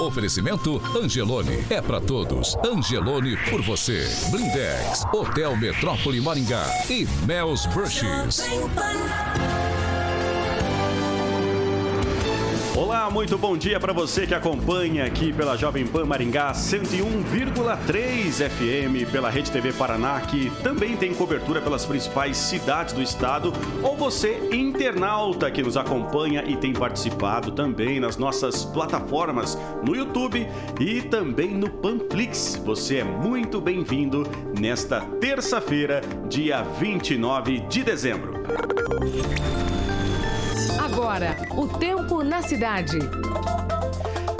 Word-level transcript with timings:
Oferecimento 0.00 0.80
Angelone. 0.96 1.64
É 1.68 1.80
para 1.82 2.00
todos. 2.00 2.56
Angelone 2.64 3.36
por 3.50 3.60
você. 3.62 4.08
Blindex. 4.30 5.04
Hotel 5.12 5.54
Metrópole 5.56 6.20
Maringá. 6.20 6.64
E 6.88 7.06
Mel's 7.26 7.66
Brushes. 7.66 8.40
Olá, 12.80 13.10
muito 13.10 13.36
bom 13.36 13.58
dia 13.58 13.78
para 13.78 13.92
você 13.92 14.26
que 14.26 14.32
acompanha 14.34 15.04
aqui 15.04 15.34
pela 15.34 15.54
Jovem 15.54 15.86
Pan 15.86 16.06
Maringá 16.06 16.52
101,3 16.52 18.48
FM, 18.48 19.12
pela 19.12 19.28
Rede 19.28 19.50
TV 19.50 19.70
Paraná, 19.70 20.18
que 20.22 20.48
também 20.62 20.96
tem 20.96 21.12
cobertura 21.12 21.60
pelas 21.60 21.84
principais 21.84 22.38
cidades 22.38 22.94
do 22.94 23.02
estado, 23.02 23.52
ou 23.82 23.98
você 23.98 24.48
internauta 24.50 25.50
que 25.50 25.62
nos 25.62 25.76
acompanha 25.76 26.42
e 26.46 26.56
tem 26.56 26.72
participado 26.72 27.52
também 27.52 28.00
nas 28.00 28.16
nossas 28.16 28.64
plataformas 28.64 29.58
no 29.84 29.94
YouTube 29.94 30.48
e 30.80 31.02
também 31.02 31.50
no 31.50 31.68
Panflix. 31.68 32.56
Você 32.64 32.96
é 32.96 33.04
muito 33.04 33.60
bem-vindo 33.60 34.26
nesta 34.58 35.02
terça-feira, 35.20 36.00
dia 36.30 36.62
29 36.62 37.60
de 37.60 37.82
dezembro. 37.82 38.40
Agora, 41.10 41.36
o 41.56 41.66
tempo 41.66 42.22
na 42.22 42.40
cidade. 42.40 42.96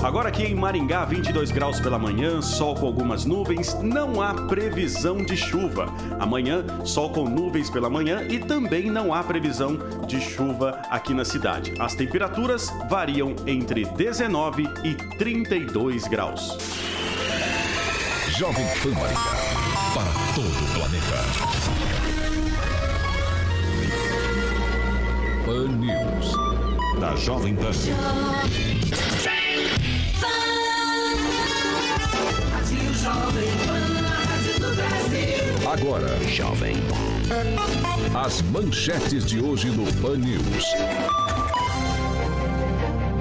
Agora 0.01 0.29
aqui 0.29 0.45
em 0.45 0.55
Maringá, 0.55 1.05
22 1.05 1.51
graus 1.51 1.81
pela 1.81 1.99
manhã, 1.99 2.41
sol 2.41 2.77
com 2.77 2.87
algumas 2.87 3.25
nuvens, 3.25 3.75
não 3.83 4.23
há 4.23 4.47
previsão 4.47 5.17
de 5.17 5.37
chuva. 5.37 5.93
Amanhã, 6.21 6.65
sol 6.85 7.11
com 7.11 7.29
nuvens 7.29 7.69
pela 7.69 7.91
manhã 7.91 8.25
e 8.31 8.39
também 8.39 8.89
não 8.89 9.13
há 9.13 9.21
previsão 9.25 9.77
de 10.07 10.21
chuva 10.21 10.81
aqui 10.89 11.13
na 11.13 11.25
cidade. 11.25 11.75
As 11.81 11.97
temperaturas 11.97 12.71
variam 12.89 13.35
entre 13.49 13.85
19 13.85 14.63
e 14.85 14.95
32 15.17 16.07
graus. 16.07 16.57
Jovem 18.39 18.65
Pan 18.81 18.91
Maringá, 18.93 19.21
para 19.93 20.13
todo 20.37 20.47
o 20.47 20.75
planeta. 20.79 21.51
Pan 25.45 25.67
News. 25.67 26.60
Da 27.01 27.17
Jovem 27.17 27.57
Pan. 27.57 27.71
Agora, 35.73 36.09
Jovem. 36.29 36.77
As 38.15 38.43
manchetes 38.43 39.25
de 39.25 39.41
hoje 39.41 39.71
no 39.71 39.91
Pan 39.95 40.19
News. 40.19 40.67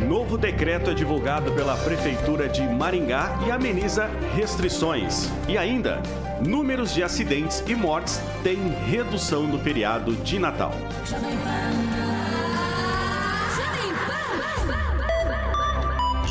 Novo 0.06 0.38
decreto 0.38 0.90
é 0.90 0.94
divulgado 0.94 1.54
pela 1.54 1.78
Prefeitura 1.78 2.50
de 2.50 2.62
Maringá 2.64 3.40
e 3.48 3.52
ameniza 3.52 4.10
restrições. 4.36 5.32
E 5.48 5.58
ainda, 5.58 6.04
números 6.46 6.94
de 6.94 7.02
acidentes 7.02 7.64
e 7.66 7.76
mortes 7.76 8.20
têm 8.44 8.60
redução 8.90 9.48
no 9.48 9.58
feriado 9.58 10.16
de 10.18 10.38
Natal. 10.38 10.74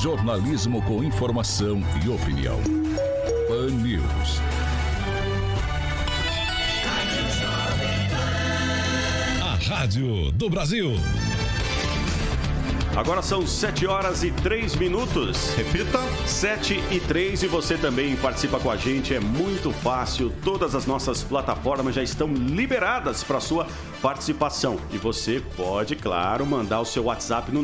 Jornalismo 0.00 0.81
com 0.82 1.03
informação 1.03 1.82
e 2.04 2.09
opinião. 2.09 2.60
Pan 3.48 3.66
News. 3.82 4.41
A 9.42 9.56
Rádio 9.56 10.31
do 10.31 10.48
Brasil. 10.48 10.92
Agora 12.94 13.22
são 13.22 13.47
7 13.47 13.86
horas 13.86 14.22
e 14.22 14.31
3 14.31 14.76
minutos. 14.76 15.54
Repita. 15.54 16.00
7 16.26 16.82
e 16.91 17.00
3 17.00 17.44
e 17.44 17.47
você 17.47 17.76
também 17.76 18.16
participa 18.16 18.59
com 18.59 18.70
a 18.70 18.76
gente. 18.76 19.15
É 19.15 19.20
muito 19.20 19.70
fácil. 19.70 20.32
Todas 20.44 20.75
as 20.75 20.86
nossas 20.86 21.22
plataformas 21.22 21.94
já 21.94 22.03
estão 22.03 22.32
liberadas 22.32 23.22
para 23.22 23.38
sua 23.41 23.66
participação. 24.00 24.78
E 24.92 24.98
você 24.98 25.42
pode, 25.56 25.97
claro, 25.97 26.47
mandar 26.47 26.81
o 26.81 26.84
seu 26.84 27.04
WhatsApp 27.04 27.50
no 27.53 27.62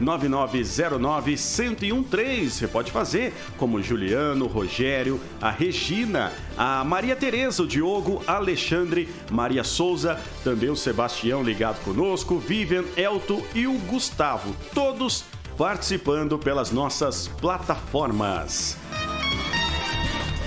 99909-1013. 0.00 2.50
Você 2.50 2.68
pode 2.68 2.92
fazer 2.92 3.34
como 3.56 3.82
Juliano, 3.82 4.46
Rogério, 4.46 5.20
a 5.40 5.50
Regina, 5.50 6.32
a 6.56 6.84
Maria 6.84 7.16
Tereza, 7.16 7.62
o 7.62 7.66
Diogo, 7.66 8.22
Alexandre, 8.26 9.08
Maria 9.30 9.64
Souza, 9.64 10.18
também 10.42 10.70
o 10.70 10.76
Sebastião 10.76 11.42
ligado 11.42 11.82
conosco, 11.84 12.38
Vivian, 12.38 12.84
Elto 12.96 13.44
e 13.54 13.66
o 13.66 13.74
Gustavo. 13.80 14.56
Todos 14.74 15.24
participando 15.56 16.38
pelas 16.38 16.70
nossas 16.70 17.28
plataformas. 17.28 18.76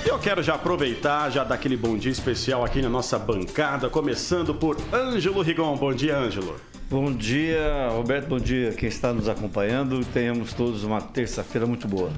Eu 0.06 0.18
quero 0.18 0.42
já 0.42 0.56
aproveitar, 0.56 1.30
já 1.30 1.44
dar 1.44 1.56
aquele 1.56 1.78
bom 1.78 1.98
dia 1.98 2.12
especial 2.12 2.64
aqui 2.64 2.82
na 2.82 2.90
nossa 2.90 3.20
bancada, 3.20 3.90
começando 3.90 4.54
por 4.56 4.78
Ângelo 4.94 5.42
Rigon. 5.42 5.76
Bom 5.76 5.94
dia, 5.94 6.18
Ângelo. 6.18 6.56
Bom 6.90 7.12
dia, 7.12 7.90
Roberto. 7.92 8.28
Bom 8.28 8.40
dia, 8.40 8.72
quem 8.72 8.90
está 8.90 9.14
nos 9.14 9.30
acompanhando. 9.30 10.04
Tenhamos 10.06 10.54
todos 10.54 10.84
uma 10.84 11.02
terça-feira 11.02 11.68
muito 11.68 11.88
boa. 11.88 12.12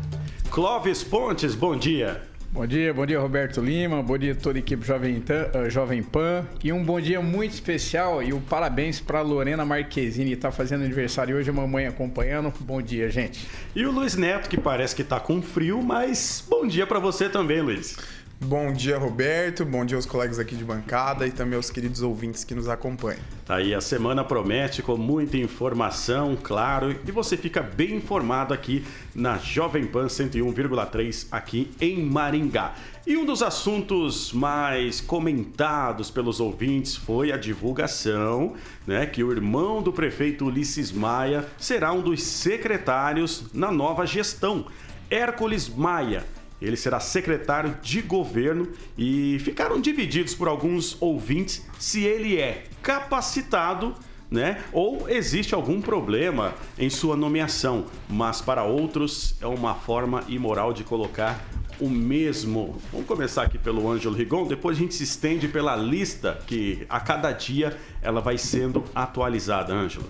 Clóvis 0.49 1.03
Pontes, 1.03 1.55
bom 1.55 1.75
dia. 1.75 2.30
Bom 2.53 2.67
dia, 2.67 2.93
bom 2.93 3.05
dia 3.05 3.17
Roberto 3.17 3.61
Lima, 3.61 4.03
bom 4.03 4.17
dia 4.17 4.35
toda 4.35 4.57
a 4.57 4.59
equipe 4.59 4.85
Jovem, 4.85 5.23
uh, 5.23 5.69
Jovem 5.69 6.03
Pan 6.03 6.45
e 6.61 6.73
um 6.73 6.83
bom 6.83 6.99
dia 6.99 7.21
muito 7.21 7.53
especial 7.53 8.21
e 8.21 8.33
um 8.33 8.41
parabéns 8.41 8.99
para 8.99 9.21
Lorena 9.21 9.63
Marquezine, 9.63 10.31
que 10.31 10.35
está 10.35 10.51
fazendo 10.51 10.83
aniversário 10.83 11.37
hoje, 11.37 11.49
a 11.49 11.53
mamãe 11.53 11.87
acompanhando. 11.87 12.53
Bom 12.59 12.81
dia, 12.81 13.09
gente. 13.09 13.47
E 13.73 13.85
o 13.85 13.91
Luiz 13.91 14.17
Neto, 14.17 14.49
que 14.49 14.59
parece 14.59 14.93
que 14.93 15.01
está 15.01 15.17
com 15.17 15.41
frio, 15.41 15.81
mas 15.81 16.45
bom 16.45 16.67
dia 16.67 16.85
para 16.85 16.99
você 16.99 17.29
também, 17.29 17.61
Luiz. 17.61 17.95
Bom 18.43 18.73
dia, 18.73 18.97
Roberto. 18.97 19.63
Bom 19.63 19.85
dia 19.85 19.95
aos 19.95 20.07
colegas 20.07 20.39
aqui 20.39 20.55
de 20.55 20.63
bancada 20.65 21.27
e 21.27 21.31
também 21.31 21.55
aos 21.55 21.69
queridos 21.69 22.01
ouvintes 22.01 22.43
que 22.43 22.55
nos 22.55 22.67
acompanham. 22.67 23.21
Tá 23.45 23.57
aí, 23.57 23.71
a 23.71 23.79
semana 23.79 24.23
promete 24.23 24.81
com 24.81 24.97
muita 24.97 25.37
informação, 25.37 26.35
claro, 26.41 26.95
e 27.07 27.11
você 27.11 27.37
fica 27.37 27.61
bem 27.61 27.97
informado 27.97 28.51
aqui 28.51 28.83
na 29.13 29.37
Jovem 29.37 29.85
Pan 29.85 30.07
101,3 30.07 31.27
aqui 31.31 31.69
em 31.79 32.03
Maringá. 32.03 32.73
E 33.05 33.15
um 33.15 33.25
dos 33.25 33.43
assuntos 33.43 34.33
mais 34.33 34.99
comentados 34.99 36.09
pelos 36.09 36.39
ouvintes 36.39 36.95
foi 36.95 37.31
a 37.31 37.37
divulgação, 37.37 38.55
né, 38.87 39.05
que 39.05 39.23
o 39.23 39.31
irmão 39.31 39.83
do 39.83 39.93
prefeito 39.93 40.45
Ulisses 40.45 40.91
Maia 40.91 41.45
será 41.59 41.93
um 41.93 42.01
dos 42.01 42.23
secretários 42.23 43.45
na 43.53 43.71
nova 43.71 44.03
gestão. 44.07 44.65
Hércules 45.11 45.69
Maia 45.69 46.25
ele 46.61 46.77
será 46.77 46.99
secretário 46.99 47.77
de 47.81 48.01
governo 48.01 48.67
e 48.97 49.39
ficaram 49.39 49.81
divididos 49.81 50.35
por 50.35 50.47
alguns 50.47 50.95
ouvintes 51.01 51.65
se 51.79 52.03
ele 52.03 52.37
é 52.37 52.63
capacitado 52.81 53.95
né? 54.31 54.63
Ou 54.71 55.09
existe 55.09 55.53
algum 55.53 55.81
problema 55.81 56.53
em 56.79 56.89
sua 56.89 57.17
nomeação, 57.17 57.85
mas 58.07 58.41
para 58.41 58.63
outros 58.63 59.35
é 59.41 59.45
uma 59.45 59.75
forma 59.75 60.23
imoral 60.29 60.71
de 60.71 60.85
colocar 60.85 61.37
o 61.81 61.89
mesmo. 61.89 62.79
Vamos 62.93 63.07
começar 63.07 63.43
aqui 63.43 63.57
pelo 63.57 63.91
Ângelo 63.91 64.15
Rigon, 64.15 64.47
depois 64.47 64.77
a 64.77 64.79
gente 64.79 64.95
se 64.95 65.03
estende 65.03 65.49
pela 65.49 65.75
lista 65.75 66.39
que 66.47 66.85
a 66.87 67.01
cada 67.01 67.31
dia 67.33 67.75
ela 68.01 68.21
vai 68.21 68.37
sendo 68.37 68.85
atualizada, 68.95 69.73
Ângelo. 69.73 70.09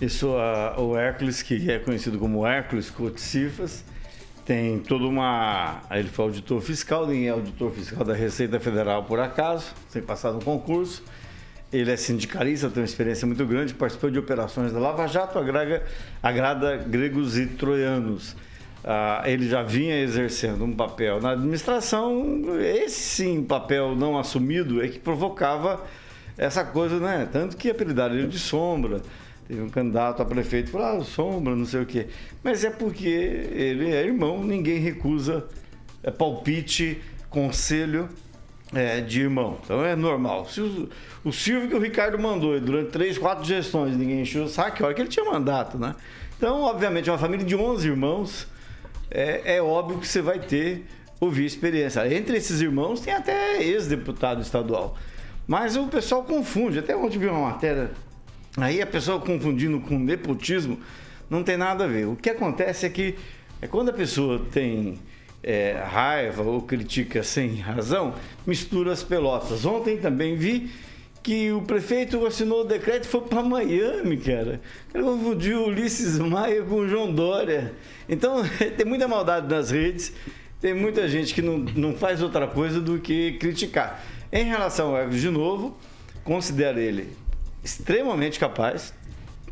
Isso, 0.00 0.28
o 0.78 0.96
Hércules, 0.96 1.42
que 1.42 1.70
é 1.70 1.78
conhecido 1.78 2.18
como 2.18 2.44
Hércules 2.44 2.90
Coticifas, 2.90 3.84
tem 4.44 4.78
toda 4.78 5.04
uma. 5.04 5.80
Ele 5.90 6.08
foi 6.08 6.26
auditor 6.26 6.60
fiscal, 6.60 7.06
nem 7.06 7.26
é 7.26 7.30
auditor 7.30 7.70
fiscal 7.72 8.04
da 8.04 8.14
Receita 8.14 8.58
Federal 8.58 9.04
por 9.04 9.20
acaso, 9.20 9.72
sem 9.88 10.02
passar 10.02 10.32
no 10.32 10.42
concurso. 10.42 11.02
Ele 11.72 11.90
é 11.90 11.96
sindicalista, 11.96 12.68
tem 12.68 12.82
uma 12.82 12.86
experiência 12.86 13.26
muito 13.26 13.46
grande, 13.46 13.72
participou 13.72 14.10
de 14.10 14.18
operações 14.18 14.72
da 14.72 14.78
Lava 14.78 15.06
Jato, 15.06 15.38
agrada, 16.22 16.76
gregos 16.76 17.38
e 17.38 17.46
troianos. 17.46 18.36
Ah, 18.84 19.22
ele 19.24 19.48
já 19.48 19.62
vinha 19.62 19.98
exercendo 20.00 20.64
um 20.64 20.72
papel 20.72 21.20
na 21.20 21.30
administração, 21.30 22.44
esse 22.60 23.00
sim, 23.00 23.42
papel 23.42 23.94
não 23.94 24.18
assumido, 24.18 24.82
é 24.82 24.88
que 24.88 24.98
provocava 24.98 25.82
essa 26.36 26.64
coisa, 26.64 26.98
né? 26.98 27.28
Tanto 27.32 27.56
que 27.56 27.70
apelidaram 27.70 28.16
ele 28.16 28.26
de 28.26 28.38
sombra. 28.38 29.00
Teve 29.52 29.60
um 29.64 29.68
candidato 29.68 30.22
a 30.22 30.24
prefeito 30.24 30.70
falou, 30.70 31.02
ah, 31.02 31.04
sombra, 31.04 31.54
não 31.54 31.66
sei 31.66 31.82
o 31.82 31.84
quê. 31.84 32.06
Mas 32.42 32.64
é 32.64 32.70
porque 32.70 33.06
ele 33.06 33.92
é 33.92 34.02
irmão, 34.02 34.42
ninguém 34.42 34.78
recusa 34.78 35.46
é, 36.02 36.10
palpite, 36.10 37.02
conselho 37.28 38.08
é, 38.72 39.02
de 39.02 39.20
irmão. 39.20 39.58
Então 39.62 39.84
é 39.84 39.94
normal. 39.94 40.46
Se 40.46 40.62
o, 40.62 40.88
o 41.22 41.30
Silvio 41.30 41.68
que 41.68 41.74
o 41.74 41.78
Ricardo 41.78 42.18
mandou 42.18 42.58
durante 42.58 42.92
três, 42.92 43.18
quatro 43.18 43.44
gestões, 43.44 43.94
ninguém 43.94 44.22
encheu 44.22 44.44
o 44.44 44.48
saco, 44.48 44.82
a 44.82 44.86
hora 44.86 44.94
que 44.94 45.02
ele 45.02 45.10
tinha 45.10 45.26
mandato, 45.26 45.76
né? 45.76 45.96
Então, 46.38 46.62
obviamente, 46.62 47.10
uma 47.10 47.18
família 47.18 47.44
de 47.44 47.54
11 47.54 47.86
irmãos, 47.86 48.48
é, 49.10 49.56
é 49.56 49.62
óbvio 49.62 49.98
que 49.98 50.08
você 50.08 50.22
vai 50.22 50.38
ter 50.38 50.86
ouvir 51.20 51.44
experiência. 51.44 52.10
Entre 52.10 52.38
esses 52.38 52.62
irmãos 52.62 53.02
tem 53.02 53.12
até 53.12 53.62
ex-deputado 53.62 54.40
estadual. 54.40 54.96
Mas 55.46 55.76
o 55.76 55.88
pessoal 55.88 56.22
confunde. 56.24 56.78
Até 56.78 56.96
ontem 56.96 57.18
vi 57.18 57.26
uma 57.26 57.50
matéria. 57.50 57.90
Aí 58.56 58.82
a 58.82 58.86
pessoa 58.86 59.18
confundindo 59.18 59.80
com 59.80 59.98
nepotismo 59.98 60.78
não 61.30 61.42
tem 61.42 61.56
nada 61.56 61.84
a 61.84 61.86
ver. 61.86 62.06
O 62.06 62.16
que 62.16 62.28
acontece 62.28 62.84
é 62.84 62.90
que 62.90 63.14
é 63.62 63.66
quando 63.66 63.88
a 63.88 63.92
pessoa 63.92 64.44
tem 64.52 64.98
é, 65.42 65.82
raiva 65.86 66.42
ou 66.42 66.60
critica 66.60 67.22
sem 67.22 67.56
razão, 67.56 68.14
mistura 68.46 68.92
as 68.92 69.02
pelotas. 69.02 69.64
Ontem 69.64 69.96
também 69.96 70.36
vi 70.36 70.70
que 71.22 71.50
o 71.52 71.62
prefeito 71.62 72.26
assinou 72.26 72.62
o 72.62 72.64
decreto 72.64 73.04
e 73.04 73.08
foi 73.08 73.22
para 73.22 73.42
Miami, 73.42 74.18
cara. 74.18 74.60
Ele 74.92 75.04
confundiu 75.04 75.66
Ulisses 75.66 76.18
Maia 76.18 76.62
com 76.62 76.86
João 76.86 77.12
Dória. 77.12 77.72
Então, 78.08 78.42
tem 78.76 78.84
muita 78.84 79.08
maldade 79.08 79.48
nas 79.48 79.70
redes, 79.70 80.12
tem 80.60 80.74
muita 80.74 81.08
gente 81.08 81.32
que 81.32 81.40
não, 81.40 81.58
não 81.58 81.94
faz 81.94 82.20
outra 82.20 82.46
coisa 82.46 82.80
do 82.80 82.98
que 82.98 83.32
criticar. 83.34 84.04
Em 84.30 84.44
relação 84.44 84.90
ao 84.90 85.02
Egos, 85.02 85.20
de 85.20 85.30
novo, 85.30 85.78
considero 86.24 86.78
ele 86.78 87.21
extremamente 87.62 88.38
capaz, 88.38 88.92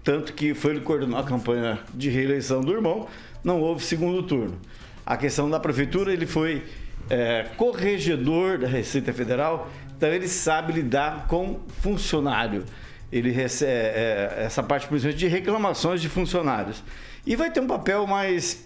tanto 0.03 0.33
que 0.33 0.55
foi 0.55 0.73
ele 0.73 0.81
coordenou 0.81 1.19
a 1.19 1.25
campanha 1.25 1.79
de 1.95 2.09
reeleição 2.09 2.61
do 2.61 2.73
irmão, 2.73 3.09
não 3.45 3.61
houve 3.61 3.85
segundo 3.85 4.23
turno. 4.23 4.59
A 5.05 5.17
questão 5.17 5.49
da 5.49 5.59
prefeitura, 5.59 6.13
ele 6.13 6.27
foi 6.27 6.65
é, 7.09 7.47
corregedor 7.57 8.59
da 8.59 8.69
Receita 8.69 9.13
Federal, 9.13 9.71
então 9.97 10.09
ele 10.09 10.29
sabe 10.29 10.73
lidar 10.73 11.27
com 11.27 11.61
funcionário. 11.81 12.65
Ele 13.13 13.31
recebe 13.31 13.71
é, 13.73 14.45
essa 14.45 14.63
parte, 14.63 14.93
exemplo, 14.95 15.17
de 15.17 15.27
reclamações 15.27 16.01
de 16.01 16.09
funcionários. 16.09 16.83
E 17.27 17.35
vai 17.37 17.51
ter 17.51 17.61
um 17.61 17.67
papel 17.67 18.07
mais 18.07 18.65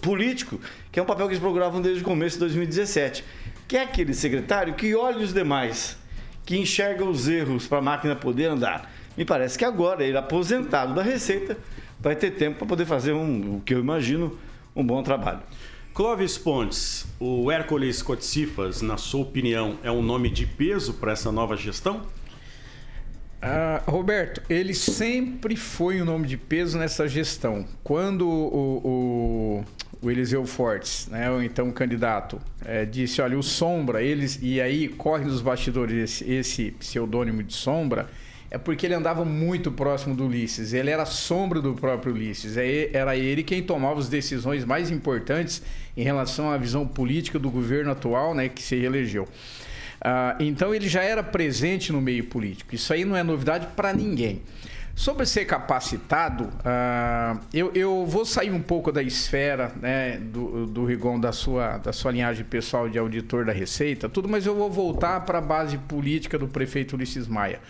político, 0.00 0.60
que 0.92 1.00
é 1.00 1.02
um 1.02 1.06
papel 1.06 1.26
que 1.26 1.32
eles 1.32 1.42
procuravam 1.42 1.80
desde 1.80 2.02
o 2.02 2.04
começo 2.04 2.36
de 2.36 2.40
2017 2.40 3.24
que 3.68 3.76
é 3.76 3.82
aquele 3.82 4.14
secretário 4.14 4.72
que 4.72 4.94
olha 4.94 5.18
os 5.18 5.34
demais, 5.34 5.98
que 6.48 6.56
enxerga 6.56 7.04
os 7.04 7.28
erros 7.28 7.66
para 7.66 7.76
a 7.76 7.82
máquina 7.82 8.16
poder 8.16 8.46
andar. 8.46 8.90
Me 9.18 9.22
parece 9.22 9.58
que 9.58 9.66
agora, 9.66 10.02
ele 10.02 10.16
aposentado 10.16 10.94
da 10.94 11.02
Receita, 11.02 11.58
vai 12.00 12.16
ter 12.16 12.30
tempo 12.30 12.56
para 12.56 12.66
poder 12.66 12.86
fazer 12.86 13.12
um, 13.12 13.56
o 13.56 13.60
que 13.60 13.74
eu 13.74 13.78
imagino, 13.78 14.34
um 14.74 14.82
bom 14.82 15.02
trabalho. 15.02 15.40
Clóvis 15.92 16.38
Pontes, 16.38 17.06
o 17.20 17.52
Hércules 17.52 18.00
Cotsifas, 18.00 18.80
na 18.80 18.96
sua 18.96 19.20
opinião, 19.20 19.78
é 19.82 19.92
um 19.92 20.00
nome 20.00 20.30
de 20.30 20.46
peso 20.46 20.94
para 20.94 21.12
essa 21.12 21.30
nova 21.30 21.54
gestão? 21.54 22.00
Ah, 23.40 23.82
Roberto, 23.86 24.42
ele 24.50 24.74
sempre 24.74 25.54
foi 25.54 26.02
um 26.02 26.04
nome 26.04 26.26
de 26.26 26.36
peso 26.36 26.76
nessa 26.76 27.06
gestão. 27.06 27.64
Quando 27.84 28.28
o, 28.28 28.80
o, 28.84 29.64
o 30.02 30.10
Eliseu 30.10 30.44
Fortes, 30.44 31.06
né, 31.06 31.30
ou 31.30 31.40
então 31.40 31.68
o 31.68 31.72
candidato, 31.72 32.40
é, 32.64 32.84
disse: 32.84 33.22
olha, 33.22 33.38
o 33.38 33.42
Sombra, 33.42 34.02
eles. 34.02 34.40
E 34.42 34.60
aí 34.60 34.88
corre 34.88 35.24
nos 35.24 35.40
bastidores 35.40 36.20
esse, 36.20 36.30
esse 36.30 36.70
pseudônimo 36.72 37.44
de 37.44 37.54
Sombra, 37.54 38.08
é 38.50 38.58
porque 38.58 38.86
ele 38.86 38.94
andava 38.94 39.24
muito 39.24 39.70
próximo 39.70 40.16
do 40.16 40.26
Ulisses. 40.26 40.72
Ele 40.72 40.90
era 40.90 41.04
sombra 41.04 41.60
do 41.60 41.74
próprio 41.74 42.14
Ulisses. 42.14 42.56
É 42.56 42.90
era 42.92 43.16
ele 43.16 43.42
quem 43.44 43.62
tomava 43.62 44.00
as 44.00 44.08
decisões 44.08 44.64
mais 44.64 44.90
importantes 44.90 45.62
em 45.96 46.02
relação 46.02 46.50
à 46.50 46.56
visão 46.56 46.86
política 46.86 47.38
do 47.38 47.50
governo 47.50 47.90
atual, 47.90 48.34
né, 48.34 48.48
que 48.48 48.62
se 48.62 48.74
reelegeu. 48.74 49.28
Uh, 49.98 50.42
então 50.42 50.74
ele 50.74 50.88
já 50.88 51.02
era 51.02 51.22
presente 51.22 51.92
no 51.92 52.00
meio 52.00 52.24
político. 52.24 52.74
Isso 52.74 52.92
aí 52.92 53.04
não 53.04 53.16
é 53.16 53.22
novidade 53.22 53.66
para 53.74 53.92
ninguém. 53.92 54.42
Sobre 54.94 55.24
ser 55.26 55.44
capacitado, 55.44 56.44
uh, 56.44 57.40
eu, 57.54 57.70
eu, 57.72 58.04
vou 58.04 58.24
sair 58.24 58.50
um 58.50 58.60
pouco 58.60 58.90
da 58.90 59.00
esfera 59.00 59.70
né, 59.80 60.18
do, 60.18 60.66
do 60.66 60.84
Rigon, 60.84 61.20
da 61.20 61.30
sua, 61.30 61.78
da 61.78 61.92
sua 61.92 62.10
linhagem 62.10 62.44
pessoal 62.44 62.88
de 62.88 62.98
auditor 62.98 63.44
da 63.44 63.52
Receita, 63.52 64.08
tudo, 64.08 64.28
mas 64.28 64.44
eu 64.44 64.56
vou 64.56 64.68
voltar 64.68 65.20
para 65.20 65.38
a 65.38 65.40
base 65.40 65.78
política 65.78 66.36
do 66.36 66.48
prefeito 66.48 66.96
Ulisses 66.96 67.28
Maia. 67.28 67.60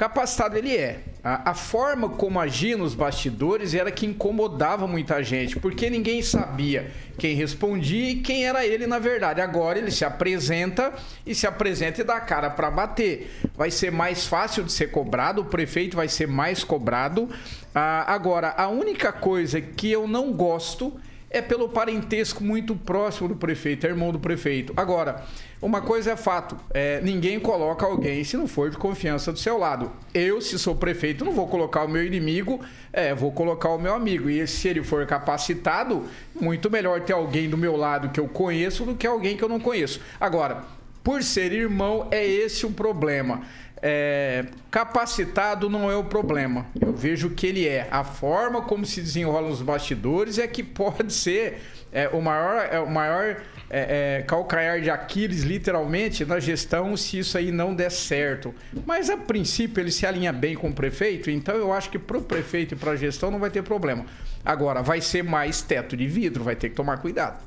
Capacitado 0.00 0.56
ele 0.56 0.74
é. 0.74 1.00
A, 1.22 1.50
a, 1.50 1.54
forma 1.54 2.08
como 2.08 2.40
agia 2.40 2.74
nos 2.74 2.94
bastidores 2.94 3.74
era 3.74 3.90
que 3.90 4.06
incomodava 4.06 4.86
muita 4.86 5.22
gente, 5.22 5.60
porque 5.60 5.90
ninguém 5.90 6.22
sabia 6.22 6.90
quem 7.18 7.34
respondia 7.34 8.12
e 8.12 8.16
quem 8.16 8.46
era 8.46 8.64
ele 8.64 8.86
na 8.86 8.98
verdade. 8.98 9.42
Agora 9.42 9.78
ele 9.78 9.90
se 9.90 10.02
apresenta 10.02 10.90
e 11.26 11.34
se 11.34 11.46
apresenta 11.46 12.00
e 12.00 12.04
dá 12.04 12.18
cara 12.18 12.48
para 12.48 12.70
bater. 12.70 13.30
Vai 13.54 13.70
ser 13.70 13.92
mais 13.92 14.26
fácil 14.26 14.64
de 14.64 14.72
ser 14.72 14.90
cobrado, 14.90 15.42
o 15.42 15.44
prefeito 15.44 15.98
vai 15.98 16.08
ser 16.08 16.26
mais 16.26 16.64
cobrado. 16.64 17.28
Ah, 17.74 18.10
agora, 18.10 18.54
a 18.56 18.68
única 18.68 19.12
coisa 19.12 19.60
que 19.60 19.92
eu 19.92 20.08
não 20.08 20.32
gosto 20.32 20.98
é 21.28 21.42
pelo 21.42 21.68
parentesco 21.68 22.42
muito 22.42 22.74
próximo 22.74 23.28
do 23.28 23.36
prefeito, 23.36 23.86
é 23.86 23.90
irmão 23.90 24.12
do 24.12 24.18
prefeito. 24.18 24.72
Agora, 24.76 25.26
uma 25.62 25.82
coisa 25.82 26.12
é 26.12 26.16
fato: 26.16 26.56
é, 26.72 27.00
ninguém 27.02 27.38
coloca 27.38 27.84
alguém 27.84 28.24
se 28.24 28.36
não 28.36 28.46
for 28.46 28.70
de 28.70 28.78
confiança 28.78 29.32
do 29.32 29.38
seu 29.38 29.58
lado. 29.58 29.92
Eu, 30.14 30.40
se 30.40 30.58
sou 30.58 30.74
prefeito, 30.74 31.24
não 31.24 31.32
vou 31.32 31.46
colocar 31.46 31.84
o 31.84 31.88
meu 31.88 32.04
inimigo, 32.04 32.60
é, 32.92 33.14
vou 33.14 33.30
colocar 33.30 33.68
o 33.70 33.78
meu 33.78 33.94
amigo. 33.94 34.30
E 34.30 34.46
se 34.46 34.68
ele 34.68 34.82
for 34.82 35.06
capacitado, 35.06 36.04
muito 36.38 36.70
melhor 36.70 37.02
ter 37.02 37.12
alguém 37.12 37.48
do 37.48 37.58
meu 37.58 37.76
lado 37.76 38.08
que 38.08 38.18
eu 38.18 38.28
conheço 38.28 38.84
do 38.84 38.94
que 38.94 39.06
alguém 39.06 39.36
que 39.36 39.44
eu 39.44 39.48
não 39.48 39.60
conheço. 39.60 40.00
Agora, 40.18 40.64
por 41.04 41.22
ser 41.22 41.52
irmão, 41.52 42.08
é 42.10 42.26
esse 42.26 42.64
o 42.64 42.70
problema. 42.70 43.42
É, 43.82 44.44
capacitado 44.70 45.70
não 45.70 45.90
é 45.90 45.96
o 45.96 46.04
problema. 46.04 46.66
Eu 46.80 46.92
vejo 46.92 47.30
que 47.30 47.46
ele 47.46 47.66
é. 47.66 47.86
A 47.90 48.04
forma 48.04 48.62
como 48.62 48.84
se 48.84 49.00
desenrolam 49.00 49.50
os 49.50 49.62
bastidores 49.62 50.38
é 50.38 50.46
que 50.46 50.62
pode 50.62 51.12
ser 51.12 51.60
é, 51.92 52.08
o 52.08 52.20
maior, 52.20 52.68
é, 52.70 52.78
o 52.80 52.90
maior 52.90 53.42
é, 53.70 54.18
é, 54.18 54.22
calcanhar 54.22 54.80
de 54.80 54.90
Aquiles, 54.90 55.42
literalmente, 55.42 56.24
na 56.24 56.40
gestão, 56.40 56.96
se 56.96 57.20
isso 57.20 57.38
aí 57.38 57.52
não 57.52 57.74
der 57.74 57.90
certo. 57.90 58.52
Mas, 58.84 59.08
a 59.08 59.16
princípio, 59.16 59.80
ele 59.80 59.92
se 59.92 60.04
alinha 60.04 60.32
bem 60.32 60.56
com 60.56 60.70
o 60.70 60.72
prefeito, 60.72 61.30
então 61.30 61.54
eu 61.54 61.72
acho 61.72 61.88
que 61.88 61.98
para 61.98 62.18
o 62.18 62.22
prefeito 62.22 62.74
e 62.74 62.76
para 62.76 62.90
a 62.92 62.96
gestão 62.96 63.30
não 63.30 63.38
vai 63.38 63.48
ter 63.48 63.62
problema. 63.62 64.04
Agora, 64.44 64.82
vai 64.82 65.00
ser 65.00 65.22
mais 65.22 65.62
teto 65.62 65.96
de 65.96 66.08
vidro, 66.08 66.42
vai 66.42 66.56
ter 66.56 66.70
que 66.70 66.74
tomar 66.74 66.98
cuidado. 66.98 67.42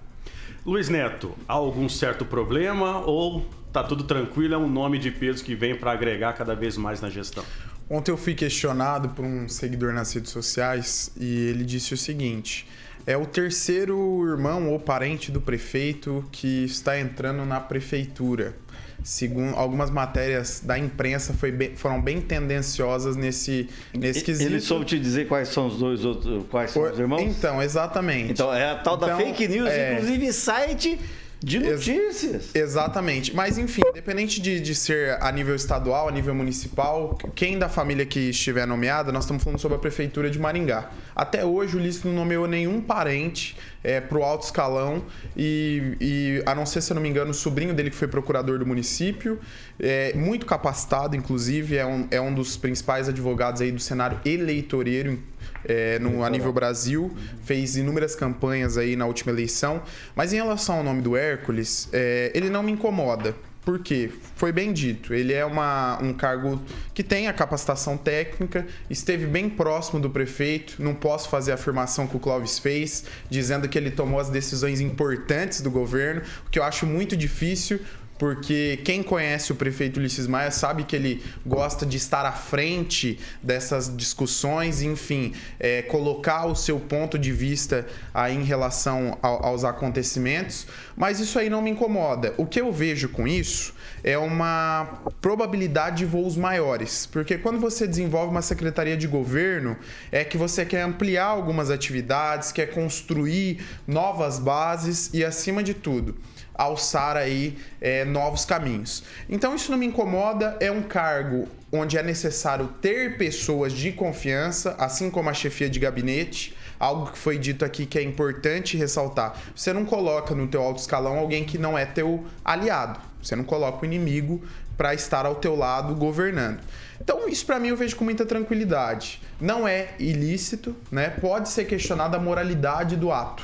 Luiz 0.66 0.88
Neto, 0.88 1.36
há 1.46 1.54
algum 1.54 1.90
certo 1.90 2.24
problema 2.24 3.00
ou 3.02 3.46
tá 3.74 3.84
tudo 3.84 4.06
tranquilo? 4.06 4.54
É 4.54 4.58
um 4.58 4.70
nome 4.70 4.98
de 4.98 5.12
peso 5.12 5.44
que 5.44 5.56
vem 5.56 5.76
para 5.76 5.92
agregar 5.92 6.32
cada 6.34 6.56
vez 6.56 6.78
mais 6.78 7.02
na 7.02 7.10
gestão? 7.10 7.44
Ontem 7.90 8.12
eu 8.12 8.18
fui 8.18 8.34
questionado 8.34 9.10
por 9.10 9.26
um 9.26 9.50
seguidor 9.50 9.92
nas 9.92 10.14
redes 10.14 10.32
sociais 10.32 11.12
e 11.20 11.50
ele 11.50 11.66
disse 11.66 11.94
o 11.94 11.98
seguinte 11.98 12.66
é 13.06 13.18
o 13.18 13.26
terceiro 13.26 14.26
irmão 14.28 14.70
ou 14.72 14.80
parente 14.80 15.32
do 15.32 15.42
prefeito 15.42 16.24
que 16.32 16.66
está 16.66 17.00
entrando 17.00 17.46
na 17.46 17.60
prefeitura. 17.60 18.56
Segundo 19.04 19.54
algumas 19.56 19.90
matérias 19.90 20.62
da 20.64 20.80
imprensa 20.80 21.36
bem, 21.52 21.76
foram 21.76 22.02
bem 22.02 22.22
tendenciosas 22.22 23.18
nesse, 23.18 23.70
nesse 23.94 24.24
quesito. 24.24 24.50
Ele 24.50 24.62
soube 24.62 24.86
te 24.86 24.98
dizer 24.98 25.28
quais 25.28 25.50
são 25.50 25.68
os 25.68 25.78
dois 25.78 26.06
outros, 26.06 26.46
quais 26.50 26.72
são 26.72 26.84
os 26.84 26.98
irmãos? 26.98 27.22
Então, 27.22 27.62
exatamente. 27.62 28.32
Então, 28.32 28.54
é 28.54 28.72
a 28.72 28.76
tal 28.76 28.96
então, 28.96 29.10
da 29.10 29.18
fake 29.18 29.48
news, 29.50 29.70
é... 29.70 29.96
inclusive 29.96 30.32
site 30.32 31.00
de 31.44 31.60
notícias. 31.60 32.34
Ex 32.34 32.56
exatamente. 32.56 33.36
Mas, 33.36 33.58
enfim, 33.58 33.82
independente 33.90 34.42
de, 34.42 34.60
de 34.60 34.74
ser 34.74 35.22
a 35.22 35.32
nível 35.32 35.56
estadual, 35.56 36.08
a 36.08 36.12
nível 36.12 36.34
municipal, 36.34 37.18
quem 37.36 37.60
da 37.60 37.68
família 37.68 38.06
que 38.06 38.30
estiver 38.30 38.66
nomeada, 38.66 39.12
nós 39.12 39.26
estamos 39.26 39.44
falando 39.44 39.60
sobre 39.60 39.76
a 39.76 39.80
Prefeitura 39.80 40.30
de 40.30 40.40
Maringá. 40.40 40.90
Até 41.16 41.46
hoje, 41.46 41.76
o 41.76 41.80
Ulisses 41.80 42.04
não 42.04 42.14
nomeou 42.14 42.48
nenhum 42.48 42.82
parente 42.82 43.58
é, 43.84 44.00
para 44.00 44.18
o 44.18 44.24
alto 44.24 44.46
escalão 44.46 45.04
e, 45.36 45.98
e, 46.00 46.44
a 46.46 46.56
não 46.56 46.66
ser, 46.66 46.82
se 46.82 46.92
eu 46.92 46.96
não 46.96 47.02
me 47.02 47.10
engano, 47.10 47.32
o 47.32 47.34
sobrinho 47.34 47.74
dele 47.74 47.90
que 47.90 47.96
foi 47.96 48.08
procurador 48.08 48.58
do 48.58 48.66
município, 48.66 49.40
é, 49.80 50.14
muito 50.14 50.46
capacitado, 50.46 51.16
inclusive, 51.16 51.76
é 51.76 51.86
um, 51.86 52.08
é 52.10 52.22
um 52.22 52.34
dos 52.34 52.56
principais 52.56 53.10
advogados 53.10 53.62
aí 53.62 53.72
do 53.72 53.80
cenário 53.80 54.20
eleitoreiro 54.26 55.20
é, 55.66 56.00
no, 56.00 56.24
a 56.24 56.30
nível 56.30 56.52
Brasil, 56.52 57.12
fez 57.44 57.76
inúmeras 57.76 58.16
campanhas 58.16 58.78
aí 58.78 58.96
na 58.96 59.06
última 59.06 59.32
eleição. 59.32 59.82
Mas 60.16 60.34
em 60.34 60.38
relação 60.38 60.78
ao 60.78 60.84
nome 60.84 61.02
do 61.02 61.16
Hércules, 61.16 61.90
é, 61.92 62.32
ele 62.34 62.50
não 62.50 62.64
me 62.64 62.72
incomoda. 62.72 63.36
Por 63.66 63.80
quê? 63.80 64.12
Foi 64.36 64.52
bem 64.52 64.74
dito. 64.74 65.14
Ele 65.14 65.32
é 65.32 65.46
uma, 65.46 65.98
um 66.02 66.14
cargo 66.14 66.62
que 66.94 67.02
tem 67.02 67.30
a 67.30 67.34
capacitação 67.34 67.96
técnica, 67.96 68.68
esteve 68.90 69.26
bem 69.26 69.50
próximo 69.50 70.02
do 70.02 70.10
prefeito. 70.10 70.84
Não 70.84 70.94
posso 70.94 71.30
fazer 71.30 71.52
a 71.52 71.56
afirmação 71.56 72.06
que 72.06 72.18
o 72.18 72.20
Clóvis 72.20 72.60
fez, 72.60 73.06
dizendo 73.30 73.70
que 73.70 73.78
ele 73.78 73.90
tomou 73.90 74.20
as 74.20 74.30
decisões 74.30 74.82
importantes 74.82 75.62
do 75.62 75.72
governo, 75.72 76.22
o 76.46 76.50
que 76.50 76.60
eu 76.60 76.64
acho 76.64 76.86
muito 76.86 77.16
difícil 77.16 77.80
porque 78.18 78.80
quem 78.84 79.02
conhece 79.02 79.52
o 79.52 79.56
prefeito 79.56 80.00
Ulisses 80.00 80.28
Maia 80.28 80.52
sabe 80.52 80.84
que 80.84 80.96
ele 80.96 81.24
gosta 81.46 81.86
de 81.86 81.98
estar 81.98 82.26
à 82.26 82.32
frente 82.32 83.20
dessas 83.42 83.96
discussões, 83.96 84.82
enfim, 84.82 85.34
é, 85.60 85.82
colocar 85.82 86.46
o 86.46 86.56
seu 86.56 86.80
ponto 86.80 87.18
de 87.18 87.32
vista 87.32 87.86
aí 88.14 88.36
em 88.36 88.44
relação 88.44 89.18
ao, 89.22 89.46
aos 89.46 89.64
acontecimentos, 89.64 90.68
mas 90.96 91.20
isso 91.20 91.40
aí 91.40 91.50
não 91.50 91.62
me 91.62 91.72
incomoda. 91.72 92.34
O 92.38 92.46
que 92.46 92.62
eu 92.62 92.72
vejo 92.72 93.10
com 93.10 93.28
isso 93.28 93.74
é 94.04 94.18
uma 94.18 95.02
probabilidade 95.22 95.98
de 95.98 96.06
voos 96.06 96.36
maiores, 96.36 97.06
porque 97.06 97.38
quando 97.38 97.60
você 97.60 97.88
desenvolve 97.88 98.32
uma 98.32 98.42
secretaria 98.42 98.98
de 98.98 99.08
governo, 99.08 99.78
é 100.12 100.24
que 100.24 100.38
você 100.38 100.66
quer 100.66 100.82
ampliar 100.82 101.26
algumas 101.26 101.70
atividades, 101.70 102.52
quer 102.52 102.68
construir 102.68 103.64
novas 103.88 104.40
bases 104.40 105.10
e, 105.14 105.24
acima 105.24 105.64
de 105.64 105.74
tudo, 105.74 106.16
alçar 106.54 107.18
aí 107.18 107.58
é, 107.82 108.06
novos 108.06 108.46
caminhos. 108.46 109.04
Então 109.30 109.56
isso 109.56 109.72
não 109.72 109.78
me 109.78 109.86
incomoda, 109.86 110.58
é 110.60 110.72
um 110.72 110.82
cargo 110.82 111.48
onde 111.72 111.98
é 111.98 112.04
necessário 112.04 112.68
ter 112.82 113.18
pessoas 113.18 113.74
de 113.74 113.92
confiança, 113.92 114.76
assim 114.78 115.10
como 115.10 115.30
a 115.30 115.34
chefia 115.34 115.70
de 115.70 115.80
gabinete. 115.80 116.56
Algo 116.80 117.12
que 117.12 117.18
foi 117.18 117.38
dito 117.38 117.64
aqui 117.64 117.86
que 117.86 117.98
é 117.98 118.02
importante 118.02 118.78
ressaltar. 118.78 119.42
Você 119.56 119.72
não 119.72 119.86
coloca 119.86 120.36
no 120.36 120.48
teu 120.48 120.62
alto 120.62 120.80
escalão 120.80 121.18
alguém 121.18 121.46
que 121.46 121.58
não 121.58 121.78
é 121.78 121.86
teu 121.86 122.26
aliado. 122.44 123.00
Você 123.22 123.36
não 123.36 123.44
coloca 123.44 123.82
o 123.82 123.86
inimigo 123.86 124.44
para 124.78 124.94
estar 124.94 125.26
ao 125.26 125.36
teu 125.36 125.56
lado 125.56 125.96
governando. 125.96 126.60
Então, 127.00 127.28
isso 127.28 127.46
para 127.46 127.60
mim 127.60 127.70
eu 127.70 127.78
vejo 127.78 127.96
com 127.96 128.04
muita 128.04 128.26
tranquilidade. 128.26 129.22
Não 129.40 129.68
é 129.68 129.90
ilícito, 130.00 130.76
né? 130.92 131.10
Pode 131.10 131.50
ser 131.50 131.66
questionada 131.66 132.18
a 132.18 132.20
moralidade 132.20 132.96
do 132.96 133.12
ato, 133.12 133.44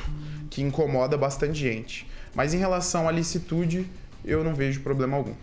que 0.49 0.61
incomoda 0.61 1.17
bastante 1.17 1.57
gente. 1.59 2.08
Mas 2.35 2.53
em 2.53 2.57
relação 2.57 3.07
à 3.07 3.11
licitude, 3.11 3.85
eu 4.23 4.43
não 4.43 4.53
vejo 4.55 4.81
problema 4.81 5.17
algum. 5.17 5.33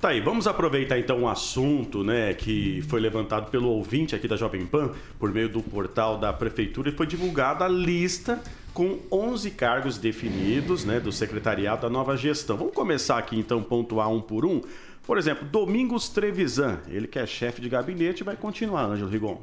Tá 0.00 0.10
aí, 0.10 0.20
vamos 0.20 0.46
aproveitar 0.46 0.96
então 0.96 1.22
um 1.22 1.28
assunto 1.28 2.04
né, 2.04 2.32
que 2.32 2.80
foi 2.82 3.00
levantado 3.00 3.50
pelo 3.50 3.68
ouvinte 3.68 4.14
aqui 4.14 4.28
da 4.28 4.36
Jovem 4.36 4.64
Pan, 4.64 4.92
por 5.18 5.32
meio 5.32 5.48
do 5.48 5.60
portal 5.60 6.16
da 6.16 6.32
Prefeitura, 6.32 6.90
e 6.90 6.92
foi 6.92 7.04
divulgada 7.04 7.64
a 7.64 7.68
lista 7.68 8.40
com 8.72 9.00
11 9.10 9.50
cargos 9.50 9.98
definidos 9.98 10.84
né, 10.84 11.00
do 11.00 11.10
secretariado 11.10 11.82
da 11.82 11.90
nova 11.90 12.16
gestão. 12.16 12.56
Vamos 12.56 12.74
começar 12.74 13.18
aqui 13.18 13.36
então, 13.36 13.60
pontuar 13.60 14.08
um 14.08 14.20
por 14.20 14.46
um. 14.46 14.60
Por 15.04 15.18
exemplo, 15.18 15.44
Domingos 15.48 16.08
Trevisan, 16.08 16.78
ele 16.88 17.08
que 17.08 17.18
é 17.18 17.26
chefe 17.26 17.60
de 17.60 17.68
gabinete, 17.68 18.22
vai 18.22 18.36
continuar, 18.36 18.84
Ângelo 18.84 19.10
Rigon. 19.10 19.42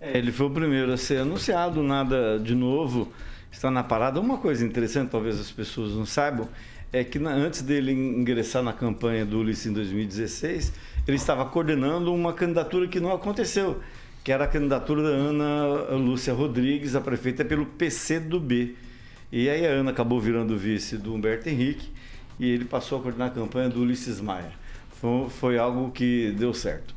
É, 0.00 0.16
ele 0.16 0.30
foi 0.30 0.46
o 0.46 0.50
primeiro 0.50 0.92
a 0.92 0.96
ser 0.96 1.22
anunciado, 1.22 1.82
nada 1.82 2.38
de 2.38 2.54
novo 2.54 3.08
está 3.50 3.70
na 3.70 3.82
parada. 3.82 4.20
Uma 4.20 4.38
coisa 4.38 4.64
interessante, 4.64 5.10
talvez 5.10 5.38
as 5.38 5.50
pessoas 5.50 5.92
não 5.92 6.06
saibam, 6.06 6.48
é 6.92 7.04
que 7.04 7.18
na, 7.18 7.30
antes 7.30 7.62
dele 7.62 7.92
ingressar 7.92 8.62
na 8.62 8.72
campanha 8.72 9.24
do 9.24 9.38
Ulisses 9.38 9.66
em 9.66 9.72
2016, 9.72 10.72
ele 11.06 11.16
estava 11.16 11.44
coordenando 11.44 12.12
uma 12.12 12.32
candidatura 12.32 12.86
que 12.88 13.00
não 13.00 13.12
aconteceu, 13.12 13.80
que 14.24 14.32
era 14.32 14.44
a 14.44 14.48
candidatura 14.48 15.02
da 15.02 15.08
Ana 15.08 15.96
Lúcia 15.96 16.32
Rodrigues, 16.32 16.94
a 16.94 17.00
prefeita 17.00 17.44
pelo 17.44 17.66
PC 17.66 18.20
do 18.20 18.40
B. 18.40 18.74
E 19.30 19.48
aí 19.48 19.66
a 19.66 19.70
Ana 19.70 19.90
acabou 19.90 20.20
virando 20.20 20.56
vice 20.56 20.96
do 20.96 21.14
Humberto 21.14 21.48
Henrique 21.48 21.90
e 22.38 22.48
ele 22.50 22.64
passou 22.64 22.98
a 22.98 23.02
coordenar 23.02 23.28
a 23.28 23.30
campanha 23.30 23.68
do 23.68 23.80
Ulisses 23.80 24.20
Maia. 24.20 24.52
Foi, 25.00 25.28
foi 25.28 25.58
algo 25.58 25.90
que 25.90 26.32
deu 26.38 26.54
certo. 26.54 26.94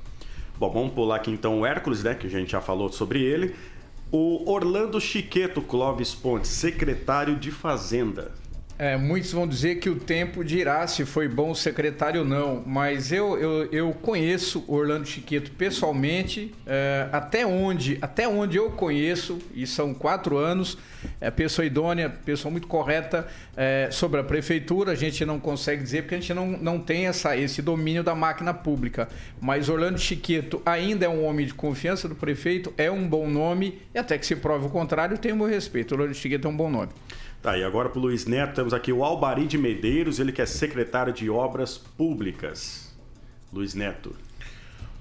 Bom, 0.58 0.70
vamos 0.72 0.94
pular 0.94 1.16
aqui 1.16 1.32
então 1.32 1.60
o 1.60 1.66
Hércules, 1.66 2.04
né, 2.04 2.14
que 2.14 2.28
a 2.28 2.30
gente 2.30 2.52
já 2.52 2.62
falou 2.62 2.92
sobre 2.92 3.22
ele. 3.22 3.56
O 4.14 4.52
Orlando 4.52 5.00
Chiqueto 5.00 5.62
Clóvis 5.62 6.14
Pontes, 6.14 6.50
secretário 6.50 7.38
de 7.38 7.50
Fazenda. 7.50 8.34
É, 8.82 8.98
muitos 8.98 9.32
vão 9.32 9.48
dizer 9.48 9.76
que 9.76 9.92
o 9.92 9.96
tempo 9.96 10.44
dirá 10.44 10.88
se 10.88 11.06
foi 11.06 11.28
bom 11.28 11.52
o 11.52 11.56
secretário 11.56 12.22
ou 12.22 12.28
não, 12.28 12.64
mas 12.66 13.12
eu, 13.12 13.38
eu, 13.38 13.70
eu 13.72 13.94
conheço 13.94 14.66
Orlando 14.68 15.06
Chiqueto 15.08 15.52
pessoalmente, 15.52 16.52
é, 16.66 17.08
até 17.12 17.46
onde 17.46 18.00
até 18.02 18.28
onde 18.28 18.58
eu 18.58 18.72
conheço, 18.72 19.38
e 19.54 19.68
são 19.68 19.94
quatro 19.94 20.36
anos, 20.36 20.80
é 21.20 21.30
pessoa 21.30 21.64
idônea, 21.64 22.10
pessoa 22.10 22.52
muito 22.52 22.66
correta 22.66 23.28
é, 23.56 23.90
sobre 23.92 24.20
a 24.20 24.24
prefeitura, 24.24 24.94
a 24.94 24.96
gente 24.96 25.24
não 25.26 25.40
consegue 25.40 25.84
dizer 25.84 26.02
porque 26.02 26.16
a 26.16 26.20
gente 26.20 26.34
não, 26.34 26.48
não 26.48 26.80
tem 26.80 27.06
essa, 27.06 27.38
esse 27.38 27.62
domínio 27.62 28.04
da 28.04 28.16
máquina 28.16 28.52
pública, 28.52 29.08
mas 29.40 29.70
Orlando 29.70 30.00
Chiqueto 30.00 30.60
ainda 30.66 31.06
é 31.06 31.10
um 31.10 31.24
homem 31.24 31.46
de 31.46 31.54
confiança 31.54 32.10
do 32.10 32.16
prefeito, 32.16 32.74
é 32.80 32.90
um 32.90 33.08
bom 33.08 33.30
nome, 33.30 33.80
e 33.94 34.00
até 34.00 34.18
que 34.18 34.26
se 34.26 34.36
prove 34.36 34.66
o 34.66 34.70
contrário, 34.70 35.20
tem 35.20 35.34
o 35.34 35.36
meu 35.36 35.46
respeito, 35.46 35.94
Orlando 35.94 36.16
Chiqueto 36.16 36.48
é 36.48 36.50
um 36.50 36.58
bom 36.58 36.72
nome. 36.72 36.90
Tá, 37.42 37.58
e 37.58 37.64
agora 37.64 37.90
para 37.90 37.98
o 37.98 38.02
Luiz 38.04 38.28
Neto, 38.28 38.54
temos 38.54 38.72
aqui 38.72 38.94
o 38.94 39.04
Albari 39.04 39.48
de 39.48 39.58
Medeiros, 39.58 40.20
ele 40.20 40.32
que 40.32 40.44
é 40.44 40.46
secretário 40.46 41.12
de 41.12 41.28
Obras 41.28 41.76
Públicas. 41.76 42.94
Luiz 43.52 43.74
Neto. 43.74 44.16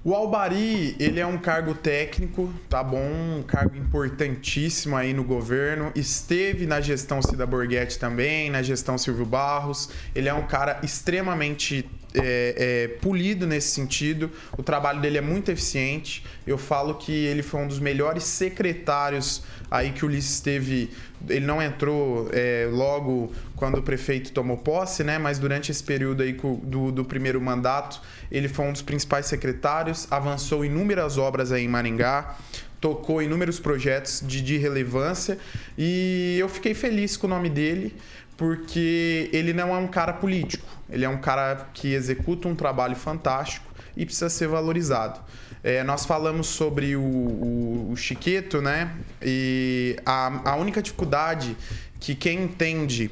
O 0.03 0.15
Albari, 0.15 0.95
ele 0.99 1.19
é 1.19 1.25
um 1.27 1.37
cargo 1.37 1.75
técnico, 1.75 2.51
tá 2.67 2.83
bom? 2.83 3.37
Um 3.37 3.43
cargo 3.43 3.75
importantíssimo 3.75 4.97
aí 4.97 5.13
no 5.13 5.23
governo. 5.23 5.91
Esteve 5.93 6.65
na 6.65 6.81
gestão 6.81 7.21
Cida 7.21 7.45
Borghetti 7.45 7.99
também, 7.99 8.49
na 8.49 8.63
gestão 8.63 8.97
Silvio 8.97 9.27
Barros. 9.27 9.91
Ele 10.15 10.27
é 10.27 10.33
um 10.33 10.47
cara 10.47 10.79
extremamente 10.81 11.87
é, 12.13 12.55
é, 12.57 12.87
polido 12.99 13.47
nesse 13.47 13.69
sentido. 13.69 14.31
O 14.57 14.63
trabalho 14.63 15.01
dele 15.01 15.17
é 15.17 15.21
muito 15.21 15.49
eficiente. 15.51 16.23
Eu 16.45 16.57
falo 16.57 16.95
que 16.95 17.11
ele 17.11 17.41
foi 17.41 17.61
um 17.61 17.67
dos 17.67 17.79
melhores 17.79 18.23
secretários 18.23 19.43
aí 19.69 19.91
que 19.91 20.03
o 20.03 20.07
Ulisses 20.07 20.39
teve. 20.39 20.89
Ele 21.29 21.45
não 21.45 21.61
entrou 21.61 22.29
é, 22.33 22.67
logo 22.71 23.31
quando 23.55 23.77
o 23.77 23.81
prefeito 23.81 24.31
tomou 24.31 24.57
posse, 24.57 25.03
né? 25.03 25.17
Mas 25.17 25.39
durante 25.39 25.71
esse 25.71 25.83
período 25.83 26.23
aí 26.23 26.33
do, 26.33 26.91
do 26.91 27.05
primeiro 27.05 27.39
mandato, 27.39 28.01
ele 28.31 28.47
foi 28.47 28.65
um 28.65 28.71
dos 28.71 28.81
principais 28.81 29.27
secretários, 29.27 30.07
avançou 30.11 30.65
inúmeras 30.65 31.17
obras 31.17 31.51
aí 31.51 31.63
em 31.63 31.67
Maringá 31.67 32.37
tocou 32.81 33.21
inúmeros 33.21 33.59
projetos 33.59 34.23
de, 34.25 34.41
de 34.41 34.57
relevância 34.57 35.37
e 35.77 36.35
eu 36.39 36.49
fiquei 36.49 36.73
feliz 36.73 37.15
com 37.15 37.27
o 37.27 37.29
nome 37.29 37.47
dele 37.47 37.95
porque 38.41 39.29
ele 39.31 39.53
não 39.53 39.69
é 39.69 39.77
um 39.77 39.85
cara 39.85 40.13
político, 40.13 40.65
ele 40.89 41.05
é 41.05 41.09
um 41.09 41.19
cara 41.19 41.67
que 41.75 41.93
executa 41.93 42.47
um 42.47 42.55
trabalho 42.55 42.95
fantástico 42.95 43.71
e 43.95 44.03
precisa 44.03 44.31
ser 44.31 44.47
valorizado. 44.47 45.19
É, 45.63 45.83
nós 45.83 46.07
falamos 46.07 46.47
sobre 46.47 46.95
o, 46.95 47.03
o, 47.03 47.91
o 47.91 47.95
Chiqueto, 47.95 48.59
né? 48.59 48.95
E 49.21 49.95
a, 50.03 50.53
a 50.53 50.55
única 50.55 50.81
dificuldade 50.81 51.55
que 51.99 52.15
quem 52.15 52.45
entende 52.45 53.11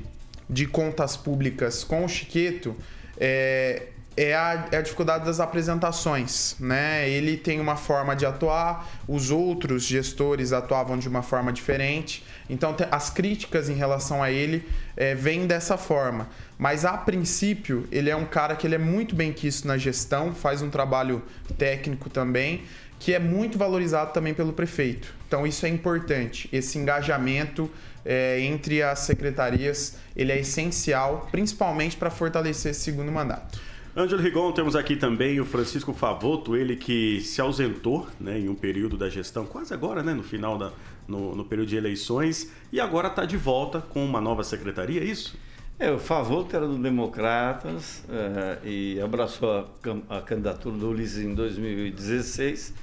de 0.50 0.66
contas 0.66 1.16
públicas 1.16 1.84
com 1.84 2.04
o 2.04 2.10
Chiqueto 2.10 2.76
é, 3.16 3.84
é 4.22 4.36
a, 4.36 4.68
é 4.74 4.78
a, 4.78 4.82
dificuldade 4.82 5.24
das 5.24 5.40
apresentações, 5.40 6.58
né? 6.60 7.10
Ele 7.10 7.38
tem 7.38 7.58
uma 7.62 7.78
forma 7.78 8.14
de 8.14 8.26
atuar, 8.26 8.86
os 9.08 9.32
outros 9.32 9.84
gestores 9.84 10.52
atuavam 10.52 10.98
de 10.98 11.08
uma 11.08 11.22
forma 11.22 11.54
diferente, 11.54 12.26
então 12.50 12.76
as 12.92 13.10
críticas 13.10 13.70
em 13.70 13.76
relação 13.76 14.22
a 14.22 14.30
ele 14.30 14.68
é, 14.98 15.16
vêm 15.16 15.48
dessa 15.48 15.78
forma. 15.78 16.28
Mas 16.58 16.84
a 16.84 16.98
princípio 16.98 17.88
ele 17.90 18.10
é 18.10 18.16
um 18.16 18.26
cara 18.26 18.58
que 18.58 18.68
ele 18.68 18.76
é 18.76 18.80
muito 18.80 19.16
bem 19.16 19.32
quisto 19.32 19.66
na 19.66 19.78
gestão, 19.78 20.36
faz 20.36 20.62
um 20.62 20.70
trabalho 20.70 21.24
técnico 21.58 22.10
também, 22.10 22.64
que 23.00 23.14
é 23.14 23.20
muito 23.20 23.58
valorizado 23.58 24.12
também 24.12 24.34
pelo 24.34 24.52
prefeito. 24.52 25.16
Então 25.30 25.48
isso 25.48 25.66
é 25.66 25.70
importante, 25.70 26.50
esse 26.52 26.78
engajamento 26.78 27.72
é, 28.04 28.42
entre 28.42 28.84
as 28.84 29.00
secretarias 29.00 29.96
ele 30.14 30.34
é 30.34 30.40
essencial, 30.40 31.30
principalmente 31.32 31.96
para 31.96 32.10
fortalecer 32.10 32.72
esse 32.72 32.82
segundo 32.82 33.14
mandato. 33.14 33.69
Ângelo 34.00 34.22
Rigon, 34.22 34.54
temos 34.54 34.78
aqui 34.78 34.96
também 34.96 35.42
o 35.42 35.46
Francisco 35.46 35.92
Favoto, 35.92 36.56
ele 36.56 36.78
que 36.78 37.20
se 37.20 37.42
ausentou 37.42 38.08
né, 38.18 38.40
em 38.40 38.48
um 38.48 38.56
período 38.56 38.96
da 38.96 39.10
gestão, 39.10 39.46
quase 39.46 39.74
agora, 39.74 40.02
né, 40.02 40.14
no 40.14 40.24
final 40.24 40.58
da, 40.58 40.72
no, 41.06 41.36
no 41.36 41.44
período 41.44 41.68
de 41.68 41.76
eleições, 41.76 42.50
e 42.72 42.80
agora 42.80 43.10
está 43.10 43.26
de 43.26 43.36
volta 43.36 43.82
com 43.82 44.06
uma 44.06 44.22
nova 44.22 44.42
secretaria, 44.42 45.02
é 45.02 45.04
isso? 45.04 45.38
É, 45.78 45.92
o 45.92 46.00
Favoto 46.00 46.56
era 46.56 46.66
do 46.66 46.78
Democratas 46.78 48.06
uh, 48.08 48.66
e 48.66 49.02
abraçou 49.02 49.68
a, 50.10 50.18
a, 50.18 50.22
candidatura 50.22 50.78
do 50.78 50.92
Ulisses 50.92 51.22
em 51.22 51.36
2016, 51.36 52.70
uh, 52.70 52.74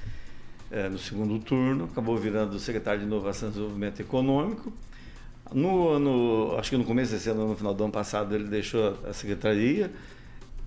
eh, 0.71 0.89
no 0.91 0.99
segundo 0.99 1.39
turno, 1.39 1.89
acabou 1.91 2.19
virando 2.19 2.59
secretário 2.59 3.01
de 3.01 3.07
Inovação 3.07 3.49
e 3.49 3.53
Desenvolvimento 3.53 4.01
Econômico. 4.01 4.71
No 5.51 5.89
ano, 5.89 6.57
acho 6.59 6.69
que 6.69 6.77
no 6.77 6.85
começo 6.85 7.13
desse 7.13 7.31
ano, 7.31 7.49
no 7.49 7.57
final 7.57 7.73
do 7.73 7.85
ano 7.85 7.93
passado, 7.93 8.35
ele 8.35 8.49
deixou 8.49 8.99
a 9.09 9.15
secretaria, 9.15 9.91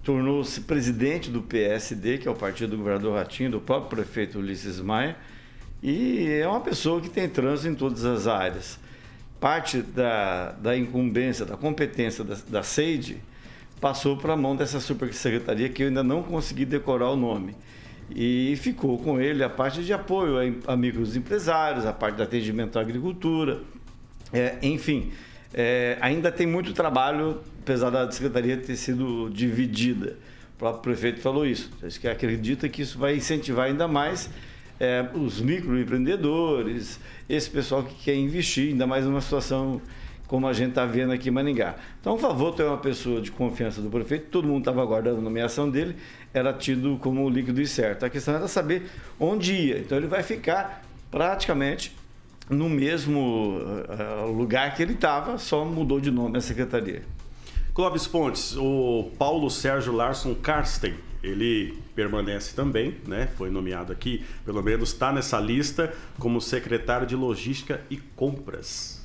tornou-se 0.09 0.61
presidente 0.61 1.29
do 1.29 1.39
PSD, 1.39 2.17
que 2.17 2.27
é 2.27 2.31
o 2.31 2.33
partido 2.33 2.71
do 2.71 2.77
governador 2.77 3.15
Ratinho, 3.15 3.51
do 3.51 3.61
próprio 3.61 3.89
prefeito 3.97 4.39
Ulisses 4.39 4.81
Maia, 4.81 5.15
e 5.83 6.27
é 6.41 6.47
uma 6.47 6.61
pessoa 6.61 6.99
que 6.99 7.07
tem 7.07 7.29
trânsito 7.29 7.71
em 7.71 7.75
todas 7.75 8.03
as 8.03 8.25
áreas. 8.25 8.79
Parte 9.39 9.83
da, 9.83 10.53
da 10.53 10.75
incumbência, 10.75 11.45
da 11.45 11.55
competência 11.55 12.23
da, 12.23 12.35
da 12.47 12.63
SEIDE 12.63 13.21
passou 13.79 14.17
para 14.17 14.33
a 14.33 14.35
mão 14.35 14.55
dessa 14.55 14.79
supersecretaria 14.79 15.69
que 15.69 15.83
eu 15.83 15.89
ainda 15.89 16.01
não 16.01 16.23
consegui 16.23 16.65
decorar 16.65 17.11
o 17.11 17.15
nome. 17.15 17.55
E 18.09 18.57
ficou 18.59 18.97
com 18.97 19.21
ele 19.21 19.43
a 19.43 19.49
parte 19.49 19.83
de 19.83 19.93
apoio 19.93 20.39
a 20.67 20.73
amigos 20.73 21.15
empresários, 21.15 21.85
a 21.85 21.93
parte 21.93 22.15
de 22.15 22.23
atendimento 22.23 22.79
à 22.79 22.81
agricultura, 22.81 23.61
é, 24.33 24.57
enfim, 24.63 25.11
é, 25.53 25.97
ainda 26.01 26.31
tem 26.31 26.45
muito 26.45 26.73
trabalho, 26.73 27.41
apesar 27.61 27.89
da 27.89 28.09
secretaria 28.11 28.57
ter 28.57 28.75
sido 28.75 29.29
dividida. 29.29 30.17
O 30.55 30.59
próprio 30.59 30.81
prefeito 30.81 31.21
falou 31.21 31.45
isso. 31.45 31.71
Que 31.99 32.07
acredita 32.07 32.67
que 32.67 32.81
isso 32.81 32.97
vai 32.97 33.15
incentivar 33.15 33.67
ainda 33.67 33.87
mais 33.87 34.29
é, 34.79 35.05
os 35.13 35.41
microempreendedores, 35.41 36.99
esse 37.27 37.49
pessoal 37.49 37.83
que 37.83 37.95
quer 37.95 38.15
investir, 38.15 38.69
ainda 38.69 38.87
mais 38.87 39.05
numa 39.05 39.21
situação 39.21 39.81
como 40.27 40.47
a 40.47 40.53
gente 40.53 40.69
está 40.69 40.85
vendo 40.85 41.11
aqui 41.11 41.29
em 41.29 41.31
Maningá. 41.31 41.75
Então, 41.99 42.13
por 42.15 42.21
favor, 42.21 42.53
ter 42.53 42.63
uma 42.63 42.77
pessoa 42.77 43.19
de 43.19 43.31
confiança 43.31 43.81
do 43.81 43.89
prefeito, 43.89 44.27
todo 44.29 44.47
mundo 44.47 44.59
estava 44.59 44.79
aguardando 44.79 45.17
a 45.17 45.21
nomeação 45.21 45.67
dele, 45.67 45.95
era 46.31 46.53
tido 46.53 46.97
como 47.01 47.27
líquido 47.27 47.59
e 47.59 47.65
certo. 47.65 48.05
A 48.05 48.09
questão 48.11 48.35
era 48.35 48.47
saber 48.47 48.83
onde 49.19 49.53
ia. 49.53 49.79
Então, 49.79 49.97
ele 49.97 50.05
vai 50.05 50.21
ficar 50.21 50.83
praticamente 51.09 51.95
no 52.49 52.67
mesmo 52.67 53.59
uh, 53.59 54.31
lugar 54.31 54.75
que 54.75 54.81
ele 54.81 54.93
estava, 54.93 55.37
só 55.37 55.63
mudou 55.63 55.99
de 55.99 56.09
nome 56.09 56.37
a 56.37 56.41
secretaria. 56.41 57.03
Clóvis 57.73 58.07
Pontes, 58.07 58.55
o 58.57 59.11
Paulo 59.17 59.49
Sérgio 59.49 59.93
Larson 59.93 60.35
Karsten, 60.35 60.95
ele 61.23 61.77
permanece 61.95 62.55
também, 62.55 62.95
né? 63.07 63.29
Foi 63.37 63.49
nomeado 63.49 63.93
aqui, 63.93 64.25
pelo 64.43 64.63
menos 64.63 64.89
está 64.89 65.11
nessa 65.11 65.39
lista 65.39 65.93
como 66.17 66.41
secretário 66.41 67.05
de 67.05 67.15
Logística 67.15 67.81
e 67.89 67.97
Compras. 67.97 68.99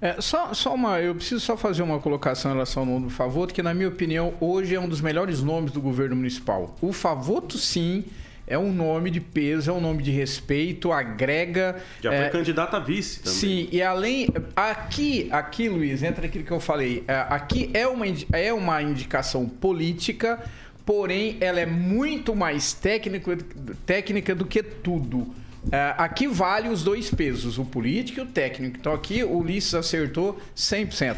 É, 0.00 0.20
só, 0.20 0.54
só 0.54 0.74
uma, 0.74 1.00
eu 1.00 1.14
preciso 1.14 1.40
só 1.40 1.56
fazer 1.56 1.82
uma 1.82 1.98
colocação 1.98 2.52
em 2.52 2.54
relação 2.54 2.84
ao 2.84 2.88
nome 2.88 3.06
do 3.06 3.10
Favoto, 3.10 3.52
que 3.52 3.62
na 3.62 3.74
minha 3.74 3.88
opinião 3.88 4.34
hoje 4.40 4.74
é 4.74 4.80
um 4.80 4.88
dos 4.88 5.00
melhores 5.00 5.42
nomes 5.42 5.72
do 5.72 5.80
governo 5.80 6.14
municipal. 6.14 6.76
O 6.80 6.92
Favoto, 6.92 7.58
sim, 7.58 8.04
é 8.48 8.58
um 8.58 8.72
nome 8.72 9.10
de 9.10 9.20
peso, 9.20 9.70
é 9.70 9.74
um 9.74 9.80
nome 9.80 10.02
de 10.02 10.10
respeito, 10.10 10.90
agrega. 10.90 11.76
Já 12.02 12.10
foi 12.10 12.18
é, 12.18 12.28
candidato 12.30 12.74
a 12.74 12.80
vice 12.80 13.20
também. 13.20 13.38
Sim, 13.38 13.68
e 13.70 13.82
além. 13.82 14.28
Aqui, 14.56 15.28
aqui, 15.30 15.68
Luiz, 15.68 16.02
entra 16.02 16.26
aquilo 16.26 16.44
que 16.44 16.50
eu 16.50 16.58
falei. 16.58 17.04
É, 17.06 17.14
aqui 17.28 17.70
é 17.74 17.86
uma, 17.86 18.06
é 18.32 18.52
uma 18.52 18.82
indicação 18.82 19.46
política, 19.46 20.42
porém 20.84 21.36
ela 21.40 21.60
é 21.60 21.66
muito 21.66 22.34
mais 22.34 22.72
técnico, 22.72 23.36
técnica 23.84 24.34
do 24.34 24.46
que 24.46 24.62
tudo. 24.62 25.34
É, 25.70 25.94
aqui 25.98 26.26
vale 26.26 26.68
os 26.68 26.82
dois 26.82 27.10
pesos, 27.10 27.58
o 27.58 27.64
político 27.64 28.20
e 28.20 28.22
o 28.22 28.26
técnico. 28.26 28.78
Então 28.78 28.92
aqui 28.92 29.22
o 29.22 29.38
Ulisses 29.38 29.74
acertou 29.74 30.40
100%. 30.56 31.16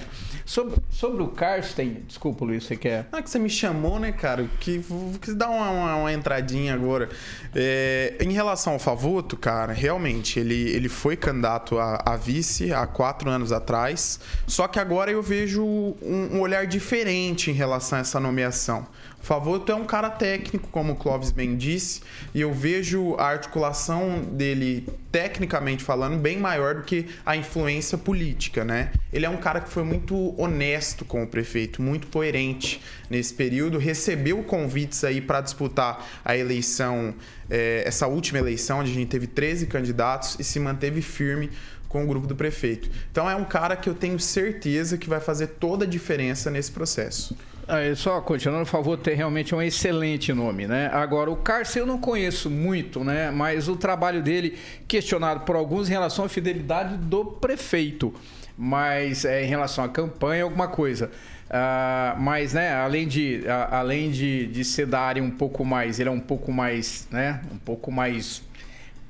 Sobre, 0.50 0.82
sobre 0.90 1.22
o 1.22 1.28
Karsten, 1.28 2.02
desculpa, 2.08 2.44
Luiz, 2.44 2.64
você 2.64 2.74
quer. 2.74 3.06
Ah, 3.12 3.22
que 3.22 3.30
você 3.30 3.38
me 3.38 3.48
chamou, 3.48 4.00
né, 4.00 4.10
cara? 4.10 4.50
Que, 4.58 4.84
que 5.22 5.32
dá 5.32 5.48
uma, 5.48 5.70
uma, 5.70 5.94
uma 5.94 6.12
entradinha 6.12 6.74
agora. 6.74 7.08
É, 7.54 8.16
em 8.20 8.32
relação 8.32 8.72
ao 8.72 8.80
Favoto, 8.80 9.36
cara, 9.36 9.72
realmente, 9.72 10.40
ele, 10.40 10.68
ele 10.70 10.88
foi 10.88 11.16
candidato 11.16 11.78
a, 11.78 12.02
a, 12.04 12.16
vice 12.16 12.72
há 12.72 12.84
quatro 12.84 13.30
anos 13.30 13.52
atrás. 13.52 14.18
Só 14.44 14.66
que 14.66 14.80
agora 14.80 15.08
eu 15.12 15.22
vejo 15.22 15.64
um, 15.64 16.30
um 16.32 16.40
olhar 16.40 16.66
diferente 16.66 17.48
em 17.48 17.54
relação 17.54 17.98
a 17.98 18.00
essa 18.00 18.18
nomeação. 18.18 18.88
Favoto 19.20 19.70
é 19.70 19.74
um 19.74 19.84
cara 19.84 20.08
técnico, 20.08 20.68
como 20.68 20.94
o 20.94 20.96
Clóvis 20.96 21.30
bem 21.30 21.56
disse, 21.56 22.00
e 22.34 22.40
eu 22.40 22.52
vejo 22.52 23.14
a 23.16 23.26
articulação 23.26 24.22
dele, 24.22 24.88
tecnicamente 25.12 25.84
falando, 25.84 26.18
bem 26.18 26.38
maior 26.38 26.76
do 26.76 26.82
que 26.82 27.06
a 27.24 27.36
influência 27.36 27.98
política, 27.98 28.64
né? 28.64 28.92
Ele 29.12 29.26
é 29.26 29.28
um 29.28 29.36
cara 29.36 29.60
que 29.60 29.68
foi 29.68 29.84
muito 29.84 30.34
honesto 30.40 31.04
com 31.04 31.22
o 31.22 31.26
prefeito, 31.26 31.82
muito 31.82 32.06
coerente 32.06 32.80
nesse 33.10 33.34
período, 33.34 33.78
recebeu 33.78 34.42
convites 34.42 35.04
aí 35.04 35.20
para 35.20 35.42
disputar 35.42 36.04
a 36.24 36.36
eleição, 36.36 37.14
é, 37.48 37.82
essa 37.86 38.06
última 38.06 38.38
eleição, 38.38 38.80
onde 38.80 38.90
a 38.90 38.94
gente 38.94 39.08
teve 39.08 39.26
13 39.26 39.66
candidatos 39.66 40.36
e 40.40 40.44
se 40.44 40.58
manteve 40.58 41.02
firme 41.02 41.50
com 41.90 42.04
o 42.04 42.06
grupo 42.06 42.26
do 42.26 42.36
prefeito. 42.36 42.88
Então 43.10 43.28
é 43.28 43.34
um 43.36 43.44
cara 43.44 43.76
que 43.76 43.90
eu 43.90 43.94
tenho 43.94 44.18
certeza 44.18 44.96
que 44.96 45.08
vai 45.08 45.20
fazer 45.20 45.48
toda 45.48 45.84
a 45.84 45.88
diferença 45.88 46.50
nesse 46.50 46.70
processo. 46.70 47.36
Aí, 47.70 47.94
só 47.94 48.20
continuando, 48.20 48.64
por 48.64 48.72
favor, 48.72 48.98
ter 48.98 49.14
realmente 49.14 49.54
um 49.54 49.62
excelente 49.62 50.32
nome, 50.32 50.66
né? 50.66 50.90
Agora, 50.92 51.30
o 51.30 51.36
Cárcel 51.36 51.82
eu 51.82 51.86
não 51.86 51.98
conheço 51.98 52.50
muito, 52.50 53.04
né? 53.04 53.30
Mas 53.30 53.68
o 53.68 53.76
trabalho 53.76 54.20
dele, 54.20 54.58
questionado 54.88 55.44
por 55.44 55.54
alguns 55.54 55.88
em 55.88 55.92
relação 55.92 56.24
à 56.24 56.28
fidelidade 56.28 56.96
do 56.96 57.24
prefeito. 57.24 58.12
Mas 58.58 59.24
é, 59.24 59.44
em 59.44 59.46
relação 59.46 59.84
à 59.84 59.88
campanha, 59.88 60.42
alguma 60.42 60.66
coisa. 60.66 61.12
Uh, 61.50 62.20
mas, 62.20 62.54
né, 62.54 62.74
além 62.74 63.06
de, 63.06 63.42
uh, 63.44 63.74
além 63.74 64.10
de, 64.10 64.46
de 64.46 64.64
ser 64.64 64.86
da 64.86 65.00
área 65.00 65.22
um 65.22 65.30
pouco 65.30 65.64
mais, 65.64 66.00
ele 66.00 66.08
é 66.08 66.12
um 66.12 66.20
pouco 66.20 66.52
mais, 66.52 67.06
né, 67.10 67.40
um 67.52 67.58
pouco 67.58 67.90
mais 67.90 68.42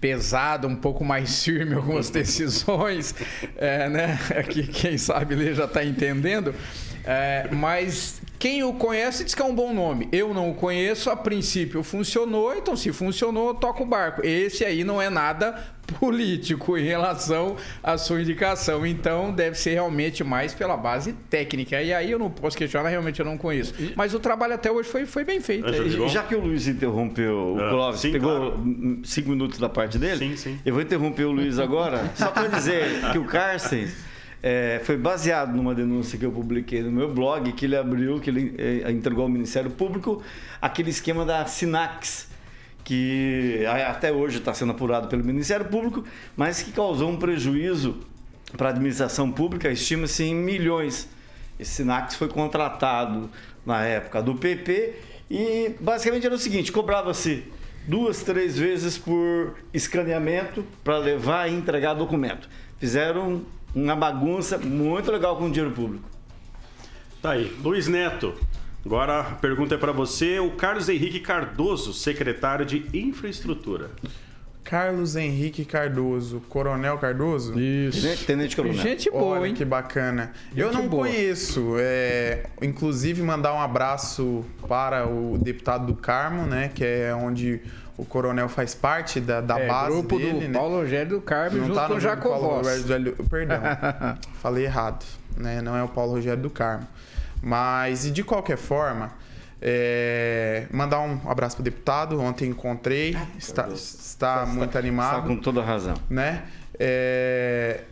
pesado, 0.01 0.67
um 0.67 0.77
pouco 0.77 1.05
mais 1.05 1.45
firme 1.45 1.75
algumas 1.75 2.09
decisões, 2.09 3.15
é, 3.57 3.89
né, 3.89 4.19
aqui 4.39 4.67
quem 4.67 4.97
sabe 4.97 5.35
ler 5.35 5.55
já 5.55 5.67
está 5.67 5.85
entendendo, 5.85 6.55
é, 7.05 7.49
mas 7.53 8.20
quem 8.41 8.65
o 8.65 8.73
conhece 8.73 9.23
diz 9.23 9.35
que 9.35 9.43
é 9.43 9.45
um 9.45 9.55
bom 9.55 9.75
nome. 9.75 10.09
Eu 10.11 10.33
não 10.33 10.51
o 10.51 10.55
conheço, 10.55 11.11
a 11.11 11.15
princípio 11.15 11.83
funcionou, 11.83 12.57
então 12.57 12.75
se 12.75 12.91
funcionou, 12.91 13.53
toca 13.53 13.83
o 13.83 13.87
barco. 13.87 14.25
Esse 14.25 14.65
aí 14.65 14.83
não 14.83 15.01
é 15.01 15.11
nada 15.11 15.63
político 16.01 16.79
em 16.79 16.83
relação 16.83 17.57
à 17.83 17.99
sua 17.99 18.23
indicação. 18.23 18.87
Então 18.87 19.31
deve 19.31 19.59
ser 19.59 19.73
realmente 19.73 20.25
mais 20.25 20.55
pela 20.55 20.75
base 20.75 21.13
técnica. 21.29 21.83
E 21.83 21.93
aí 21.93 22.11
eu 22.11 22.19
não 22.19 22.31
posso 22.31 22.57
questionar, 22.57 22.89
realmente 22.89 23.21
eu 23.21 23.27
não 23.27 23.37
conheço. 23.37 23.75
Mas 23.95 24.15
o 24.15 24.19
trabalho 24.19 24.55
até 24.55 24.73
hoje 24.73 24.89
foi, 24.89 25.05
foi 25.05 25.23
bem 25.23 25.39
feito. 25.39 25.69
É, 25.69 26.09
já 26.09 26.23
que 26.23 26.35
o 26.35 26.41
Luiz 26.41 26.67
interrompeu 26.67 27.57
o 27.57 27.61
ah, 27.61 27.69
Clóvis, 27.69 28.01
sim, 28.01 28.11
pegou 28.11 28.53
claro. 28.53 29.01
cinco 29.05 29.29
minutos 29.29 29.59
da 29.59 29.69
parte 29.69 29.99
dele, 29.99 30.17
sim, 30.17 30.37
sim. 30.37 30.59
eu 30.65 30.73
vou 30.73 30.83
interromper 30.83 31.25
o 31.25 31.31
Luiz 31.31 31.59
agora, 31.59 32.11
só 32.15 32.29
para 32.29 32.49
dizer 32.49 33.11
que 33.13 33.19
o 33.19 33.25
Carsten 33.27 33.87
é, 34.43 34.81
foi 34.85 34.97
baseado 34.97 35.55
numa 35.55 35.75
denúncia 35.75 36.19
que 36.19 36.25
eu 36.25 36.33
publiquei 36.33 36.83
no 36.83 36.91
meu 36.91 37.13
blog, 37.13 37.53
que 37.53 37.67
ele 37.67 37.77
abriu, 37.77 38.21
que 38.21 38.31
ele 38.31 38.55
é, 38.59 38.91
entregou 38.91 39.25
ao 39.25 39.29
Ministério 39.29 39.71
Público, 39.71 40.23
aquele 40.61 40.91
esquema 40.91 41.25
da 41.25 41.45
Sinax, 41.47 42.29
que 42.83 43.65
até 43.87 44.11
hoje 44.11 44.39
está 44.39 44.55
sendo 44.55 44.73
apurado 44.73 45.09
pelo 45.09 45.23
Ministério 45.23 45.67
Público, 45.67 46.05
mas 46.37 46.63
que 46.63 46.73
causou 46.73 47.11
um 47.11 47.17
prejuízo 47.17 47.99
para 48.57 48.69
a 48.69 48.71
administração 48.71 49.31
pública, 49.31 49.71
estima-se 49.71 50.25
em 50.25 50.35
milhões. 50.35 51.09
Esse 51.59 51.73
Sinax 51.73 52.15
foi 52.15 52.29
contratado 52.29 53.31
na 53.65 53.85
época 53.85 54.23
do 54.23 54.35
PP 54.35 54.95
e 55.31 55.75
basicamente 55.79 56.27
era 56.27 56.35
o 56.35 56.39
seguinte: 56.39 56.73
cobrava-se 56.73 57.45
duas, 57.87 58.23
três 58.23 58.59
vezes 58.59 58.97
por 58.97 59.57
escaneamento 59.73 60.65
para 60.83 60.99
levar 60.99 61.49
e 61.49 61.55
entregar 61.55 61.95
documento. 61.95 62.49
Fizeram 62.79 63.43
uma 63.75 63.97
bagunça 63.97 64.59
muito 64.59 65.11
legal 65.11 65.37
com 65.37 65.47
o 65.47 65.51
dinheiro 65.51 65.75
público. 65.75 66.09
Tá 67.23 67.33
aí. 67.33 67.55
Luiz 67.63 67.87
Neto, 67.87 68.35
agora 68.85 69.21
a 69.21 69.25
pergunta 69.25 69.75
é 69.75 69.79
para 69.79 69.93
você. 69.93 70.39
O 70.41 70.53
Carlos 70.53 70.89
Henrique 70.89 71.21
Cardoso, 71.21 71.93
secretário 71.93 72.65
de 72.65 72.87
Infraestrutura. 72.95 73.91
Carlos 74.65 75.17
Henrique 75.17 75.65
Cardoso, 75.65 76.41
Coronel 76.49 76.97
Cardoso? 76.97 77.59
Isso. 77.59 78.25
Tenente 78.25 78.55
Coronel. 78.55 78.79
Gente 78.79 79.11
boa, 79.11 79.39
Olha, 79.39 79.49
hein? 79.49 79.55
que 79.55 79.65
bacana. 79.65 80.33
Gente 80.51 80.61
eu 80.61 80.73
não 80.73 80.87
boa. 80.87 81.07
conheço. 81.07 81.75
É, 81.79 82.45
inclusive, 82.63 83.21
mandar 83.21 83.53
um 83.53 83.61
abraço 83.61 84.45
para 84.69 85.09
o 85.09 85.37
deputado 85.39 85.87
do 85.87 85.95
Carmo, 85.97 86.47
né? 86.47 86.71
Que 86.73 86.85
é 86.85 87.15
onde 87.15 87.61
o 88.01 88.05
coronel 88.07 88.49
faz 88.49 88.75
parte 88.75 89.21
da, 89.21 89.43
da 89.43 89.61
é, 89.61 89.69
base 89.69 89.91
grupo 89.91 90.17
dele, 90.17 90.33
do 90.33 90.49
né? 90.49 90.59
Paulo 90.59 90.77
Rogério 90.77 91.11
do 91.11 91.21
Carmo 91.21 91.59
Não 91.59 91.67
junto 91.67 91.79
tá 91.79 91.87
com 91.87 91.95
o 91.95 92.01
grupo 92.01 92.41
Paulo. 92.41 92.57
Rogério 92.57 93.15
do... 93.15 93.25
Perdão, 93.25 93.61
falei 94.41 94.65
errado. 94.65 95.05
Né? 95.37 95.61
Não 95.61 95.77
é 95.77 95.83
o 95.83 95.89
Paulo 95.89 96.13
Rogério 96.13 96.43
do 96.43 96.49
Carmo. 96.49 96.89
Mas, 97.43 98.07
e 98.07 98.11
de 98.11 98.25
qualquer 98.25 98.57
forma, 98.57 99.13
é... 99.61 100.65
mandar 100.71 101.01
um 101.01 101.21
abraço 101.29 101.57
pro 101.57 101.63
deputado. 101.63 102.19
Ontem 102.19 102.49
encontrei, 102.49 103.15
está, 103.39 103.69
está 103.69 104.47
muito 104.47 104.79
animado. 104.79 105.17
Está 105.17 105.29
com 105.29 105.37
toda 105.37 105.61
a 105.61 105.65
razão. 105.65 105.95
Né? 106.09 106.45
É... 106.79 107.83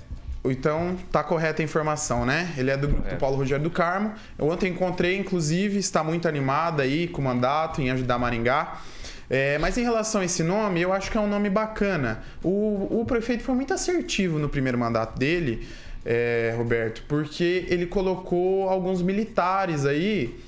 Então, 0.42 0.96
tá 1.12 1.22
correta 1.22 1.60
a 1.60 1.64
informação, 1.64 2.24
né? 2.24 2.50
Ele 2.56 2.70
é 2.70 2.78
do 2.78 2.88
grupo 2.88 3.10
do 3.10 3.16
Paulo 3.16 3.36
Rogério 3.36 3.62
do 3.62 3.70
Carmo. 3.70 4.14
Eu 4.38 4.48
ontem 4.48 4.72
encontrei, 4.72 5.18
inclusive, 5.18 5.78
está 5.78 6.02
muito 6.02 6.26
animado 6.26 6.80
aí 6.80 7.08
com 7.08 7.20
o 7.20 7.24
mandato 7.24 7.82
em 7.82 7.90
ajudar 7.90 8.18
Maringá. 8.18 8.78
É, 9.30 9.58
mas 9.58 9.76
em 9.76 9.82
relação 9.82 10.20
a 10.20 10.24
esse 10.24 10.42
nome, 10.42 10.80
eu 10.80 10.92
acho 10.92 11.10
que 11.10 11.18
é 11.18 11.20
um 11.20 11.26
nome 11.26 11.50
bacana. 11.50 12.22
O, 12.42 13.00
o 13.00 13.04
prefeito 13.04 13.42
foi 13.42 13.54
muito 13.54 13.74
assertivo 13.74 14.38
no 14.38 14.48
primeiro 14.48 14.78
mandato 14.78 15.18
dele. 15.18 15.66
é, 16.04 16.54
Roberto, 16.56 17.02
porque 17.06 17.66
ele 17.68 17.86
colocou 17.86 18.68
alguns 18.68 19.02
militares 19.02 19.84
aí 19.84 20.38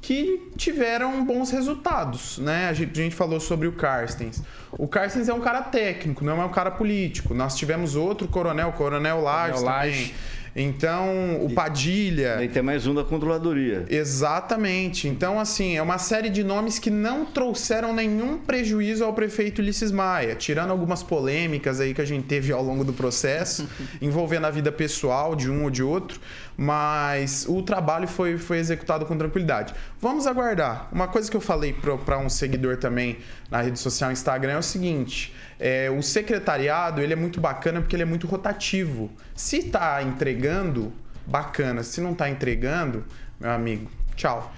que 0.00 0.50
tiveram 0.56 1.24
bons 1.24 1.50
resultados, 1.50 2.38
né? 2.38 2.68
A 2.68 2.72
gente, 2.72 2.98
a 2.98 3.02
gente, 3.02 3.14
falou 3.14 3.38
sobre 3.38 3.68
o 3.68 3.72
Carstens. 3.72 4.42
O 4.72 4.88
Carstens 4.88 5.28
é 5.28 5.34
um 5.34 5.40
cara 5.40 5.60
técnico, 5.60 6.24
não 6.24 6.40
é 6.40 6.44
um 6.44 6.50
cara 6.50 6.70
político. 6.70 7.34
Nós 7.34 7.54
tivemos 7.54 7.96
outro 7.96 8.26
coronel, 8.26 8.68
o 8.68 8.72
Coronel 8.72 9.20
Lages 9.20 9.62
também. 9.62 10.14
Então, 10.54 11.44
o 11.44 11.52
Padilha. 11.52 12.42
E 12.42 12.48
tem 12.48 12.62
mais 12.62 12.86
um 12.86 12.94
da 12.94 13.04
controladoria. 13.04 13.84
Exatamente. 13.88 15.06
Então, 15.08 15.38
assim, 15.38 15.76
é 15.76 15.82
uma 15.82 15.98
série 15.98 16.28
de 16.28 16.42
nomes 16.42 16.78
que 16.78 16.90
não 16.90 17.24
trouxeram 17.24 17.94
nenhum 17.94 18.38
prejuízo 18.38 19.04
ao 19.04 19.12
prefeito 19.12 19.60
Ulisses 19.60 19.92
Maia, 19.92 20.34
tirando 20.34 20.70
algumas 20.70 21.02
polêmicas 21.02 21.80
aí 21.80 21.94
que 21.94 22.00
a 22.00 22.04
gente 22.04 22.24
teve 22.24 22.52
ao 22.52 22.62
longo 22.62 22.84
do 22.84 22.92
processo, 22.92 23.68
envolvendo 24.02 24.46
a 24.46 24.50
vida 24.50 24.72
pessoal 24.72 25.36
de 25.36 25.50
um 25.50 25.64
ou 25.64 25.70
de 25.70 25.82
outro, 25.82 26.20
mas 26.62 27.46
o 27.48 27.62
trabalho 27.62 28.06
foi, 28.06 28.36
foi 28.36 28.58
executado 28.58 29.06
com 29.06 29.16
tranquilidade. 29.16 29.72
Vamos 29.98 30.26
aguardar. 30.26 30.90
Uma 30.92 31.08
coisa 31.08 31.30
que 31.30 31.34
eu 31.34 31.40
falei 31.40 31.72
para 31.72 32.18
um 32.18 32.28
seguidor 32.28 32.76
também 32.76 33.16
na 33.50 33.62
rede 33.62 33.78
social 33.78 34.12
Instagram 34.12 34.52
é 34.52 34.58
o 34.58 34.62
seguinte. 34.62 35.34
É, 35.58 35.90
o 35.90 36.02
secretariado 36.02 37.00
ele 37.00 37.14
é 37.14 37.16
muito 37.16 37.40
bacana 37.40 37.80
porque 37.80 37.96
ele 37.96 38.02
é 38.02 38.06
muito 38.06 38.26
rotativo. 38.26 39.10
Se 39.34 39.56
está 39.56 40.02
entregando, 40.02 40.92
bacana. 41.26 41.82
Se 41.82 41.98
não 41.98 42.12
está 42.12 42.28
entregando, 42.28 43.06
meu 43.40 43.52
amigo, 43.52 43.90
tchau. 44.14 44.52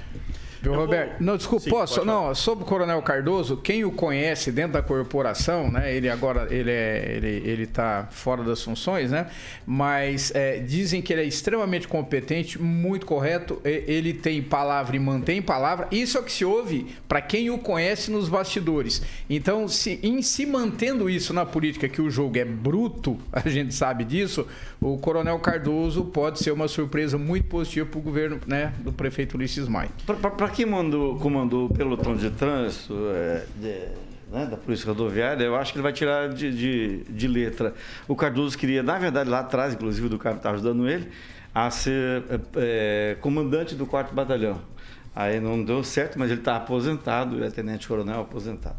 Viu, 0.62 0.74
Roberto? 0.74 1.20
Não, 1.20 1.36
desculpa, 1.36 1.64
Sim, 1.64 1.70
posso? 1.70 2.04
Não, 2.04 2.32
sobre 2.36 2.62
o 2.64 2.66
Coronel 2.66 3.02
Cardoso, 3.02 3.56
quem 3.56 3.84
o 3.84 3.90
conhece 3.90 4.52
dentro 4.52 4.74
da 4.74 4.82
corporação, 4.82 5.70
né? 5.70 5.92
Ele 5.92 6.08
agora 6.08 6.46
ele 6.54 6.70
é, 6.70 7.14
ele, 7.16 7.42
ele 7.44 7.66
tá 7.66 8.06
fora 8.12 8.44
das 8.44 8.62
funções, 8.62 9.10
né? 9.10 9.26
Mas 9.66 10.32
é, 10.34 10.60
dizem 10.60 11.02
que 11.02 11.12
ele 11.12 11.22
é 11.22 11.24
extremamente 11.24 11.88
competente, 11.88 12.62
muito 12.62 13.04
correto. 13.06 13.60
Ele 13.64 14.12
tem 14.14 14.40
palavra 14.40 14.94
e 14.94 15.00
mantém 15.00 15.42
palavra. 15.42 15.88
Isso 15.90 16.16
é 16.16 16.20
o 16.20 16.24
que 16.24 16.32
se 16.32 16.44
ouve 16.44 16.94
para 17.08 17.20
quem 17.20 17.50
o 17.50 17.58
conhece 17.58 18.08
nos 18.10 18.28
bastidores. 18.28 19.02
Então, 19.28 19.66
se 19.66 19.98
em 20.00 20.22
se 20.22 20.46
mantendo 20.46 21.10
isso 21.10 21.34
na 21.34 21.44
política, 21.44 21.88
que 21.88 22.00
o 22.00 22.08
jogo 22.08 22.38
é 22.38 22.44
bruto, 22.44 23.18
a 23.32 23.48
gente 23.48 23.74
sabe 23.74 24.04
disso. 24.04 24.46
O 24.80 24.96
Coronel 24.98 25.38
Cardoso 25.40 26.04
pode 26.04 26.38
ser 26.38 26.52
uma 26.52 26.68
surpresa 26.68 27.18
muito 27.18 27.46
positiva 27.46 27.86
para 27.86 27.98
o 27.98 28.02
governo, 28.02 28.40
né? 28.46 28.72
Do 28.78 28.92
prefeito 28.92 29.36
Ulisses 29.36 29.66
Maia. 29.66 29.90
Para 30.06 30.51
quem 30.52 30.66
mandou, 30.66 31.18
comandou 31.18 31.66
o 31.66 31.74
pelotão 31.74 32.14
de 32.14 32.30
trânsito 32.30 32.94
é, 33.14 33.44
de, 33.56 33.88
né, 34.30 34.46
da 34.46 34.56
Polícia 34.56 34.86
Rodoviária, 34.86 35.44
eu 35.44 35.56
acho 35.56 35.72
que 35.72 35.78
ele 35.78 35.82
vai 35.82 35.92
tirar 35.92 36.28
de, 36.28 36.50
de, 36.52 37.04
de, 37.04 37.28
letra. 37.28 37.74
O 38.06 38.14
Cardoso 38.14 38.56
queria, 38.56 38.82
na 38.82 38.98
verdade, 38.98 39.28
lá 39.28 39.40
atrás, 39.40 39.74
inclusive, 39.74 40.08
do 40.08 40.18
cara 40.18 40.34
que 40.34 40.40
estava 40.40 40.54
ajudando 40.56 40.88
ele, 40.88 41.08
a 41.54 41.70
ser 41.70 42.22
é, 42.56 43.16
comandante 43.20 43.74
do 43.74 43.86
4 43.86 44.14
Batalhão. 44.14 44.60
Aí 45.14 45.40
não 45.40 45.62
deu 45.62 45.84
certo, 45.84 46.18
mas 46.18 46.30
ele 46.30 46.40
está 46.40 46.56
aposentado, 46.56 47.44
é 47.44 47.50
tenente-coronel 47.50 48.20
aposentado. 48.20 48.76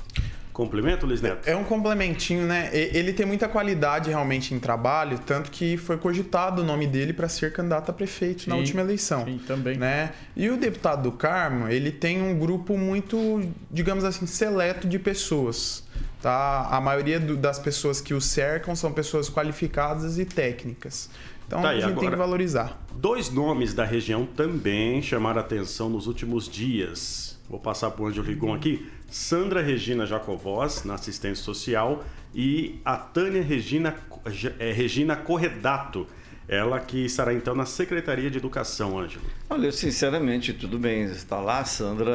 Complemento, 0.54 1.08
Luiz 1.08 1.20
Neto? 1.20 1.50
É 1.50 1.56
um 1.56 1.63
complementinho, 1.63 2.46
né? 2.46 2.70
Ele 2.72 3.12
tem 3.12 3.26
muita 3.26 3.50
qualidade 3.50 4.12
realmente 4.12 4.54
em 4.54 4.60
trabalho, 4.60 5.18
tanto 5.18 5.50
que 5.50 5.78
foi 5.78 5.98
cogitado 5.98 6.62
o 6.62 6.66
nome 6.66 6.86
dele 6.86 7.12
para 7.12 7.28
ser 7.28 7.52
candidato 7.52 7.89
a 7.89 7.94
prefeito 7.94 8.44
sim, 8.44 8.52
na 8.52 8.56
última 8.56 8.82
eleição. 8.82 9.26
Sim, 9.26 9.42
também. 9.48 9.78
Né? 9.78 10.12
E 10.36 10.52
o 10.52 10.56
deputado 10.56 11.02
do 11.02 11.12
Carmo, 11.12 11.68
ele 11.68 11.92
tem 11.92 12.22
um 12.22 12.38
grupo 12.38 12.78
muito, 12.78 13.42
digamos 13.72 14.04
assim, 14.04 14.28
seleto 14.28 14.88
de 14.88 15.00
pessoas. 15.00 15.84
Tá? 16.22 16.68
A 16.70 16.80
maioria 16.80 17.20
do, 17.20 17.36
das 17.36 17.58
pessoas 17.58 18.00
que 18.00 18.13
o 18.13 18.22
cercam 18.22 18.76
são 18.76 18.94
pessoas 18.94 19.32
qualificadas 19.32 20.20
e 20.20 20.26
técnicas. 20.26 21.10
Então 21.48 21.63
tá 21.63 21.70
a 21.70 21.74
gente 21.74 21.86
agora, 21.86 22.00
tem 22.00 22.10
que 22.12 22.16
valorizar. 22.16 22.80
Dois 22.96 23.32
nomes 23.32 23.74
da 23.74 23.84
região 23.84 24.24
também 24.24 25.02
chamaram 25.02 25.42
atenção 25.42 25.89
nos 25.89 26.06
últimos 26.06 26.48
dias. 26.48 27.33
Vou 27.49 27.60
passar 27.60 27.91
para 27.91 28.03
o 28.03 28.08
Ângelo 28.08 28.25
Rigon 28.25 28.53
aqui. 28.53 28.88
Sandra 29.10 29.62
Regina 29.62 30.06
Jacovós, 30.06 30.84
na 30.84 30.95
assistência 30.95 31.43
social, 31.43 32.03
e 32.34 32.79
a 32.84 32.97
Tânia 32.97 33.43
Regina, 33.43 33.95
é, 34.58 34.71
Regina 34.71 35.15
Corredato, 35.15 36.08
ela 36.47 36.79
que 36.79 37.06
estará 37.06 37.34
então 37.34 37.56
na 37.56 37.65
Secretaria 37.65 38.29
de 38.29 38.38
Educação, 38.38 38.97
Ângelo. 38.97 39.23
Olha, 39.49 39.71
sinceramente, 39.71 40.53
tudo 40.53 40.77
bem, 40.77 41.03
está 41.03 41.39
lá, 41.39 41.60
a 41.60 41.65
Sandra 41.65 42.12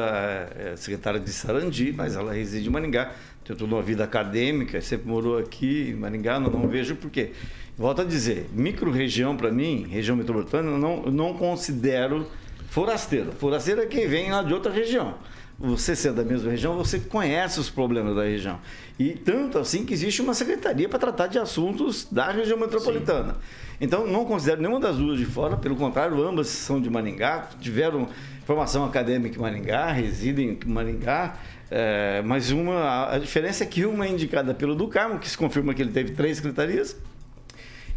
é, 0.55 0.71
é 0.73 0.75
secretária 0.75 1.19
de 1.19 1.31
Sarandi, 1.31 1.93
mas 1.95 2.15
ela 2.15 2.33
reside 2.33 2.67
em 2.67 2.71
Maringá, 2.71 3.13
tem 3.43 3.55
toda 3.55 3.73
uma 3.73 3.81
vida 3.81 4.03
acadêmica, 4.03 4.81
sempre 4.81 5.07
morou 5.07 5.37
aqui 5.37 5.89
em 5.89 5.95
Maringá, 5.95 6.39
não, 6.39 6.51
não 6.51 6.67
vejo 6.67 6.95
por 6.95 7.09
quê. 7.09 7.31
Volto 7.77 8.01
a 8.01 8.05
dizer, 8.05 8.49
micro-região 8.53 9.37
para 9.37 9.51
mim, 9.51 9.87
região 9.89 10.15
metropolitana, 10.15 10.77
não, 10.77 11.03
não 11.03 11.33
considero 11.33 12.27
forasteiro. 12.69 13.31
Forasteiro 13.33 13.81
é 13.81 13.85
quem 13.85 14.07
vem 14.07 14.31
lá 14.31 14.41
de 14.43 14.53
outra 14.53 14.71
região 14.71 15.15
você 15.59 15.93
ser 15.93 16.13
da 16.13 16.23
mesma 16.23 16.49
região, 16.49 16.75
você 16.77 16.99
conhece 16.99 17.59
os 17.59 17.69
problemas 17.69 18.15
da 18.15 18.23
região. 18.23 18.59
E 18.97 19.09
tanto 19.09 19.59
assim 19.59 19.85
que 19.85 19.93
existe 19.93 20.21
uma 20.21 20.33
secretaria 20.33 20.87
para 20.87 20.97
tratar 20.97 21.27
de 21.27 21.37
assuntos 21.37 22.07
da 22.09 22.31
região 22.31 22.57
metropolitana. 22.57 23.33
Sim. 23.33 23.39
Então, 23.81 24.07
não 24.07 24.25
considero 24.25 24.61
nenhuma 24.61 24.79
das 24.79 24.97
duas 24.97 25.17
de 25.17 25.25
fora, 25.25 25.57
pelo 25.57 25.75
contrário, 25.75 26.21
ambas 26.25 26.47
são 26.47 26.81
de 26.81 26.89
Maringá, 26.89 27.49
tiveram 27.59 28.07
formação 28.45 28.85
acadêmica 28.85 29.37
em 29.37 29.41
Maringá, 29.41 29.91
residem 29.91 30.57
em 30.65 30.69
Maringá. 30.69 31.35
É, 31.71 32.21
mas 32.25 32.51
uma, 32.51 33.13
a 33.13 33.19
diferença 33.19 33.63
é 33.63 33.67
que 33.67 33.85
uma 33.85 34.05
é 34.05 34.09
indicada 34.09 34.53
pelo 34.53 34.73
do 34.75 34.87
Carmo, 34.87 35.19
que 35.19 35.29
se 35.29 35.37
confirma 35.37 35.73
que 35.73 35.81
ele 35.81 35.91
teve 35.91 36.11
três 36.11 36.37
secretarias, 36.37 36.97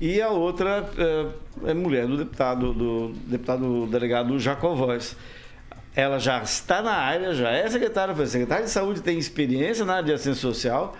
e 0.04 0.20
a 0.20 0.30
outra 0.30 0.90
é, 0.98 1.70
é 1.70 1.74
mulher 1.74 2.08
do 2.08 2.16
deputado, 2.16 2.72
do 2.72 3.12
deputado 3.28 3.86
delegado 3.86 4.36
Jacovós 4.36 5.16
ela 5.94 6.18
já 6.18 6.42
está 6.42 6.82
na 6.82 6.92
área, 6.92 7.34
já 7.34 7.50
é 7.50 7.68
secretária, 7.68 8.14
foi 8.14 8.26
secretária 8.26 8.64
de 8.64 8.70
saúde, 8.70 9.00
tem 9.00 9.16
experiência 9.18 9.84
na 9.84 9.94
área 9.94 10.06
de 10.06 10.12
assistência 10.12 10.40
social 10.40 10.96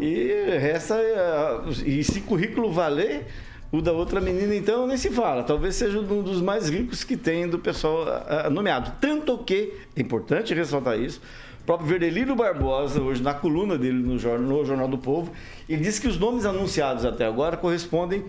e 0.00 0.58
resta. 0.58 0.96
Eh, 0.96 1.60
e 1.86 2.04
se 2.04 2.20
currículo 2.20 2.70
valer, 2.72 3.26
o 3.70 3.80
da 3.80 3.92
outra 3.92 4.20
menina, 4.20 4.54
então, 4.54 4.86
nem 4.86 4.96
se 4.96 5.10
fala. 5.10 5.44
Talvez 5.44 5.76
seja 5.76 5.98
um 5.98 6.22
dos 6.22 6.42
mais 6.42 6.68
ricos 6.68 7.04
que 7.04 7.16
tem 7.16 7.48
do 7.48 7.58
pessoal 7.58 8.04
eh, 8.28 8.50
nomeado. 8.50 8.92
Tanto 9.00 9.38
que, 9.38 9.74
é 9.96 10.00
importante 10.00 10.52
ressaltar 10.52 10.98
isso, 10.98 11.22
o 11.62 11.64
próprio 11.64 11.88
Verdelino 11.88 12.34
Barbosa, 12.34 13.00
hoje 13.00 13.22
na 13.22 13.32
coluna 13.34 13.78
dele 13.78 14.02
no 14.02 14.18
Jornal, 14.18 14.58
no 14.58 14.64
Jornal 14.64 14.88
do 14.88 14.98
Povo, 14.98 15.30
ele 15.68 15.82
disse 15.82 16.00
que 16.00 16.08
os 16.08 16.18
nomes 16.18 16.44
anunciados 16.44 17.04
até 17.04 17.24
agora 17.24 17.56
correspondem 17.56 18.24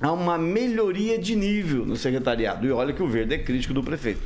a 0.00 0.12
uma 0.12 0.36
melhoria 0.36 1.18
de 1.18 1.34
nível 1.34 1.86
no 1.86 1.96
secretariado. 1.96 2.66
E 2.66 2.70
olha 2.70 2.92
que 2.92 3.02
o 3.02 3.08
Verde 3.08 3.34
é 3.34 3.38
crítico 3.38 3.72
do 3.72 3.82
prefeito. 3.82 4.20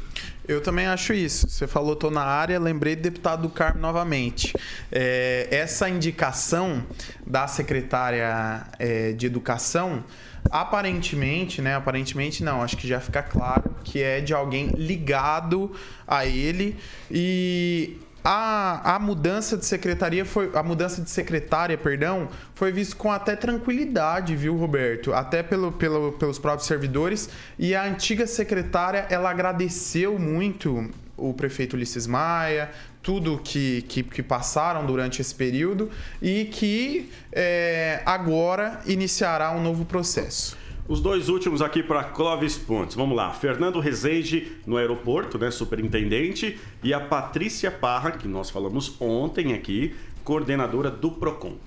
Eu 0.46 0.61
também 0.61 0.87
acho 0.87 1.12
isso. 1.12 1.48
Você 1.48 1.66
falou, 1.66 1.94
tô 1.94 2.11
na 2.11 2.24
área, 2.24 2.59
lembrei 2.59 2.96
do 2.96 3.02
deputado 3.02 3.42
do 3.42 3.48
Carmo 3.48 3.80
novamente. 3.80 4.52
É, 4.90 5.46
essa 5.50 5.88
indicação 5.88 6.85
da 7.24 7.46
secretária 7.46 8.66
é, 8.78 9.12
de 9.12 9.26
Educação, 9.26 10.02
aparentemente, 10.50 11.62
né? 11.62 11.76
Aparentemente 11.76 12.42
não, 12.42 12.62
acho 12.62 12.76
que 12.76 12.88
já 12.88 12.98
fica 12.98 13.22
claro 13.22 13.76
que 13.85 14.02
é 14.02 14.20
de 14.20 14.35
alguém 14.35 14.70
ligado 14.76 15.70
a 16.06 16.26
ele 16.26 16.76
e 17.09 17.98
a, 18.24 18.96
a 18.96 18.98
mudança 18.98 19.56
de 19.56 19.64
secretaria 19.64 20.24
foi 20.24 20.50
a 20.54 20.62
mudança 20.62 21.02
de 21.02 21.11
secretária, 21.11 21.76
perdão, 21.76 22.28
foi 22.54 22.70
visto 22.72 22.96
com 22.96 23.11
até 23.11 23.35
tranquilidade, 23.35 24.37
viu, 24.37 24.56
Roberto? 24.56 25.12
Até 25.12 25.42
pelo, 25.42 25.72
pelo, 25.72 26.12
pelos 26.12 26.38
próprios 26.38 26.66
servidores 26.66 27.28
e 27.59 27.74
a 27.74 27.85
antiga 27.85 28.26
secretária 28.26 29.06
ela 29.09 29.30
agradeceu 29.30 30.18
muito 30.18 30.90
o 31.16 31.35
prefeito 31.35 31.76
Ulisses 31.76 32.06
Maia, 32.06 32.70
tudo 33.02 33.40
que, 33.42 33.83
que, 33.83 34.02
que, 34.02 34.22
passaram 34.22 34.85
durante 34.85 35.20
esse 35.20 35.35
período 35.35 35.90
e 36.20 36.46
que 36.46 37.11
é, 37.33 38.02
agora 38.04 38.80
iniciará 38.87 39.50
um 39.52 39.62
novo 39.62 39.85
processo. 39.85 40.60
Os 40.90 41.00
dois 41.00 41.29
últimos 41.29 41.62
aqui 41.62 41.85
para 41.85 42.03
Clóvis 42.03 42.59
Pontes. 42.59 42.96
Vamos 42.96 43.16
lá. 43.16 43.31
Fernando 43.31 43.79
Rezende 43.79 44.57
no 44.66 44.76
aeroporto, 44.76 45.38
né, 45.38 45.48
superintendente, 45.48 46.59
e 46.83 46.92
a 46.92 46.98
Patrícia 46.98 47.70
Parra, 47.70 48.11
que 48.11 48.26
nós 48.26 48.50
falamos 48.50 49.00
ontem 49.00 49.53
aqui, 49.53 49.94
coordenadora 50.24 50.90
do 50.90 51.12
Procon. 51.12 51.59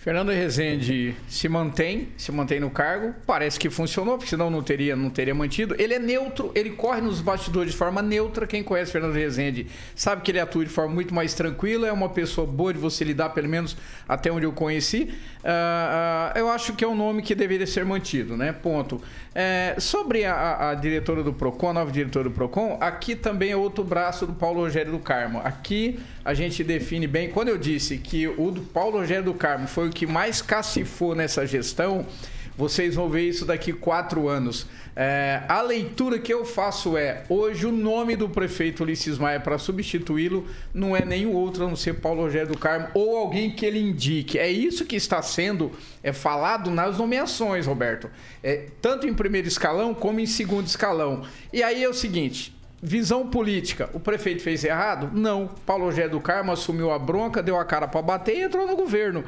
Fernando 0.00 0.30
Rezende 0.30 1.14
se 1.28 1.46
mantém, 1.46 2.08
se 2.16 2.32
mantém 2.32 2.58
no 2.58 2.70
cargo. 2.70 3.14
Parece 3.26 3.60
que 3.60 3.68
funcionou, 3.68 4.16
porque 4.16 4.30
senão 4.30 4.48
não 4.48 4.62
teria, 4.62 4.96
não 4.96 5.10
teria 5.10 5.34
mantido. 5.34 5.74
Ele 5.78 5.92
é 5.92 5.98
neutro, 5.98 6.50
ele 6.54 6.70
corre 6.70 7.02
nos 7.02 7.20
bastidores 7.20 7.72
de 7.72 7.76
forma 7.76 8.00
neutra. 8.00 8.46
Quem 8.46 8.62
conhece 8.62 8.92
Fernando 8.92 9.12
Rezende 9.12 9.66
sabe 9.94 10.22
que 10.22 10.30
ele 10.30 10.40
atua 10.40 10.64
de 10.64 10.70
forma 10.70 10.94
muito 10.94 11.14
mais 11.14 11.34
tranquila. 11.34 11.86
É 11.86 11.92
uma 11.92 12.08
pessoa 12.08 12.46
boa 12.46 12.72
de 12.72 12.78
você 12.78 13.04
lidar, 13.04 13.28
pelo 13.28 13.46
menos 13.46 13.76
até 14.08 14.32
onde 14.32 14.46
eu 14.46 14.52
conheci. 14.52 15.02
Uh, 15.40 16.34
uh, 16.34 16.38
eu 16.38 16.48
acho 16.48 16.72
que 16.72 16.82
é 16.82 16.88
um 16.88 16.96
nome 16.96 17.20
que 17.20 17.34
deveria 17.34 17.66
ser 17.66 17.84
mantido, 17.84 18.38
né? 18.38 18.52
Ponto. 18.54 19.02
É, 19.34 19.76
sobre 19.78 20.24
a, 20.24 20.70
a, 20.70 20.74
diretora 20.74 21.22
do 21.22 21.32
PROCON, 21.32 21.68
a 21.68 21.72
nova 21.74 21.92
diretora 21.92 22.24
do 22.24 22.34
PROCON, 22.34 22.78
aqui 22.80 23.14
também 23.14 23.50
é 23.52 23.56
outro 23.56 23.84
braço 23.84 24.26
do 24.26 24.32
Paulo 24.32 24.60
Rogério 24.60 24.90
do 24.92 24.98
Carmo. 24.98 25.40
Aqui 25.44 26.00
a 26.24 26.34
gente 26.34 26.62
define 26.62 27.06
bem. 27.06 27.30
Quando 27.30 27.48
eu 27.48 27.58
disse 27.58 27.98
que 27.98 28.28
o 28.28 28.52
Paulo 28.72 28.98
Rogério 28.98 29.24
do 29.24 29.34
Carmo 29.34 29.66
foi 29.66 29.88
o 29.88 29.92
que 29.92 30.06
mais 30.06 30.42
cacifou 30.42 31.14
nessa 31.14 31.46
gestão, 31.46 32.06
vocês 32.56 32.94
vão 32.94 33.08
ver 33.08 33.26
isso 33.26 33.46
daqui 33.46 33.72
quatro 33.72 34.28
anos. 34.28 34.66
É, 34.94 35.42
a 35.48 35.62
leitura 35.62 36.18
que 36.18 36.32
eu 36.32 36.44
faço 36.44 36.96
é: 36.96 37.24
hoje 37.28 37.64
o 37.64 37.72
nome 37.72 38.16
do 38.16 38.28
prefeito 38.28 38.82
Ulisses 38.82 39.16
Maia 39.16 39.40
para 39.40 39.56
substituí-lo 39.56 40.46
não 40.74 40.94
é 40.94 41.02
nenhum 41.02 41.32
outro 41.32 41.64
a 41.64 41.68
não 41.68 41.76
ser 41.76 41.94
Paulo 41.94 42.20
Rogério 42.20 42.48
do 42.48 42.58
Carmo 42.58 42.88
ou 42.92 43.16
alguém 43.16 43.50
que 43.50 43.64
ele 43.64 43.78
indique. 43.78 44.38
É 44.38 44.50
isso 44.50 44.84
que 44.84 44.96
está 44.96 45.22
sendo 45.22 45.72
é, 46.02 46.12
falado 46.12 46.70
nas 46.70 46.98
nomeações, 46.98 47.66
Roberto. 47.66 48.10
É, 48.42 48.66
tanto 48.82 49.06
em 49.06 49.14
primeiro 49.14 49.48
escalão 49.48 49.94
como 49.94 50.20
em 50.20 50.26
segundo 50.26 50.66
escalão. 50.66 51.22
E 51.50 51.62
aí 51.62 51.82
é 51.82 51.88
o 51.88 51.94
seguinte: 51.94 52.54
Visão 52.82 53.28
política. 53.28 53.90
O 53.92 54.00
prefeito 54.00 54.42
fez 54.42 54.64
errado? 54.64 55.10
Não. 55.12 55.48
Paulo 55.66 55.84
Rogério 55.84 56.12
do 56.12 56.20
Carmo 56.20 56.50
assumiu 56.50 56.90
a 56.90 56.98
bronca, 56.98 57.42
deu 57.42 57.58
a 57.58 57.64
cara 57.64 57.86
para 57.86 58.00
bater 58.00 58.36
e 58.38 58.42
entrou 58.42 58.66
no 58.66 58.74
governo. 58.74 59.22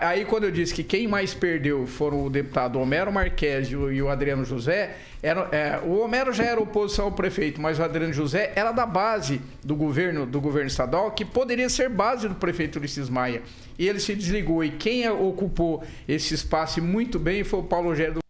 Aí, 0.00 0.24
quando 0.24 0.44
eu 0.44 0.50
disse 0.50 0.74
que 0.74 0.82
quem 0.82 1.06
mais 1.06 1.32
perdeu 1.32 1.86
foram 1.86 2.26
o 2.26 2.28
deputado 2.28 2.80
Homero 2.80 3.12
Marques 3.12 3.70
e 3.70 4.02
o 4.02 4.08
Adriano 4.08 4.44
José, 4.44 4.96
era, 5.22 5.48
é, 5.52 5.80
o 5.84 6.00
Homero 6.00 6.32
já 6.32 6.44
era 6.44 6.60
oposição 6.60 7.04
ao 7.04 7.12
prefeito, 7.12 7.60
mas 7.60 7.78
o 7.78 7.82
Adriano 7.84 8.12
José 8.12 8.52
era 8.56 8.72
da 8.72 8.84
base 8.84 9.40
do 9.62 9.76
governo, 9.76 10.26
do 10.26 10.40
governo 10.40 10.66
estadual, 10.66 11.12
que 11.12 11.24
poderia 11.24 11.68
ser 11.68 11.88
base 11.88 12.28
do 12.28 12.34
prefeito 12.34 12.80
Ulisses 12.80 13.08
Maia. 13.08 13.40
E 13.78 13.88
ele 13.88 14.00
se 14.00 14.16
desligou. 14.16 14.64
E 14.64 14.70
quem 14.70 15.08
ocupou 15.08 15.84
esse 16.08 16.34
espaço 16.34 16.82
muito 16.82 17.20
bem 17.20 17.44
foi 17.44 17.60
o 17.60 17.64
Paulo 17.64 17.90
Rogério 17.90 18.14
do 18.14 18.20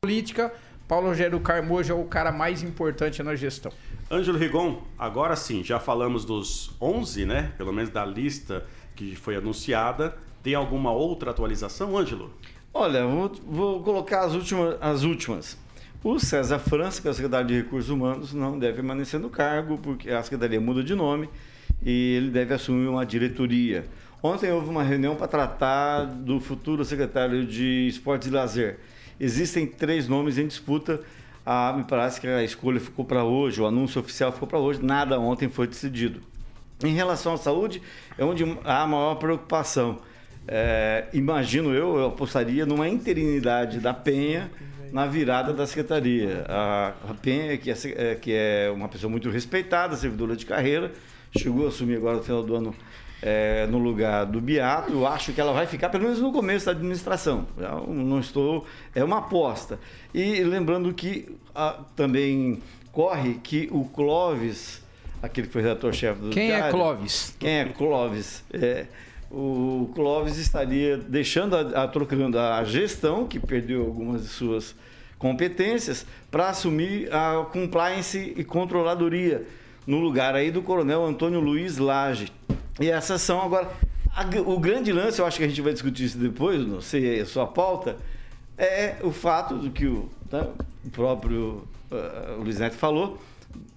política 0.00 0.52
Paulo 0.88 1.08
Rogério 1.08 1.38
Carmojo 1.38 1.92
é 1.92 1.94
o 1.94 2.04
cara 2.04 2.32
mais 2.32 2.62
importante 2.62 3.22
na 3.22 3.36
gestão. 3.36 3.70
Ângelo 4.10 4.38
Rigon, 4.38 4.82
agora 4.98 5.36
sim, 5.36 5.62
já 5.62 5.78
falamos 5.78 6.24
dos 6.24 6.74
11, 6.80 7.26
né? 7.26 7.52
Pelo 7.58 7.74
menos 7.74 7.90
da 7.90 8.06
lista 8.06 8.64
que 8.96 9.14
foi 9.14 9.36
anunciada. 9.36 10.16
Tem 10.42 10.54
alguma 10.54 10.90
outra 10.90 11.30
atualização, 11.30 11.94
Ângelo? 11.94 12.32
Olha, 12.72 13.06
vou, 13.06 13.32
vou 13.46 13.82
colocar 13.82 14.24
as 14.24 14.32
últimas, 14.32 14.78
as 14.80 15.02
últimas. 15.02 15.58
O 16.02 16.18
César 16.18 16.58
França, 16.58 17.02
que 17.02 17.08
é 17.08 17.10
o 17.10 17.14
secretário 17.14 17.48
de 17.48 17.56
Recursos 17.56 17.90
Humanos, 17.90 18.32
não 18.32 18.58
deve 18.58 18.76
permanecer 18.76 19.20
no 19.20 19.28
cargo, 19.28 19.76
porque 19.76 20.08
a 20.10 20.22
secretaria 20.22 20.60
muda 20.60 20.82
de 20.82 20.94
nome 20.94 21.28
e 21.82 22.14
ele 22.16 22.30
deve 22.30 22.54
assumir 22.54 22.88
uma 22.88 23.04
diretoria. 23.04 23.84
Ontem 24.22 24.50
houve 24.50 24.70
uma 24.70 24.82
reunião 24.82 25.14
para 25.14 25.28
tratar 25.28 26.04
do 26.06 26.40
futuro 26.40 26.82
secretário 26.82 27.44
de 27.44 27.88
Esportes 27.88 28.28
e 28.28 28.30
Lazer. 28.30 28.78
Existem 29.20 29.66
três 29.66 30.08
nomes 30.08 30.38
em 30.38 30.46
disputa. 30.46 31.00
Ah, 31.44 31.74
me 31.76 31.84
parece 31.84 32.20
que 32.20 32.26
a 32.26 32.42
escolha 32.42 32.78
ficou 32.78 33.04
para 33.04 33.24
hoje, 33.24 33.60
o 33.60 33.66
anúncio 33.66 34.00
oficial 34.00 34.30
ficou 34.32 34.46
para 34.46 34.58
hoje, 34.58 34.84
nada 34.84 35.18
ontem 35.18 35.48
foi 35.48 35.66
decidido. 35.66 36.20
Em 36.84 36.94
relação 36.94 37.34
à 37.34 37.36
saúde, 37.36 37.82
é 38.16 38.24
onde 38.24 38.44
há 38.64 38.82
a 38.82 38.86
maior 38.86 39.14
preocupação. 39.16 39.98
É, 40.46 41.06
imagino 41.12 41.74
eu, 41.74 41.96
eu 41.98 42.06
apostaria 42.06 42.64
numa 42.64 42.88
interinidade 42.88 43.80
da 43.80 43.92
Penha 43.92 44.50
na 44.92 45.06
virada 45.06 45.52
da 45.52 45.66
secretaria. 45.66 46.44
A, 46.48 46.94
a 47.10 47.14
Penha, 47.14 47.56
que 47.56 47.70
é, 47.70 47.74
é, 47.96 48.14
que 48.14 48.32
é 48.32 48.70
uma 48.74 48.88
pessoa 48.88 49.10
muito 49.10 49.28
respeitada, 49.30 49.96
servidora 49.96 50.36
de 50.36 50.46
carreira, 50.46 50.92
chegou 51.36 51.66
a 51.66 51.68
assumir 51.68 51.96
agora 51.96 52.16
no 52.16 52.22
final 52.22 52.42
do 52.42 52.54
ano 52.54 52.74
é, 53.20 53.66
no 53.66 53.78
lugar 53.78 54.26
do 54.26 54.40
Beato, 54.40 54.92
eu 54.92 55.06
acho 55.06 55.32
que 55.32 55.40
ela 55.40 55.52
vai 55.52 55.66
ficar, 55.66 55.88
pelo 55.88 56.04
menos 56.04 56.20
no 56.20 56.32
começo 56.32 56.66
da 56.66 56.72
administração. 56.72 57.46
Eu 57.56 57.92
não 57.92 58.20
estou. 58.20 58.64
É 58.94 59.02
uma 59.02 59.18
aposta. 59.18 59.78
E 60.14 60.42
lembrando 60.44 60.92
que 60.94 61.36
a, 61.54 61.80
também 61.96 62.62
corre 62.92 63.34
que 63.34 63.68
o 63.72 63.84
Clóvis, 63.84 64.82
aquele 65.22 65.46
que 65.48 65.52
foi 65.52 65.62
redator-chefe 65.62 66.20
do. 66.20 66.30
Quem 66.30 66.50
é 66.50 66.56
Diário, 66.56 66.66
é 66.66 66.70
Clóvis? 66.70 67.36
Quem 67.38 67.50
é 67.50 67.64
Clóvis? 67.64 68.44
É, 68.52 68.86
o 69.30 69.90
Clóvis 69.94 70.38
estaria 70.38 70.96
deixando, 70.96 71.56
a, 71.56 71.84
a, 71.84 71.88
trocando 71.88 72.38
a 72.38 72.62
gestão, 72.64 73.26
que 73.26 73.38
perdeu 73.38 73.84
algumas 73.84 74.22
de 74.22 74.28
suas 74.28 74.74
competências, 75.18 76.06
para 76.30 76.50
assumir 76.50 77.12
a 77.12 77.44
compliance 77.52 78.32
e 78.36 78.44
controladoria 78.44 79.44
no 79.84 79.98
lugar 79.98 80.34
aí 80.34 80.50
do 80.50 80.62
coronel 80.62 81.04
Antônio 81.04 81.40
Luiz 81.40 81.78
Lage. 81.78 82.32
E 82.80 82.90
essas 82.90 83.22
são 83.22 83.40
agora. 83.40 83.70
A, 84.14 84.24
o 84.40 84.58
grande 84.58 84.92
lance, 84.92 85.20
eu 85.20 85.26
acho 85.26 85.38
que 85.38 85.44
a 85.44 85.48
gente 85.48 85.60
vai 85.60 85.72
discutir 85.72 86.04
isso 86.04 86.18
depois, 86.18 86.66
não 86.66 86.80
sei 86.80 87.20
a 87.20 87.26
sua 87.26 87.46
pauta, 87.46 87.96
é 88.56 88.96
o 89.02 89.12
fato 89.12 89.54
do 89.54 89.70
que 89.70 89.86
o, 89.86 90.08
tá, 90.28 90.48
o 90.84 90.90
próprio 90.90 91.68
uh, 91.90 92.42
Luiz 92.42 92.58
Neto 92.58 92.76
falou, 92.76 93.18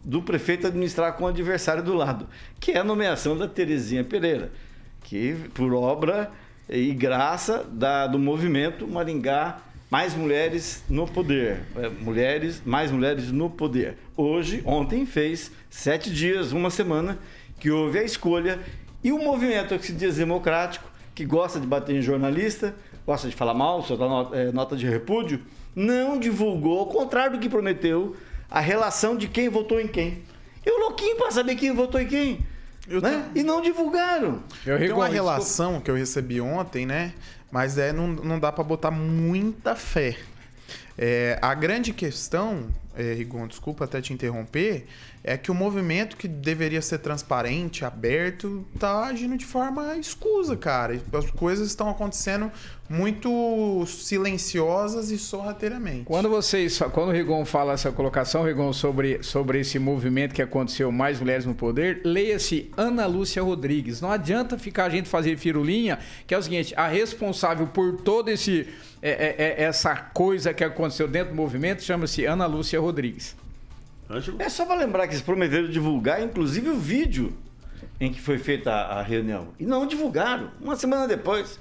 do 0.03 0.21
prefeito 0.21 0.67
administrar 0.67 1.13
com 1.13 1.25
o 1.25 1.27
adversário 1.27 1.83
do 1.83 1.93
lado, 1.93 2.27
que 2.59 2.71
é 2.71 2.79
a 2.79 2.83
nomeação 2.83 3.37
da 3.37 3.47
Terezinha 3.47 4.03
Pereira, 4.03 4.51
que 5.03 5.35
por 5.53 5.73
obra 5.73 6.31
e 6.69 6.93
graça 6.93 7.63
da, 7.69 8.07
do 8.07 8.17
movimento 8.17 8.87
Maringá 8.87 9.59
mais 9.89 10.15
mulheres 10.15 10.83
no 10.89 11.05
poder, 11.05 11.59
é, 11.75 11.89
mulheres 11.89 12.61
mais 12.65 12.91
mulheres 12.91 13.31
no 13.31 13.49
poder. 13.49 13.97
Hoje, 14.15 14.61
ontem 14.65 15.05
fez 15.05 15.51
sete 15.69 16.09
dias, 16.09 16.53
uma 16.53 16.69
semana 16.69 17.19
que 17.59 17.69
houve 17.69 17.99
a 17.99 18.03
escolha 18.03 18.59
e 19.03 19.11
o 19.11 19.19
movimento 19.19 19.77
que 19.77 19.85
se 19.85 19.93
diz 19.93 20.15
democrático, 20.15 20.89
que 21.13 21.25
gosta 21.25 21.59
de 21.59 21.67
bater 21.67 21.95
em 21.95 22.01
jornalista, 22.01 22.75
gosta 23.05 23.27
de 23.27 23.35
falar 23.35 23.53
mal, 23.53 23.83
soltar 23.83 24.07
nota, 24.07 24.35
é, 24.35 24.51
nota 24.51 24.75
de 24.75 24.87
repúdio, 24.87 25.41
não 25.75 26.19
divulgou, 26.19 26.79
ao 26.79 26.87
contrário 26.87 27.37
do 27.37 27.39
que 27.39 27.49
prometeu, 27.49 28.15
a 28.49 28.59
relação 28.59 29.15
de 29.15 29.27
quem 29.27 29.49
votou 29.49 29.79
em 29.79 29.87
quem. 29.87 30.21
Eu 30.65 30.79
louquinho 30.79 31.15
para 31.15 31.31
saber 31.31 31.55
quem 31.55 31.73
votou 31.73 31.99
em 31.99 32.07
quem. 32.07 32.39
Né? 32.87 33.29
E 33.35 33.43
não 33.43 33.61
divulgaram. 33.61 34.43
Eu 34.65 34.77
Tem 34.77 34.91
uma 34.91 35.07
relação 35.07 35.79
que 35.79 35.89
eu 35.89 35.95
recebi 35.95 36.41
ontem, 36.41 36.85
né? 36.85 37.13
Mas 37.51 37.77
é, 37.77 37.93
não, 37.93 38.07
não 38.07 38.39
dá 38.39 38.51
para 38.51 38.63
botar 38.63 38.91
muita 38.91 39.75
fé. 39.75 40.17
É, 40.97 41.37
a 41.41 41.53
grande 41.53 41.93
questão, 41.93 42.67
é, 42.95 43.13
Rigon, 43.13 43.47
desculpa 43.47 43.85
até 43.85 44.01
te 44.01 44.13
interromper, 44.13 44.87
é 45.23 45.37
que 45.37 45.51
o 45.51 45.53
movimento 45.53 46.17
que 46.17 46.27
deveria 46.27 46.81
ser 46.81 46.97
transparente, 46.97 47.85
aberto, 47.85 48.65
tá 48.79 49.05
agindo 49.05 49.37
de 49.37 49.45
forma 49.45 49.95
escusa, 49.97 50.57
cara. 50.57 50.99
As 51.13 51.29
coisas 51.31 51.67
estão 51.67 51.89
acontecendo 51.89 52.51
muito 52.89 53.85
silenciosas 53.85 55.11
e 55.11 55.17
sorrateiramente. 55.17 56.03
Quando 56.05 56.27
vocês, 56.27 56.77
quando 56.91 57.09
o 57.09 57.11
Rigon 57.11 57.45
fala 57.45 57.73
essa 57.73 57.91
colocação, 57.91 58.43
Rigon, 58.43 58.73
sobre, 58.73 59.21
sobre 59.23 59.59
esse 59.59 59.77
movimento 59.77 60.33
que 60.33 60.41
aconteceu 60.41 60.91
Mais 60.91 61.19
Mulheres 61.19 61.45
no 61.45 61.53
Poder, 61.53 62.01
leia-se 62.03 62.71
Ana 62.75 63.05
Lúcia 63.05 63.41
Rodrigues. 63.43 64.01
Não 64.01 64.11
adianta 64.11 64.57
ficar 64.57 64.85
a 64.85 64.89
gente 64.89 65.07
fazer 65.07 65.37
firulinha, 65.37 65.99
que 66.25 66.33
é 66.33 66.37
o 66.37 66.43
seguinte, 66.43 66.73
a 66.75 66.87
responsável 66.87 67.67
por 67.67 68.01
todo 68.01 68.29
esse 68.29 68.67
é, 69.01 69.11
é, 69.11 69.35
é 69.37 69.63
essa 69.63 69.95
coisa 69.95 70.53
que 70.53 70.63
aconteceu 70.63 71.07
dentro 71.07 71.29
do 71.29 71.35
movimento 71.35 71.83
chama-se 71.83 72.25
Ana 72.25 72.45
Lúcia 72.45 72.79
Rodrigues. 72.79 73.35
Ângelo? 74.11 74.41
É 74.41 74.49
só 74.49 74.65
para 74.65 74.75
lembrar 74.75 75.07
que 75.07 75.13
eles 75.13 75.23
prometeram 75.23 75.67
divulgar, 75.69 76.21
inclusive, 76.21 76.69
o 76.69 76.77
vídeo 76.77 77.37
em 77.99 78.11
que 78.11 78.19
foi 78.19 78.37
feita 78.37 78.71
a, 78.71 79.01
reunião. 79.01 79.49
E 79.59 79.65
não 79.65 79.85
divulgaram. 79.85 80.51
Uma 80.59 80.75
semana 80.75 81.07
depois. 81.07 81.59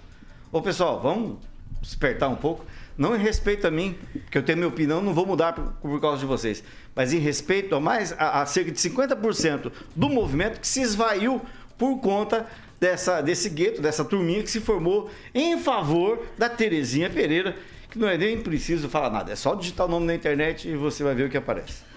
Ô, 0.51 0.63
pessoal, 0.63 1.01
vamos 1.01 1.39
despertar 1.83 2.31
um 2.31 2.37
pouco. 2.37 2.65
Não 2.97 3.15
em 3.15 3.19
respeito 3.19 3.67
a 3.67 3.71
mim, 3.71 3.97
porque 4.13 4.39
eu 4.39 4.43
tenho 4.43 4.59
minha 4.59 4.69
opinião, 4.69 5.01
não 5.01 5.15
vou 5.15 5.27
mudar 5.27 5.53
por, 5.53 5.65
por 5.81 6.01
causa 6.01 6.19
de 6.19 6.27
vocês. 6.27 6.63
Mas 6.95 7.13
em 7.13 7.19
respeito 7.19 7.75
a 7.75 7.81
mais 7.81 8.13
a, 8.19 8.43
a 8.43 8.47
cerca 8.47 8.71
de 8.71 8.79
50% 8.79 9.71
do 9.95 10.09
movimento 10.09 10.61
que 10.61 10.67
se 10.67 10.81
esvaiu 10.81 11.41
por 11.79 11.99
conta 12.01 12.47
dessa, 12.79 13.21
desse 13.21 13.49
gueto, 13.51 13.81
dessa 13.81 14.05
turminha 14.05 14.43
que 14.43 14.51
se 14.51 14.61
formou 14.61 15.11
em 15.35 15.59
favor 15.59 16.27
da 16.37 16.49
Terezinha 16.49 17.09
Pereira, 17.09 17.57
que 17.91 17.99
não 17.99 18.09
é 18.09 18.17
nem 18.17 18.41
preciso 18.41 18.89
falar 18.89 19.11
nada, 19.11 19.33
é 19.33 19.37
só 19.37 19.55
digitar 19.55 19.87
o 19.87 19.91
nome 19.91 20.07
na 20.07 20.15
internet 20.15 20.69
e 20.69 20.77
você 20.77 21.05
vai 21.05 21.15
ver 21.15 21.25
o 21.25 21.31
que 21.31 21.37
aparece. 21.37 21.90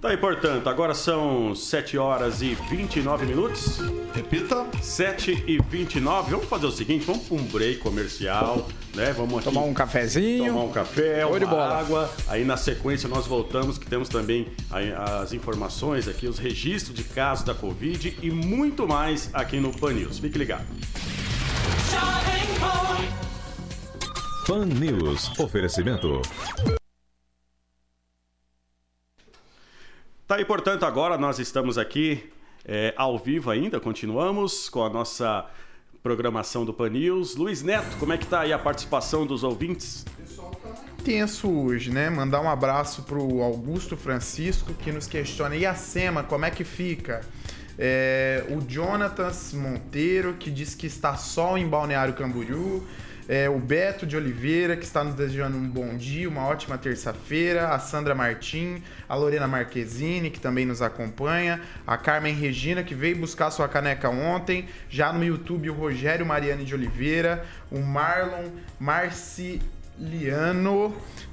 Tá 0.00 0.08
aí, 0.08 0.16
portanto, 0.16 0.66
agora 0.66 0.94
são 0.94 1.54
7 1.54 1.98
horas 1.98 2.40
e 2.40 2.54
29 2.70 3.26
minutos. 3.26 3.80
Repita. 4.14 4.66
7 4.80 5.44
e 5.46 5.58
29. 5.58 6.30
Vamos 6.30 6.46
fazer 6.46 6.64
o 6.64 6.70
seguinte, 6.70 7.04
vamos 7.04 7.28
para 7.28 7.36
um 7.36 7.44
break 7.44 7.80
comercial, 7.80 8.66
né? 8.94 9.12
Vamos 9.12 9.34
aqui 9.34 9.44
tomar 9.44 9.60
um 9.60 9.74
cafezinho. 9.74 10.54
Tomar 10.54 10.64
um 10.64 10.72
café, 10.72 11.26
uma 11.26 11.66
água. 11.66 12.10
Aí 12.28 12.46
na 12.46 12.56
sequência 12.56 13.10
nós 13.10 13.26
voltamos, 13.26 13.76
que 13.76 13.84
temos 13.84 14.08
também 14.08 14.48
as 15.20 15.34
informações 15.34 16.08
aqui, 16.08 16.26
os 16.26 16.38
registros 16.38 16.96
de 16.96 17.04
casos 17.04 17.44
da 17.44 17.52
Covid 17.54 18.16
e 18.22 18.30
muito 18.30 18.88
mais 18.88 19.28
aqui 19.34 19.60
no 19.60 19.70
Pan 19.70 19.92
News. 19.92 20.18
Fique 20.18 20.38
ligado. 20.38 20.64
Pan 24.46 24.64
News. 24.64 25.38
Oferecimento. 25.38 26.22
Tá 30.30 30.36
aí, 30.36 30.44
portanto, 30.44 30.86
agora 30.86 31.18
nós 31.18 31.40
estamos 31.40 31.76
aqui 31.76 32.30
é, 32.64 32.94
ao 32.96 33.18
vivo 33.18 33.50
ainda, 33.50 33.80
continuamos 33.80 34.68
com 34.68 34.84
a 34.84 34.88
nossa 34.88 35.44
programação 36.04 36.64
do 36.64 36.72
Pan 36.72 36.90
News. 36.90 37.34
Luiz 37.34 37.64
Neto, 37.64 37.96
como 37.98 38.12
é 38.12 38.16
que 38.16 38.28
tá 38.28 38.42
aí 38.42 38.52
a 38.52 38.58
participação 38.60 39.26
dos 39.26 39.42
ouvintes? 39.42 40.06
Tenso 41.04 41.50
hoje, 41.50 41.90
né? 41.90 42.08
Mandar 42.10 42.40
um 42.42 42.48
abraço 42.48 43.02
pro 43.02 43.42
Augusto 43.42 43.96
Francisco 43.96 44.72
que 44.72 44.92
nos 44.92 45.08
questiona. 45.08 45.56
E 45.56 45.66
a 45.66 45.74
SEMA, 45.74 46.22
como 46.22 46.44
é 46.44 46.50
que 46.52 46.62
fica? 46.62 47.22
É, 47.76 48.44
o 48.50 48.60
Jonatas 48.70 49.52
Monteiro, 49.52 50.34
que 50.34 50.48
diz 50.48 50.76
que 50.76 50.86
está 50.86 51.16
só 51.16 51.58
em 51.58 51.66
Balneário 51.66 52.14
Camboriú. 52.14 52.86
É, 53.32 53.48
o 53.48 53.60
Beto 53.60 54.04
de 54.04 54.16
Oliveira, 54.16 54.76
que 54.76 54.82
está 54.82 55.04
nos 55.04 55.14
desejando 55.14 55.56
um 55.56 55.68
bom 55.68 55.96
dia, 55.96 56.28
uma 56.28 56.44
ótima 56.48 56.76
terça-feira. 56.76 57.68
A 57.68 57.78
Sandra 57.78 58.12
Martim, 58.12 58.82
a 59.08 59.14
Lorena 59.14 59.46
Marquezine, 59.46 60.30
que 60.30 60.40
também 60.40 60.66
nos 60.66 60.82
acompanha. 60.82 61.60
A 61.86 61.96
Carmen 61.96 62.34
Regina, 62.34 62.82
que 62.82 62.92
veio 62.92 63.16
buscar 63.16 63.52
sua 63.52 63.68
caneca 63.68 64.10
ontem. 64.10 64.68
Já 64.88 65.12
no 65.12 65.22
YouTube, 65.22 65.70
o 65.70 65.74
Rogério 65.74 66.26
Mariane 66.26 66.64
de 66.64 66.74
Oliveira. 66.74 67.46
O 67.70 67.78
Marlon 67.78 68.50
Marciliano. 68.80 69.62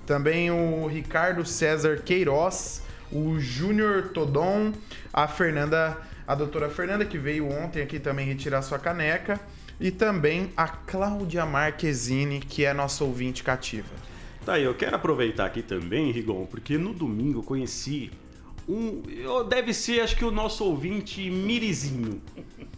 Também 0.05 0.51
o 0.51 0.85
Ricardo 0.85 1.43
César 1.47 2.03
Queiroz. 2.05 2.83
O 3.11 3.39
Júnior 3.39 4.09
Todon. 4.09 4.71
A 5.11 5.27
Fernanda, 5.27 5.97
a 6.27 6.35
doutora 6.35 6.69
Fernanda, 6.69 7.05
que 7.05 7.17
veio 7.17 7.51
ontem 7.51 7.81
aqui 7.81 7.97
também 7.97 8.27
retirar 8.27 8.61
sua 8.61 8.77
caneca 8.77 9.39
e 9.79 9.91
também 9.91 10.49
a 10.57 10.67
Cláudia 10.67 11.45
Marquezine, 11.45 12.39
que 12.39 12.65
é 12.65 12.73
nossa 12.73 13.03
ouvinte 13.03 13.43
cativa. 13.43 13.89
Tá 14.45 14.59
eu 14.59 14.73
quero 14.73 14.95
aproveitar 14.95 15.45
aqui 15.45 15.61
também, 15.61 16.11
Rigon, 16.11 16.45
porque 16.45 16.77
no 16.77 16.93
domingo 16.93 17.39
eu 17.39 17.43
conheci 17.43 18.09
um. 18.67 19.01
Deve 19.47 19.73
ser, 19.73 20.01
acho 20.01 20.15
que 20.15 20.25
o 20.25 20.31
nosso 20.31 20.63
ouvinte 20.63 21.29
Mirizinho. 21.29 22.21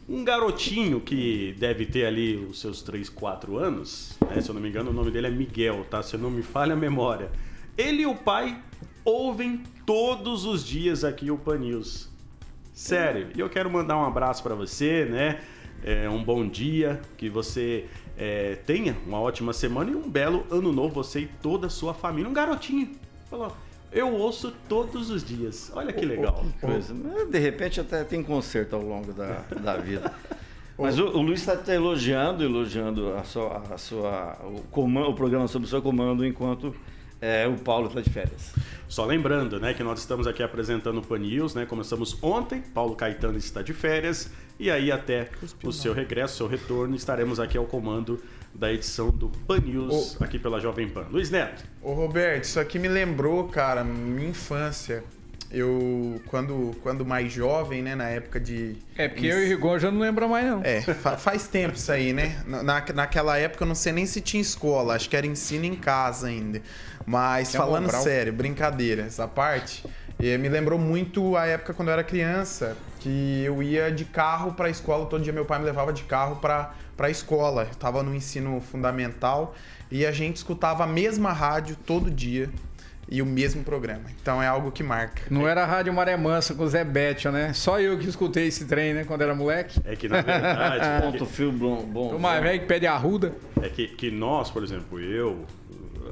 Um 0.08 0.24
garotinho 0.24 1.00
que 1.00 1.56
deve 1.60 1.86
ter 1.86 2.06
ali 2.06 2.36
os 2.36 2.60
seus 2.60 2.82
3, 2.82 3.10
4 3.10 3.58
anos. 3.58 4.18
Né? 4.28 4.42
Se 4.42 4.50
eu 4.50 4.56
não 4.56 4.62
me 4.62 4.70
engano, 4.70 4.90
o 4.90 4.94
nome 4.94 5.12
dele 5.12 5.28
é 5.28 5.30
Miguel, 5.30 5.86
tá? 5.90 6.02
Se 6.02 6.18
não 6.18 6.32
me 6.32 6.42
falha 6.42 6.74
a 6.74 6.76
memória. 6.76 7.30
Ele 7.78 8.02
e 8.02 8.06
o 8.08 8.16
pai 8.16 8.60
ouvem 9.06 9.62
todos 9.86 10.46
os 10.46 10.66
dias 10.66 11.04
aqui 11.04 11.30
o 11.30 11.38
Pan 11.38 11.60
News. 11.60 12.10
Sério. 12.74 13.30
E 13.36 13.40
eu 13.40 13.50
quero 13.50 13.70
mandar 13.70 13.98
um 13.98 14.06
abraço 14.06 14.42
para 14.42 14.56
você, 14.56 15.06
né? 15.06 15.42
É, 15.84 16.10
um 16.10 16.24
bom 16.24 16.48
dia, 16.48 17.00
que 17.18 17.30
você 17.30 17.86
é, 18.18 18.56
tenha 18.66 18.96
uma 19.06 19.20
ótima 19.20 19.54
semana 19.54 19.92
e 19.92 19.96
um 19.96 20.10
belo 20.10 20.46
ano 20.52 20.72
novo, 20.72 20.96
você 20.96 21.22
e 21.22 21.28
toda 21.42 21.68
a 21.68 21.70
sua 21.70 21.94
família. 21.94 22.30
Um 22.30 22.34
garotinho 22.34 22.90
falou, 23.30 23.56
eu 23.92 24.14
ouço 24.14 24.54
todos 24.68 25.10
os 25.10 25.24
dias. 25.24 25.72
Olha 25.74 25.92
que 25.94 26.06
legal. 26.06 26.44
Que 26.60 26.68
coisa. 26.68 26.94
De 27.30 27.40
repente 27.40 27.80
até 27.80 28.04
tem 28.04 28.22
conserto 28.22 28.76
ao 28.76 28.82
longo 28.82 29.14
da, 29.14 29.44
da 29.62 29.78
vida. 29.78 30.14
Mas 30.78 30.98
o, 30.98 31.08
o 31.08 31.22
Luiz 31.22 31.42
está 31.42 31.58
tá 31.58 31.74
elogiando, 31.74 32.44
elogiando 32.44 33.14
a 33.14 33.24
sua, 33.24 33.58
a 33.70 33.78
sua, 33.78 34.38
o, 34.46 34.62
comando, 34.72 35.10
o 35.10 35.14
programa 35.14 35.46
sob 35.48 35.66
o 35.66 35.68
seu 35.68 35.82
comando 35.82 36.26
enquanto 36.26 36.74
é, 37.20 37.46
o 37.48 37.58
Paulo 37.58 37.88
está 37.88 38.00
de 38.00 38.10
férias. 38.10 38.54
Só 38.88 39.06
lembrando, 39.06 39.60
né, 39.60 39.74
que 39.74 39.84
nós 39.84 40.00
estamos 40.00 40.26
aqui 40.26 40.42
apresentando 40.42 41.00
o 41.00 41.02
Pan 41.02 41.20
News, 41.20 41.54
né? 41.54 41.66
Começamos 41.66 42.18
ontem, 42.24 42.62
Paulo 42.62 42.96
Caetano 42.96 43.38
está 43.38 43.62
de 43.62 43.74
férias 43.74 44.32
e 44.60 44.70
aí 44.70 44.92
até 44.92 45.30
o 45.64 45.72
seu 45.72 45.94
regresso, 45.94 46.38
seu 46.38 46.48
retorno, 46.48 46.96
estaremos 46.96 47.40
aqui 47.40 47.58
ao 47.58 47.66
comando 47.66 48.22
da 48.54 48.72
edição 48.72 49.10
do 49.10 49.30
Pan 49.30 49.60
News 49.60 50.18
ô, 50.20 50.24
aqui 50.24 50.38
pela 50.38 50.60
Jovem 50.60 50.90
Pan. 50.90 51.06
Luiz 51.10 51.30
Neto. 51.30 51.64
Ô 51.82 51.94
Roberto, 51.94 52.44
isso 52.44 52.60
aqui 52.60 52.78
me 52.78 52.88
lembrou, 52.88 53.48
cara, 53.48 53.84
minha 53.84 54.30
infância. 54.30 55.04
Eu, 55.52 56.22
quando, 56.28 56.76
quando 56.84 57.04
mais 57.04 57.32
jovem, 57.32 57.82
né, 57.82 57.96
na 57.96 58.08
época 58.08 58.40
de... 58.40 58.76
É, 58.96 59.08
porque 59.08 59.26
eu 59.26 59.42
e 59.42 59.46
o 59.46 59.50
Rigon 59.50 59.80
já 59.80 59.90
não 59.90 60.00
lembro 60.00 60.30
mais, 60.30 60.46
não. 60.46 60.62
É, 60.64 60.82
fa 60.82 61.18
faz 61.18 61.48
tempo 61.48 61.76
isso 61.76 61.92
aí, 61.92 62.14
né? 62.14 62.44
Na, 62.46 62.84
naquela 62.94 63.36
época 63.36 63.64
eu 63.64 63.68
não 63.68 63.74
sei 63.74 63.92
nem 63.92 64.06
se 64.06 64.22
tinha 64.22 64.42
escola, 64.42 64.94
acho 64.94 65.10
que 65.10 65.16
era 65.16 65.26
ensino 65.26 65.66
em 65.66 65.76
casa 65.76 66.28
ainda. 66.28 66.62
Mas 67.04 67.56
falando 67.56 67.90
sério, 67.90 68.32
brincadeira, 68.32 69.04
essa 69.04 69.28
parte, 69.28 69.84
eh, 70.20 70.38
me 70.38 70.50
lembrou 70.50 70.78
muito 70.78 71.36
a 71.36 71.48
época 71.48 71.74
quando 71.74 71.88
eu 71.88 71.94
era 71.94 72.04
criança, 72.04 72.78
que 73.00 73.44
eu 73.44 73.64
ia 73.64 73.92
de 73.92 74.06
carro 74.06 74.54
para 74.54 74.68
a 74.68 74.70
escola, 74.70 75.06
todo 75.06 75.24
dia 75.24 75.34
meu 75.34 75.46
pai 75.46 75.60
me 75.60 75.66
levava 75.66 75.94
de 75.94 76.04
carro 76.04 76.36
para 76.38 76.74
a 76.98 77.10
escola. 77.10 77.68
Eu 77.70 77.76
tava 77.76 78.04
no 78.04 78.14
ensino 78.14 78.60
fundamental 78.62 79.56
e 79.90 80.06
a 80.06 80.12
gente 80.12 80.38
escutava 80.38 80.84
a 80.84 80.88
mesma 80.88 81.32
rádio 81.32 81.76
todo 81.86 82.12
dia 82.12 82.50
e 83.12 83.22
o 83.22 83.26
mesmo 83.26 83.64
programa. 83.64 84.04
Então 84.22 84.42
é 84.42 84.48
algo 84.48 84.72
que 84.72 84.84
marca. 84.84 85.24
Não 85.30 85.48
era 85.48 85.64
a 85.64 85.66
Rádio 85.66 85.92
Maré 85.94 86.16
Mansa 86.16 86.54
com 86.54 86.64
o 86.64 86.68
Zé 86.68 86.84
Bétio, 86.84 87.32
né? 87.32 87.54
Só 87.54 87.80
eu 87.80 87.98
que 87.98 88.08
escutei 88.08 88.48
esse 88.48 88.66
trem, 88.66 88.94
né? 88.94 89.04
Quando 89.04 89.24
era 89.24 89.34
moleque. 89.34 89.80
É 89.84 89.96
que 89.96 90.08
na 90.08 90.22
verdade. 90.22 91.02
Ponto 91.04 91.26
fio 91.26 91.52
bom. 91.52 91.84
bom 91.84 92.16
o 92.16 92.20
mais 92.20 92.42
velho 92.42 92.60
que 92.60 92.68
pede 92.68 92.86
arruda. 92.86 93.34
É 93.62 93.70
que, 93.70 93.88
que 93.88 94.12
nós, 94.12 94.52
por 94.52 94.64
exemplo, 94.64 95.00
eu, 95.00 95.44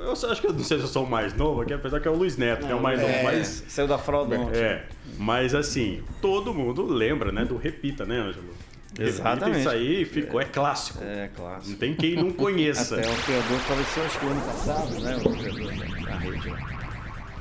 eu 0.03 0.11
acho 0.11 0.41
que 0.41 0.47
eu 0.47 0.53
não 0.53 0.63
sei 0.63 0.77
se 0.77 0.83
eu 0.83 0.87
sou 0.87 1.03
o 1.03 1.09
mais 1.09 1.33
novo 1.33 1.61
aqui, 1.61 1.73
apesar 1.73 1.99
que 1.99 2.07
é 2.07 2.11
o 2.11 2.15
Luiz 2.15 2.37
Neto, 2.37 2.61
não, 2.61 2.67
que 2.67 2.73
é 2.73 2.75
o 2.75 2.81
mais 2.81 2.99
é, 2.99 3.01
novo, 3.01 3.23
mas. 3.23 3.65
Saiu 3.67 3.87
da 3.87 3.97
fralda 3.97 4.39
ontem. 4.39 4.59
É. 4.59 4.85
Mas 5.17 5.55
assim, 5.55 6.03
todo 6.21 6.53
mundo 6.53 6.85
lembra, 6.85 7.31
né? 7.31 7.45
Do 7.45 7.57
Repita, 7.57 8.05
né, 8.05 8.19
Ângelo? 8.19 8.53
Exatamente. 8.99 9.59
Isso 9.59 9.69
aí 9.69 10.05
ficou, 10.05 10.41
é, 10.41 10.43
é 10.43 10.47
clássico. 10.47 11.03
É 11.03 11.29
clássico. 11.35 11.71
Não 11.71 11.77
tem 11.77 11.93
quem 11.93 12.15
não 12.15 12.31
conheça. 12.31 12.95
Até 12.99 13.07
o 13.07 13.13
operador 13.13 13.59
faleceu 13.59 14.03
acho 14.03 14.19
que 14.19 14.25
ano 14.25 14.41
passado, 14.41 14.99
né? 14.99 15.15
O 15.15 15.29
operador 15.29 16.05
da 16.05 16.15
rede. 16.17 16.77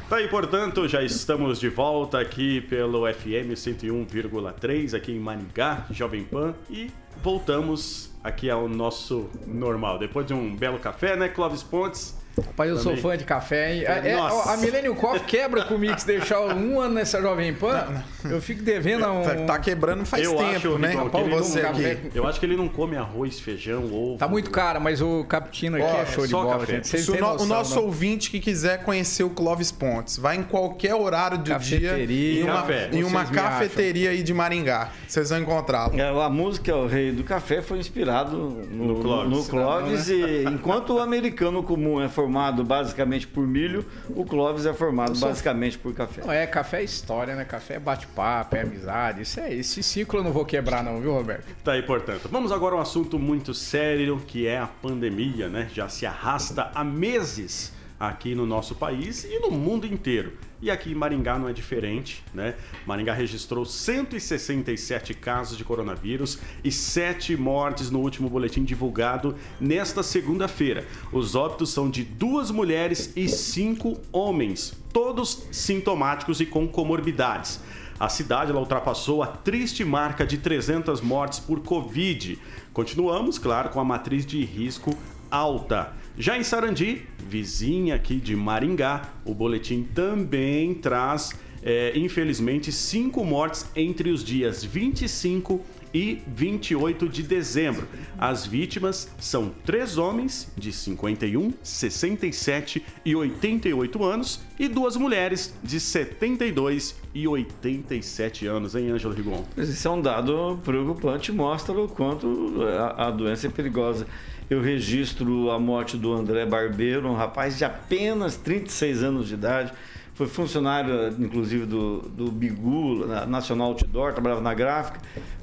Tá 0.08 0.16
aí, 0.16 0.28
portanto, 0.28 0.86
já 0.86 1.02
estamos 1.02 1.58
de 1.58 1.68
volta 1.68 2.20
aqui 2.20 2.60
pelo 2.60 3.12
FM 3.12 3.54
101,3 3.56 4.94
aqui 4.96 5.10
em 5.10 5.18
Maringá, 5.18 5.84
Jovem 5.90 6.22
Pan, 6.22 6.54
e 6.70 6.92
voltamos 7.20 8.12
aqui 8.22 8.48
ao 8.48 8.68
nosso 8.68 9.28
normal. 9.44 9.98
Depois 9.98 10.24
de 10.24 10.32
um 10.32 10.54
belo 10.54 10.78
café, 10.78 11.16
né, 11.16 11.28
Clóvis 11.28 11.64
Pontes? 11.64 12.16
Rapaz, 12.44 12.70
eu 12.70 12.76
Também. 12.76 13.00
sou 13.00 13.10
fã 13.10 13.16
de 13.16 13.24
café, 13.24 13.74
hein? 13.74 13.84
É, 13.86 14.10
é 14.10 14.14
a 14.14 14.56
Millennium 14.58 14.94
Coffee 14.94 15.20
quebra 15.20 15.64
comigo 15.64 15.98
se 15.98 16.06
deixar 16.06 16.40
um 16.40 16.78
ano 16.78 16.94
nessa 16.94 17.20
Jovem 17.20 17.54
Pan. 17.54 17.72
Não, 17.72 18.04
não. 18.24 18.30
Eu 18.32 18.42
fico 18.42 18.62
devendo 18.62 19.04
a 19.04 19.12
um. 19.12 19.22
Tá, 19.22 19.34
tá 19.34 19.58
quebrando 19.58 20.04
faz 20.04 20.24
eu 20.24 20.36
tempo, 20.36 20.56
acho, 20.56 20.78
né? 20.78 20.94
Rapaz, 20.94 21.28
você 21.28 21.60
aqui. 21.60 22.10
Eu 22.14 22.26
acho 22.26 22.38
que 22.38 22.44
ele 22.44 22.56
não 22.56 22.68
come 22.68 22.96
arroz, 22.96 23.40
feijão, 23.40 23.84
ovo. 23.84 24.18
Tá 24.18 24.28
muito 24.28 24.50
caro, 24.50 24.80
mas 24.80 25.00
o 25.00 25.24
cappuccino 25.24 25.76
aqui 25.76 25.86
é 25.86 26.06
show 26.06 26.26
de 26.26 26.32
bola, 26.32 26.58
café. 26.58 26.72
gente. 26.74 26.88
Se 26.88 27.10
o, 27.10 27.20
no, 27.20 27.42
o 27.42 27.46
nosso 27.46 27.76
não. 27.76 27.84
ouvinte 27.84 28.30
que 28.30 28.38
quiser 28.38 28.82
conhecer 28.82 29.24
o 29.24 29.30
Clóvis 29.30 29.72
Pontes, 29.72 30.18
vai 30.18 30.36
em 30.36 30.42
qualquer 30.42 30.94
horário 30.94 31.38
do 31.38 31.58
dia 31.58 31.98
em 31.98 32.42
uma, 32.42 32.52
café. 32.52 32.90
em 32.92 33.02
uma 33.02 33.24
cafeteria 33.24 34.10
aí 34.10 34.22
de 34.22 34.34
Maringá. 34.34 34.90
Vocês 35.08 35.30
vão 35.30 35.38
encontrá-lo. 35.38 35.98
É, 35.98 36.08
a 36.08 36.28
música 36.28 36.76
O 36.76 36.86
Rei 36.86 37.12
do 37.12 37.24
Café 37.24 37.62
foi 37.62 37.78
inspirado 37.78 38.36
no, 38.36 38.94
no 38.94 39.00
Clóvis. 39.00 39.30
No 39.30 39.44
Clóvis 39.44 40.08
né? 40.08 40.14
e 40.14 40.44
enquanto 40.44 40.94
o 40.94 41.00
americano 41.00 41.62
comum 41.62 42.02
é 42.02 42.08
formado 42.08 42.25
basicamente 42.64 43.26
por 43.26 43.46
milho, 43.46 43.84
o 44.10 44.24
Clóvis 44.24 44.66
é 44.66 44.72
formado 44.72 45.16
sou... 45.16 45.28
basicamente 45.28 45.78
por 45.78 45.94
café. 45.94 46.22
Não, 46.24 46.32
é, 46.32 46.46
café 46.46 46.80
é 46.80 46.84
história, 46.84 47.34
né? 47.34 47.44
Café 47.44 47.74
é 47.74 47.78
bate-papo, 47.78 48.56
é 48.56 48.62
amizade. 48.62 49.22
Isso 49.22 49.40
é, 49.40 49.54
esse 49.54 49.82
ciclo 49.82 50.20
eu 50.20 50.24
não 50.24 50.32
vou 50.32 50.44
quebrar, 50.44 50.82
não, 50.82 51.00
viu, 51.00 51.12
Roberto? 51.12 51.46
Tá 51.62 51.72
aí, 51.72 51.82
portanto. 51.82 52.28
Vamos 52.30 52.52
agora 52.52 52.74
a 52.74 52.78
um 52.78 52.80
assunto 52.80 53.18
muito 53.18 53.54
sério, 53.54 54.20
que 54.26 54.46
é 54.46 54.58
a 54.58 54.66
pandemia, 54.66 55.48
né? 55.48 55.68
Já 55.72 55.88
se 55.88 56.06
arrasta 56.06 56.70
há 56.74 56.82
meses 56.84 57.75
aqui 57.98 58.34
no 58.34 58.46
nosso 58.46 58.74
país 58.74 59.24
e 59.24 59.38
no 59.38 59.50
mundo 59.50 59.86
inteiro. 59.86 60.32
E 60.60 60.70
aqui 60.70 60.92
em 60.92 60.94
Maringá 60.94 61.38
não 61.38 61.48
é 61.48 61.52
diferente, 61.52 62.24
né? 62.32 62.54
Maringá 62.86 63.12
registrou 63.12 63.64
167 63.64 65.12
casos 65.14 65.58
de 65.58 65.64
coronavírus 65.64 66.38
e 66.64 66.72
7 66.72 67.36
mortes 67.36 67.90
no 67.90 68.00
último 68.00 68.30
boletim 68.30 68.64
divulgado 68.64 69.36
nesta 69.60 70.02
segunda-feira. 70.02 70.86
Os 71.12 71.34
óbitos 71.34 71.70
são 71.70 71.90
de 71.90 72.02
duas 72.04 72.50
mulheres 72.50 73.12
e 73.14 73.28
cinco 73.28 74.00
homens, 74.10 74.72
todos 74.92 75.46
sintomáticos 75.52 76.40
e 76.40 76.46
com 76.46 76.66
comorbidades. 76.66 77.60
A 77.98 78.08
cidade 78.08 78.52
ultrapassou 78.52 79.22
a 79.22 79.26
triste 79.26 79.84
marca 79.84 80.26
de 80.26 80.36
300 80.36 81.00
mortes 81.00 81.38
por 81.38 81.60
Covid. 81.60 82.38
Continuamos, 82.72 83.38
claro, 83.38 83.70
com 83.70 83.80
a 83.80 83.84
matriz 83.84 84.26
de 84.26 84.44
risco 84.44 84.94
alta. 85.30 85.92
Já 86.18 86.38
em 86.38 86.42
Sarandi, 86.42 87.02
vizinha 87.28 87.94
aqui 87.94 88.16
de 88.16 88.34
Maringá, 88.34 89.12
o 89.22 89.34
boletim 89.34 89.82
também 89.82 90.72
traz, 90.72 91.32
é, 91.62 91.92
infelizmente, 91.94 92.72
cinco 92.72 93.22
mortes 93.22 93.66
entre 93.76 94.08
os 94.08 94.24
dias 94.24 94.64
25 94.64 95.62
e 95.92 96.22
28 96.26 97.06
de 97.06 97.22
dezembro. 97.22 97.86
As 98.18 98.46
vítimas 98.46 99.10
são 99.18 99.52
três 99.64 99.98
homens 99.98 100.50
de 100.56 100.72
51, 100.72 101.52
67 101.62 102.82
e 103.04 103.14
88 103.14 104.04
anos 104.04 104.40
e 104.58 104.68
duas 104.68 104.96
mulheres 104.96 105.54
de 105.62 105.78
72 105.78 106.96
e 107.14 107.28
87 107.28 108.46
anos, 108.46 108.74
hein, 108.74 108.90
Ângelo 108.90 109.14
Rigon? 109.14 109.44
Esse 109.56 109.86
é 109.86 109.90
um 109.90 110.00
dado 110.00 110.58
preocupante, 110.64 111.30
mostra 111.30 111.78
o 111.78 111.88
quanto 111.88 112.62
a, 112.62 113.08
a 113.08 113.10
doença 113.10 113.46
é 113.46 113.50
perigosa 113.50 114.06
eu 114.48 114.60
registro 114.60 115.50
a 115.50 115.58
morte 115.58 115.96
do 115.96 116.12
André 116.12 116.46
Barbeiro, 116.46 117.08
um 117.08 117.14
rapaz 117.14 117.58
de 117.58 117.64
apenas 117.64 118.36
36 118.36 119.02
anos 119.02 119.28
de 119.28 119.34
idade. 119.34 119.72
Foi 120.14 120.26
funcionário, 120.26 121.08
inclusive, 121.18 121.66
do, 121.66 121.98
do 122.00 122.30
Bigu, 122.30 123.06
Nacional 123.26 123.68
Outdoor, 123.68 124.12
trabalhava 124.12 124.40
na 124.40 124.54
gráfica, 124.54 124.98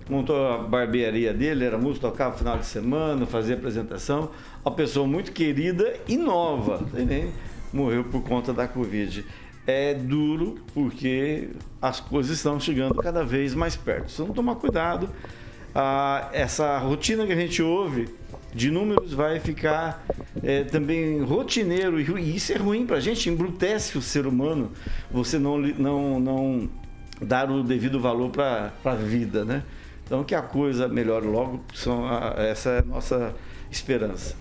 montou 0.09 0.47
a 0.47 0.57
barbearia 0.57 1.33
dele, 1.33 1.65
era 1.65 1.77
músico, 1.77 2.07
tocava 2.07 2.35
final 2.35 2.57
de 2.57 2.65
semana, 2.65 3.25
fazia 3.25 3.55
apresentação. 3.55 4.31
Uma 4.65 4.73
pessoa 4.73 5.05
muito 5.05 5.31
querida 5.31 5.95
e 6.07 6.17
nova, 6.17 6.79
também 6.91 7.31
morreu 7.71 8.05
por 8.05 8.23
conta 8.23 8.51
da 8.51 8.67
Covid. 8.67 9.23
É 9.67 9.93
duro 9.93 10.55
porque 10.73 11.49
as 11.81 11.99
coisas 11.99 12.37
estão 12.37 12.59
chegando 12.59 12.95
cada 12.95 13.23
vez 13.23 13.53
mais 13.53 13.75
perto. 13.75 14.11
Se 14.11 14.21
não 14.21 14.29
tomar 14.29 14.55
cuidado, 14.55 15.07
ah, 15.75 16.29
essa 16.33 16.77
rotina 16.79 17.25
que 17.27 17.31
a 17.31 17.35
gente 17.35 17.61
ouve 17.61 18.09
de 18.53 18.69
números 18.69 19.13
vai 19.13 19.39
ficar 19.39 20.05
é, 20.41 20.63
também 20.63 21.21
rotineiro 21.21 21.99
e 21.99 22.35
isso 22.35 22.53
é 22.53 22.57
ruim 22.57 22.85
para 22.85 22.97
a 22.97 22.99
gente, 22.99 23.29
embrutece 23.29 23.97
o 23.97 24.01
ser 24.01 24.27
humano. 24.27 24.71
Você 25.11 25.39
não, 25.39 25.57
não, 25.57 26.19
não 26.19 26.69
dar 27.21 27.49
o 27.49 27.63
devido 27.63 27.99
valor 27.99 28.29
para 28.29 28.71
a 28.83 28.95
vida, 28.95 29.43
né? 29.43 29.63
Então 30.05 30.23
que 30.23 30.35
a 30.35 30.41
coisa 30.41 30.87
melhore 30.87 31.25
logo, 31.25 31.63
são 31.73 32.05
a, 32.05 32.35
essa 32.37 32.69
é 32.69 32.79
a 32.79 32.83
nossa 32.83 33.33
esperança. 33.71 34.35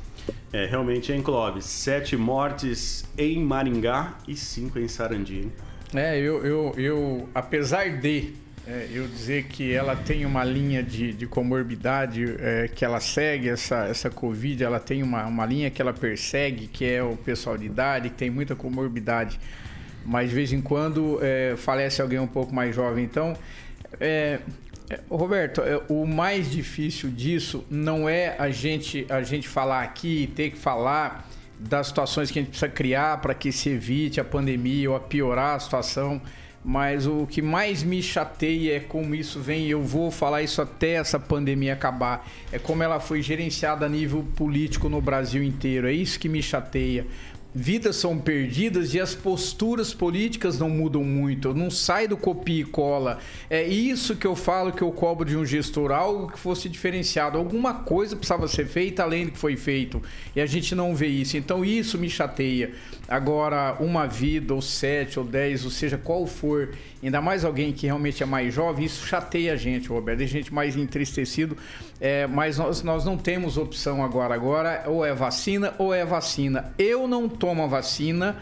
É, 0.52 0.66
realmente, 0.66 1.12
hein, 1.12 1.22
Clóvis? 1.22 1.64
Sete 1.64 2.16
mortes 2.16 3.04
em 3.16 3.42
Maringá 3.42 4.14
e 4.28 4.36
cinco 4.36 4.78
em 4.78 4.86
Sarandi. 4.86 5.50
É, 5.94 6.18
eu, 6.18 6.44
eu, 6.44 6.74
eu 6.76 7.28
apesar 7.34 7.98
de 7.98 8.34
é, 8.66 8.88
eu 8.92 9.08
dizer 9.08 9.44
que 9.44 9.72
ela 9.72 9.96
tem 9.96 10.24
uma 10.24 10.44
linha 10.44 10.82
de, 10.82 11.12
de 11.12 11.26
comorbidade 11.26 12.36
é, 12.38 12.68
que 12.68 12.84
ela 12.84 13.00
segue, 13.00 13.48
essa, 13.48 13.86
essa 13.86 14.08
Covid, 14.08 14.62
ela 14.62 14.78
tem 14.78 15.02
uma, 15.02 15.26
uma 15.26 15.44
linha 15.44 15.70
que 15.70 15.82
ela 15.82 15.92
persegue, 15.92 16.68
que 16.68 16.84
é 16.84 17.02
o 17.02 17.16
pessoal 17.16 17.58
de 17.58 17.66
idade, 17.66 18.10
que 18.10 18.16
tem 18.16 18.30
muita 18.30 18.54
comorbidade, 18.54 19.40
mas 20.04 20.28
de 20.28 20.34
vez 20.34 20.52
em 20.52 20.60
quando 20.60 21.18
é, 21.20 21.54
falece 21.56 22.00
alguém 22.00 22.20
um 22.20 22.26
pouco 22.26 22.54
mais 22.54 22.74
jovem. 22.74 23.04
Então, 23.04 23.36
é, 23.98 24.38
é, 24.88 25.00
Roberto, 25.10 25.60
é, 25.62 25.80
o 25.88 26.06
mais 26.06 26.50
difícil 26.50 27.10
disso 27.10 27.64
não 27.68 28.08
é 28.08 28.36
a 28.38 28.50
gente, 28.50 29.04
a 29.08 29.22
gente 29.22 29.48
falar 29.48 29.82
aqui, 29.82 30.32
ter 30.36 30.50
que 30.50 30.58
falar 30.58 31.28
das 31.58 31.88
situações 31.88 32.30
que 32.30 32.38
a 32.38 32.42
gente 32.42 32.50
precisa 32.50 32.70
criar 32.70 33.20
para 33.20 33.34
que 33.34 33.50
se 33.50 33.70
evite 33.70 34.20
a 34.20 34.24
pandemia 34.24 34.90
ou 34.90 34.96
a 34.96 35.00
piorar 35.00 35.56
a 35.56 35.60
situação 35.60 36.20
mas 36.64 37.06
o 37.06 37.26
que 37.26 37.42
mais 37.42 37.82
me 37.82 38.02
chateia 38.02 38.76
é 38.76 38.80
como 38.80 39.14
isso 39.14 39.40
vem, 39.40 39.66
eu 39.68 39.82
vou 39.82 40.10
falar 40.10 40.42
isso 40.42 40.62
até 40.62 40.92
essa 40.92 41.18
pandemia 41.18 41.72
acabar, 41.72 42.28
é 42.52 42.58
como 42.58 42.82
ela 42.82 43.00
foi 43.00 43.20
gerenciada 43.20 43.86
a 43.86 43.88
nível 43.88 44.24
político 44.36 44.88
no 44.88 45.00
Brasil 45.00 45.42
inteiro. 45.42 45.88
É 45.88 45.92
isso 45.92 46.20
que 46.20 46.28
me 46.28 46.42
chateia 46.42 47.06
vidas 47.54 47.96
são 47.96 48.18
perdidas 48.18 48.94
e 48.94 49.00
as 49.00 49.14
posturas 49.14 49.92
políticas 49.92 50.58
não 50.58 50.70
mudam 50.70 51.04
muito, 51.04 51.52
não 51.52 51.70
sai 51.70 52.08
do 52.08 52.16
copia 52.16 52.62
e 52.62 52.64
cola. 52.64 53.18
É 53.50 53.62
isso 53.62 54.16
que 54.16 54.26
eu 54.26 54.34
falo 54.34 54.72
que 54.72 54.82
eu 54.82 54.90
cobro 54.90 55.28
de 55.28 55.36
um 55.36 55.44
gestor, 55.44 55.92
algo 55.92 56.32
que 56.32 56.38
fosse 56.38 56.68
diferenciado, 56.68 57.36
alguma 57.36 57.74
coisa 57.74 58.16
precisava 58.16 58.48
ser 58.48 58.66
feita 58.66 59.02
além 59.02 59.26
do 59.26 59.32
que 59.32 59.38
foi 59.38 59.56
feito 59.56 60.02
e 60.34 60.40
a 60.40 60.46
gente 60.46 60.74
não 60.74 60.94
vê 60.94 61.08
isso. 61.08 61.36
Então 61.36 61.64
isso 61.64 61.98
me 61.98 62.08
chateia. 62.08 62.72
Agora, 63.08 63.76
uma 63.80 64.06
vida, 64.06 64.54
ou 64.54 64.62
sete, 64.62 65.18
ou 65.18 65.24
dez, 65.24 65.64
ou 65.64 65.70
seja, 65.70 65.98
qual 65.98 66.26
for, 66.26 66.70
ainda 67.02 67.20
mais 67.20 67.44
alguém 67.44 67.72
que 67.72 67.86
realmente 67.86 68.22
é 68.22 68.26
mais 68.26 68.54
jovem, 68.54 68.86
isso 68.86 69.06
chateia 69.06 69.52
a 69.52 69.56
gente, 69.56 69.88
Roberto, 69.88 70.22
a 70.22 70.26
gente 70.26 70.54
mais 70.54 70.76
entristecido, 70.76 71.56
é, 72.00 72.26
mas 72.26 72.58
nós, 72.58 72.82
nós 72.82 73.04
não 73.04 73.18
temos 73.18 73.58
opção 73.58 74.02
agora. 74.02 74.34
Agora, 74.34 74.84
ou 74.86 75.04
é 75.04 75.12
vacina 75.12 75.74
ou 75.78 75.92
é 75.92 76.04
vacina. 76.04 76.72
Eu 76.78 77.06
não 77.06 77.28
tomo 77.42 77.64
a 77.64 77.66
vacina, 77.66 78.36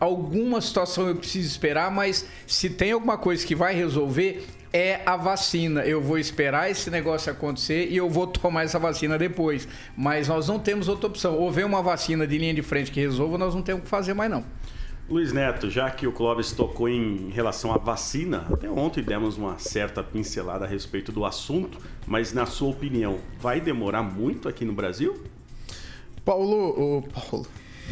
alguma 0.00 0.62
situação 0.62 1.06
eu 1.06 1.14
preciso 1.14 1.46
esperar, 1.46 1.90
mas 1.90 2.26
se 2.46 2.70
tem 2.70 2.92
alguma 2.92 3.18
coisa 3.18 3.46
que 3.46 3.54
vai 3.54 3.74
resolver, 3.74 4.46
é 4.72 5.02
a 5.04 5.14
vacina. 5.14 5.84
Eu 5.84 6.00
vou 6.00 6.18
esperar 6.18 6.70
esse 6.70 6.90
negócio 6.90 7.30
acontecer 7.30 7.88
e 7.90 7.98
eu 7.98 8.08
vou 8.08 8.26
tomar 8.26 8.64
essa 8.64 8.78
vacina 8.78 9.18
depois. 9.18 9.68
Mas 9.94 10.28
nós 10.28 10.48
não 10.48 10.58
temos 10.58 10.88
outra 10.88 11.06
opção. 11.06 11.36
Ou 11.36 11.52
vem 11.52 11.66
uma 11.66 11.82
vacina 11.82 12.26
de 12.26 12.38
linha 12.38 12.54
de 12.54 12.62
frente 12.62 12.90
que 12.90 12.98
resolva, 12.98 13.36
nós 13.36 13.54
não 13.54 13.60
temos 13.60 13.82
o 13.82 13.84
que 13.84 13.90
fazer 13.90 14.14
mais 14.14 14.30
não. 14.30 14.42
Luiz 15.06 15.34
Neto, 15.34 15.68
já 15.68 15.90
que 15.90 16.06
o 16.06 16.12
Clóvis 16.12 16.52
tocou 16.52 16.88
em 16.88 17.28
relação 17.28 17.74
à 17.74 17.76
vacina, 17.76 18.46
até 18.50 18.70
ontem 18.70 19.02
demos 19.02 19.36
uma 19.36 19.58
certa 19.58 20.02
pincelada 20.02 20.64
a 20.64 20.68
respeito 20.68 21.12
do 21.12 21.26
assunto, 21.26 21.78
mas 22.06 22.32
na 22.32 22.46
sua 22.46 22.70
opinião, 22.70 23.18
vai 23.38 23.60
demorar 23.60 24.02
muito 24.02 24.48
aqui 24.48 24.64
no 24.64 24.72
Brasil? 24.72 25.22
Paulo, 26.24 26.70
o 26.70 27.02
Paulo, 27.02 27.46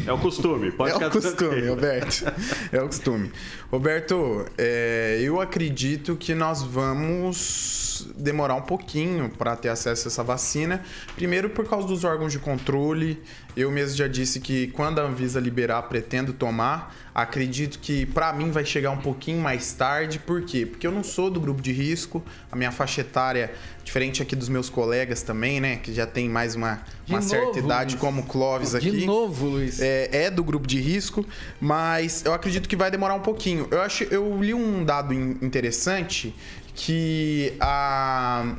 é 0.05 0.11
o 0.11 0.17
costume, 0.17 0.71
pode 0.71 0.91
É 0.91 1.07
o 1.07 1.11
costume, 1.11 1.67
Roberto. 1.67 2.25
É 2.71 2.81
o 2.81 2.87
costume. 2.87 3.31
Roberto, 3.71 4.45
é, 4.57 5.19
eu 5.21 5.39
acredito 5.39 6.15
que 6.15 6.33
nós 6.33 6.61
vamos 6.61 8.07
demorar 8.15 8.55
um 8.55 8.61
pouquinho 8.61 9.29
para 9.29 9.55
ter 9.55 9.69
acesso 9.69 10.07
a 10.07 10.09
essa 10.09 10.23
vacina. 10.23 10.83
Primeiro, 11.15 11.49
por 11.49 11.67
causa 11.67 11.87
dos 11.87 12.03
órgãos 12.03 12.31
de 12.31 12.39
controle. 12.39 13.21
Eu 13.55 13.71
mesmo 13.71 13.95
já 13.95 14.07
disse 14.07 14.39
que 14.39 14.67
quando 14.67 14.99
a 14.99 15.03
Anvisa 15.03 15.39
liberar, 15.39 15.81
pretendo 15.83 16.33
tomar. 16.33 16.93
Acredito 17.13 17.79
que 17.79 18.05
para 18.05 18.33
mim 18.33 18.51
vai 18.51 18.65
chegar 18.65 18.91
um 18.91 18.97
pouquinho 18.97 19.39
mais 19.39 19.71
tarde. 19.71 20.19
Por 20.19 20.41
quê? 20.41 20.65
Porque 20.65 20.85
eu 20.85 20.91
não 20.91 21.03
sou 21.03 21.31
do 21.31 21.39
grupo 21.39 21.61
de 21.61 21.71
risco. 21.71 22.21
A 22.51 22.55
minha 22.55 22.71
faixa 22.71 22.99
etária, 22.99 23.53
diferente 23.83 24.21
aqui 24.21 24.35
dos 24.35 24.49
meus 24.49 24.69
colegas 24.69 25.21
também, 25.21 25.61
né? 25.61 25.77
Que 25.77 25.93
já 25.93 26.05
tem 26.05 26.27
mais 26.27 26.55
uma, 26.55 26.81
uma 27.07 27.19
novo, 27.19 27.29
certa 27.29 27.59
idade, 27.59 27.95
Luiz. 27.95 28.01
como 28.01 28.21
o 28.21 28.25
Clóvis 28.25 28.75
aqui. 28.75 28.91
De 28.91 29.05
novo, 29.05 29.47
Luiz. 29.47 29.79
É, 29.79 30.25
é 30.25 30.31
do 30.31 30.43
grupo 30.43 30.67
de 30.67 30.79
risco, 30.79 31.25
mas 31.61 32.25
eu 32.25 32.33
acredito 32.33 32.67
que 32.67 32.75
vai 32.75 32.91
demorar 32.91 33.13
um 33.13 33.21
pouquinho. 33.21 33.67
Eu, 33.71 33.81
acho, 33.81 34.03
eu 34.05 34.37
li 34.43 34.53
um 34.53 34.83
dado 34.83 35.13
interessante 35.13 36.35
que 36.75 37.53
a 37.61 38.57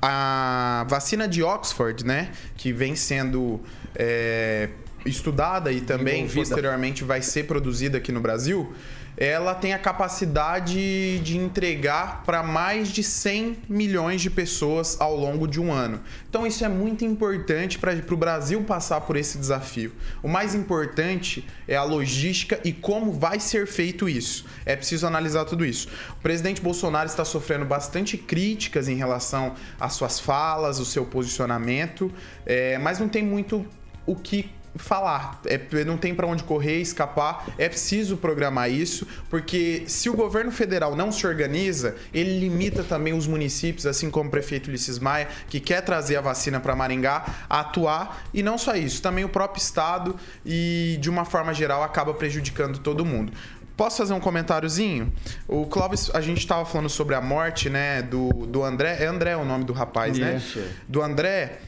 a 0.00 0.84
vacina 0.88 1.26
de 1.26 1.42
Oxford, 1.42 2.04
né, 2.04 2.30
que 2.56 2.72
vem 2.72 2.94
sendo 2.94 3.60
é, 3.94 4.68
estudada 5.06 5.72
e 5.72 5.80
também 5.80 6.28
posteriormente 6.28 7.04
vai 7.04 7.22
ser 7.22 7.44
produzida 7.44 7.98
aqui 7.98 8.12
no 8.12 8.20
Brasil, 8.20 8.74
ela 9.16 9.54
tem 9.54 9.72
a 9.72 9.78
capacidade 9.78 11.18
de 11.20 11.38
entregar 11.38 12.22
para 12.24 12.42
mais 12.42 12.88
de 12.88 13.02
100 13.02 13.58
milhões 13.66 14.20
de 14.20 14.28
pessoas 14.28 15.00
ao 15.00 15.16
longo 15.16 15.48
de 15.48 15.58
um 15.58 15.72
ano. 15.72 16.02
Então 16.28 16.46
isso 16.46 16.64
é 16.64 16.68
muito 16.68 17.04
importante 17.04 17.78
para 17.78 17.94
o 17.94 18.16
Brasil 18.16 18.62
passar 18.64 19.00
por 19.00 19.16
esse 19.16 19.38
desafio. 19.38 19.92
O 20.22 20.28
mais 20.28 20.54
importante 20.54 21.46
é 21.66 21.76
a 21.76 21.82
logística 21.82 22.60
e 22.62 22.72
como 22.72 23.10
vai 23.10 23.40
ser 23.40 23.66
feito 23.66 24.06
isso. 24.06 24.44
É 24.66 24.76
preciso 24.76 25.06
analisar 25.06 25.46
tudo 25.46 25.64
isso. 25.64 25.88
O 26.18 26.22
presidente 26.22 26.60
Bolsonaro 26.60 27.08
está 27.08 27.24
sofrendo 27.24 27.64
bastante 27.64 28.18
críticas 28.18 28.86
em 28.86 28.96
relação 28.96 29.54
às 29.80 29.94
suas 29.94 30.20
falas, 30.20 30.78
o 30.78 30.84
seu 30.84 31.06
posicionamento, 31.06 32.12
é, 32.44 32.76
mas 32.76 32.98
não 32.98 33.08
tem 33.08 33.22
muito 33.22 33.64
o 34.04 34.14
que 34.14 34.50
falar. 34.78 35.40
É, 35.46 35.84
não 35.84 35.96
tem 35.96 36.14
para 36.14 36.26
onde 36.26 36.42
correr, 36.42 36.80
escapar. 36.80 37.46
É 37.58 37.68
preciso 37.68 38.16
programar 38.16 38.70
isso, 38.70 39.06
porque 39.28 39.84
se 39.86 40.08
o 40.08 40.14
governo 40.14 40.50
federal 40.50 40.94
não 40.94 41.10
se 41.10 41.26
organiza, 41.26 41.96
ele 42.12 42.38
limita 42.38 42.82
também 42.82 43.12
os 43.12 43.26
municípios, 43.26 43.86
assim 43.86 44.10
como 44.10 44.28
o 44.28 44.30
prefeito 44.30 44.68
Ulisses 44.68 44.98
Maia, 44.98 45.28
que 45.48 45.60
quer 45.60 45.80
trazer 45.82 46.16
a 46.16 46.20
vacina 46.20 46.60
para 46.60 46.74
Maringá, 46.74 47.24
a 47.48 47.60
atuar. 47.60 48.24
E 48.32 48.42
não 48.42 48.58
só 48.58 48.74
isso, 48.74 49.02
também 49.02 49.24
o 49.24 49.28
próprio 49.28 49.60
estado 49.60 50.16
e, 50.44 50.98
de 51.00 51.10
uma 51.10 51.24
forma 51.24 51.52
geral, 51.52 51.82
acaba 51.82 52.12
prejudicando 52.14 52.78
todo 52.78 53.04
mundo. 53.04 53.32
Posso 53.76 53.98
fazer 53.98 54.14
um 54.14 54.20
comentáriozinho? 54.20 55.12
O 55.46 55.66
Clóvis, 55.66 56.10
a 56.14 56.20
gente 56.22 56.38
estava 56.38 56.64
falando 56.64 56.88
sobre 56.88 57.14
a 57.14 57.20
morte, 57.20 57.68
né, 57.68 58.00
do, 58.00 58.30
do 58.46 58.64
André. 58.64 58.96
É 59.00 59.06
André 59.06 59.36
o 59.36 59.44
nome 59.44 59.64
do 59.64 59.74
rapaz, 59.74 60.16
né? 60.16 60.36
Isso. 60.36 60.58
né? 60.58 60.68
Do 60.88 61.02
André. 61.02 61.58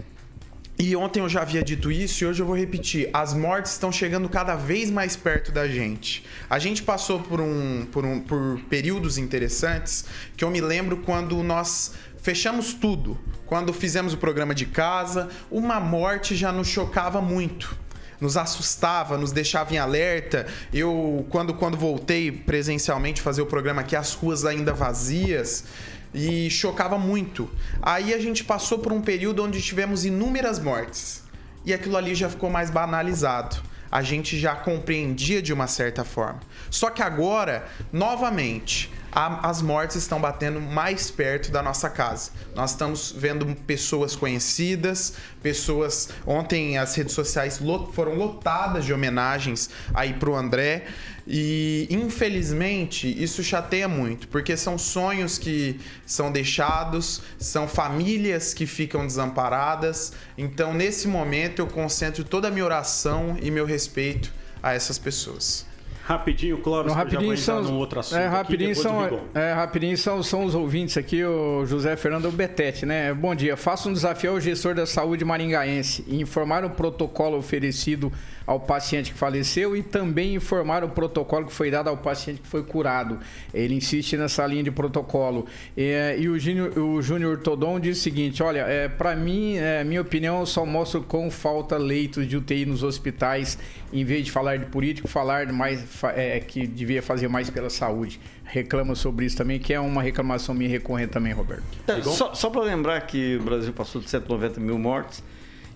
E 0.80 0.94
ontem 0.94 1.18
eu 1.18 1.28
já 1.28 1.42
havia 1.42 1.60
dito 1.60 1.90
isso 1.90 2.22
e 2.22 2.26
hoje 2.28 2.40
eu 2.40 2.46
vou 2.46 2.56
repetir. 2.56 3.10
As 3.12 3.34
mortes 3.34 3.72
estão 3.72 3.90
chegando 3.90 4.28
cada 4.28 4.54
vez 4.54 4.92
mais 4.92 5.16
perto 5.16 5.50
da 5.50 5.66
gente. 5.66 6.24
A 6.48 6.60
gente 6.60 6.84
passou 6.84 7.18
por, 7.18 7.40
um, 7.40 7.84
por, 7.90 8.04
um, 8.04 8.20
por 8.20 8.60
períodos 8.70 9.18
interessantes 9.18 10.04
que 10.36 10.44
eu 10.44 10.50
me 10.50 10.60
lembro 10.60 10.98
quando 10.98 11.42
nós 11.42 11.94
fechamos 12.22 12.74
tudo. 12.74 13.18
Quando 13.44 13.72
fizemos 13.72 14.12
o 14.12 14.18
programa 14.18 14.54
de 14.54 14.66
casa, 14.66 15.28
uma 15.50 15.80
morte 15.80 16.36
já 16.36 16.52
nos 16.52 16.68
chocava 16.68 17.20
muito 17.20 17.76
nos 18.20 18.36
assustava, 18.36 19.16
nos 19.16 19.30
deixava 19.30 19.72
em 19.72 19.78
alerta. 19.78 20.46
Eu, 20.72 21.24
quando, 21.30 21.54
quando 21.54 21.76
voltei 21.76 22.32
presencialmente 22.32 23.22
fazer 23.22 23.42
o 23.42 23.46
programa 23.46 23.82
aqui, 23.82 23.94
as 23.94 24.12
ruas 24.12 24.44
ainda 24.44 24.72
vazias, 24.72 25.64
e 26.12 26.50
chocava 26.50 26.98
muito. 26.98 27.50
Aí 27.82 28.14
a 28.14 28.18
gente 28.18 28.44
passou 28.44 28.78
por 28.78 28.92
um 28.92 29.00
período 29.00 29.42
onde 29.44 29.60
tivemos 29.60 30.04
inúmeras 30.04 30.58
mortes 30.58 31.22
e 31.64 31.72
aquilo 31.72 31.96
ali 31.96 32.14
já 32.14 32.28
ficou 32.28 32.50
mais 32.50 32.70
banalizado. 32.70 33.56
A 33.90 34.02
gente 34.02 34.38
já 34.38 34.54
compreendia 34.54 35.40
de 35.40 35.52
uma 35.52 35.66
certa 35.66 36.04
forma. 36.04 36.40
Só 36.70 36.90
que 36.90 37.02
agora, 37.02 37.66
novamente, 37.90 38.92
a, 39.10 39.48
as 39.48 39.62
mortes 39.62 39.96
estão 39.96 40.20
batendo 40.20 40.60
mais 40.60 41.10
perto 41.10 41.50
da 41.50 41.62
nossa 41.62 41.88
casa. 41.88 42.30
Nós 42.54 42.72
estamos 42.72 43.12
vendo 43.16 43.46
pessoas 43.66 44.14
conhecidas, 44.14 45.14
pessoas. 45.42 46.10
Ontem 46.26 46.76
as 46.76 46.94
redes 46.94 47.14
sociais 47.14 47.60
lot, 47.60 47.94
foram 47.94 48.14
lotadas 48.14 48.84
de 48.84 48.92
homenagens 48.92 49.70
aí 49.94 50.12
pro 50.12 50.34
André. 50.34 50.86
E 51.30 51.86
infelizmente 51.90 53.06
isso 53.22 53.42
chateia 53.42 53.86
muito, 53.86 54.26
porque 54.28 54.56
são 54.56 54.78
sonhos 54.78 55.36
que 55.36 55.78
são 56.06 56.32
deixados, 56.32 57.20
são 57.38 57.68
famílias 57.68 58.54
que 58.54 58.64
ficam 58.64 59.06
desamparadas. 59.06 60.14
Então, 60.38 60.72
nesse 60.72 61.06
momento, 61.06 61.58
eu 61.58 61.66
concentro 61.66 62.24
toda 62.24 62.48
a 62.48 62.50
minha 62.50 62.64
oração 62.64 63.36
e 63.42 63.50
meu 63.50 63.66
respeito 63.66 64.32
a 64.62 64.72
essas 64.72 64.98
pessoas. 64.98 65.66
Rapidinho, 66.08 66.56
Clóvis, 66.62 66.94
rapidinho 66.94 67.36
são, 67.36 67.62
num 67.62 67.76
outro 67.76 68.00
assunto 68.00 68.18
é, 68.18 68.24
aqui, 68.24 68.34
rapidinho 68.34 68.74
do 68.74 68.80
são, 68.80 69.20
é, 69.34 69.52
rapidinho 69.52 69.98
são, 69.98 70.22
são 70.22 70.44
os 70.44 70.54
ouvintes 70.54 70.96
aqui, 70.96 71.22
o 71.22 71.66
José 71.66 71.96
Fernando 71.96 72.32
Betete, 72.32 72.86
né? 72.86 73.12
Bom 73.12 73.34
dia. 73.34 73.58
Faça 73.58 73.90
um 73.90 73.92
desafio 73.92 74.30
ao 74.30 74.40
gestor 74.40 74.74
da 74.74 74.86
saúde 74.86 75.22
maringaense 75.22 76.02
e 76.08 76.18
informar 76.18 76.64
o 76.64 76.70
protocolo 76.70 77.36
oferecido 77.36 78.10
ao 78.48 78.58
paciente 78.58 79.12
que 79.12 79.18
faleceu 79.18 79.76
e 79.76 79.82
também 79.82 80.34
informar 80.34 80.82
o 80.82 80.88
protocolo 80.88 81.44
que 81.44 81.52
foi 81.52 81.70
dado 81.70 81.90
ao 81.90 81.98
paciente 81.98 82.40
que 82.40 82.48
foi 82.48 82.62
curado. 82.62 83.18
Ele 83.52 83.74
insiste 83.74 84.16
nessa 84.16 84.46
linha 84.46 84.62
de 84.62 84.70
protocolo. 84.70 85.46
É, 85.76 86.16
e 86.18 86.30
o 86.30 86.38
Júnior, 86.38 86.78
o 86.78 87.02
Júnior 87.02 87.40
Todon 87.40 87.78
diz 87.78 87.98
o 87.98 88.00
seguinte: 88.00 88.42
olha, 88.42 88.60
é, 88.60 88.88
para 88.88 89.14
mim, 89.14 89.56
é, 89.58 89.84
minha 89.84 90.00
opinião, 90.00 90.40
eu 90.40 90.46
só 90.46 90.64
mostro 90.64 91.02
com 91.02 91.30
falta 91.30 91.76
leitos 91.76 92.26
de 92.26 92.38
UTI 92.38 92.64
nos 92.64 92.82
hospitais, 92.82 93.58
em 93.92 94.02
vez 94.02 94.24
de 94.24 94.30
falar 94.32 94.56
de 94.56 94.64
político, 94.64 95.06
falar 95.08 95.44
de 95.44 95.52
mais 95.52 95.84
é, 96.16 96.40
que 96.40 96.66
devia 96.66 97.02
fazer 97.02 97.28
mais 97.28 97.50
pela 97.50 97.68
saúde. 97.68 98.18
Reclama 98.44 98.94
sobre 98.94 99.26
isso 99.26 99.36
também, 99.36 99.58
que 99.58 99.74
é 99.74 99.80
uma 99.80 100.00
reclamação 100.00 100.54
minha 100.54 100.70
recorrente 100.70 101.10
também, 101.10 101.34
Roberto. 101.34 101.64
É, 101.86 102.00
Só, 102.00 102.32
só 102.32 102.48
para 102.48 102.62
lembrar 102.62 102.98
que 103.02 103.36
o 103.36 103.42
Brasil 103.42 103.74
passou 103.74 104.00
de 104.00 104.08
190 104.08 104.58
mil 104.58 104.78
mortes 104.78 105.22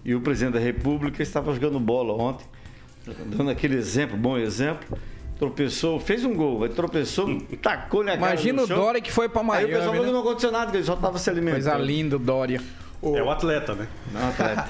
e 0.04 0.14
o 0.14 0.20
presidente 0.20 0.54
da 0.54 0.60
República 0.60 1.22
estava 1.22 1.52
jogando 1.52 1.78
bola 1.78 2.12
ontem, 2.14 2.44
dando 3.26 3.50
aquele 3.50 3.76
exemplo, 3.76 4.16
bom 4.16 4.36
exemplo. 4.38 4.98
Tropeçou, 5.38 5.98
fez 5.98 6.24
um 6.24 6.34
gol, 6.34 6.62
aí 6.62 6.68
tropeçou, 6.68 7.40
tacou-lhe 7.60 8.10
a 8.10 8.16
cara 8.16 8.32
Imagina 8.32 8.58
no 8.58 8.62
o 8.62 8.66
chão. 8.68 8.76
Dória 8.78 9.00
que 9.00 9.10
foi 9.10 9.28
pra 9.28 9.40
Aí 9.40 9.44
o 9.44 9.48
Miami. 9.48 9.66
pessoal 9.72 9.86
falou 9.86 10.00
que 10.00 10.06
né? 10.06 10.12
não 10.12 10.20
aconteceu 10.20 10.52
nada, 10.52 10.70
que 10.70 10.76
ele 10.76 10.84
só 10.84 10.94
estava 10.94 11.18
se 11.18 11.30
alimentando. 11.30 11.64
Coisa 11.64 11.78
linda, 11.78 12.16
o 12.16 12.18
Dória. 12.20 12.60
É 13.02 13.22
o 13.22 13.28
atleta, 13.28 13.74
né? 13.74 13.88
Não, 14.12 14.28
atleta. 14.28 14.68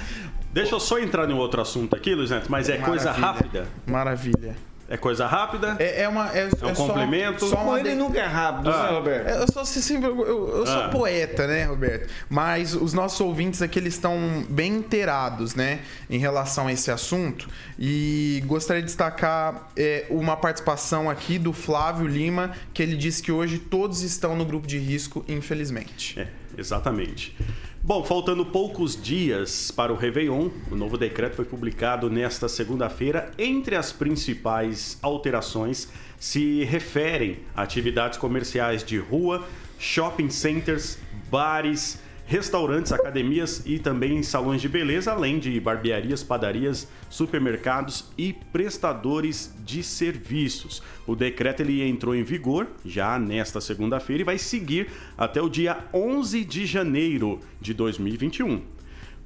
Deixa 0.51 0.75
eu 0.75 0.81
só 0.81 0.99
entrar 0.99 1.29
em 1.29 1.35
um 1.35 1.39
outro 1.39 1.61
assunto 1.61 1.95
aqui, 1.95 2.15
Luiz 2.15 2.31
Neto, 2.31 2.51
mas 2.51 2.71
é 2.71 2.79
coisa 2.79 3.11
rápida. 3.13 3.67
Maravilha. 3.87 4.57
É 4.93 4.97
coisa 4.99 5.27
rápida? 5.27 5.75
É, 5.79 6.03
é 6.03 6.09
uma. 6.09 6.31
É, 6.37 6.43
É 6.43 6.47
um 6.67 6.75
só- 6.75 6.87
complemento? 6.87 7.47
Só 7.49 7.57
uma 7.65 7.81
ele 7.81 7.91
de- 7.91 7.95
nunca 7.95 8.19
é 8.21 8.27
rápido, 8.27 8.69
Ah. 8.71 8.83
né, 8.83 8.89
Roberto? 8.91 9.27
É, 9.29 9.43
Eu 9.43 9.51
sou, 9.51 9.63
assim, 9.63 9.95
eu, 10.05 10.27
eu- 10.27 10.57
eu 10.59 10.67
sou 10.67 10.81
Ah. 10.83 10.89
poeta, 10.91 11.47
né, 11.47 11.65
Roberto? 11.65 12.11
Mas 12.29 12.75
os 12.75 12.93
nossos 12.93 13.19
ouvintes 13.21 13.63
aqui 13.63 13.79
eles 13.79 13.95
estão 13.95 14.45
bem 14.51 14.75
inteirados, 14.75 15.55
né, 15.55 15.81
em 16.11 16.19
relação 16.19 16.67
a 16.67 16.73
esse 16.75 16.91
assunto. 16.91 17.49
E 17.79 18.43
gostaria 18.45 18.83
de 18.83 18.87
destacar 18.87 19.71
é, 19.77 20.05
uma 20.11 20.37
participação 20.37 21.09
aqui 21.09 21.39
do 21.39 21.55
Flávio 21.55 22.07
Lima, 22.07 22.53
que 22.75 22.83
ele 22.83 22.95
disse 22.95 23.23
que 23.23 23.33
hoje 23.33 23.59
todos 23.59 24.03
estão 24.03 24.37
no 24.37 24.45
grupo 24.45 24.67
de 24.67 24.79
risco, 24.79 25.25
infelizmente. 25.27 26.21
É, 26.21 26.27
exatamente. 26.59 27.35
Bom, 27.85 28.05
faltando 28.05 28.47
poucos 28.47 28.95
dias 28.95 29.73
para 29.73 29.93
o 29.93 29.97
Réveillon, 29.97 30.51
o 30.71 30.77
novo 30.77 30.97
decreto 30.97 31.35
foi 31.35 31.45
publicado 31.45 32.09
nesta 32.09 32.49
segunda-feira. 32.49 33.33
Entre 33.37 33.75
as 33.75 33.91
principais 33.91 34.97
alterações 35.03 35.89
se 36.17 36.63
referem 36.63 37.41
a 37.57 37.63
atividades 37.63 38.17
comerciais 38.17 38.85
de 38.85 38.99
rua, 38.99 39.45
shopping 39.81 40.31
centers, 40.31 40.97
bares, 41.29 41.99
restaurantes, 42.33 42.93
academias 42.93 43.63
e 43.67 43.79
também 43.79 44.23
salões 44.23 44.63
de 44.63 44.67
beleza, 44.67 45.13
além 45.13 45.39
de 45.39 45.61
barbearias, 45.61 46.25
padarias, 46.25 46.89
supermercados 47.11 48.11
e 48.17 48.33
prestadores 48.33 49.55
de 49.63 49.83
serviços. 49.83 50.83
O 51.07 51.15
decreto 51.15 51.61
ele 51.61 51.87
entrou 51.87 52.15
em 52.15 52.23
vigor 52.23 52.69
já 52.87 53.19
nesta 53.19 53.61
segunda-feira 53.61 54.23
e 54.23 54.25
vai 54.25 54.39
seguir 54.39 54.89
até 55.19 55.43
o 55.43 55.49
dia 55.51 55.85
11 55.93 56.43
de 56.43 56.65
janeiro 56.65 57.39
de 57.61 57.75
2021. 57.75 58.63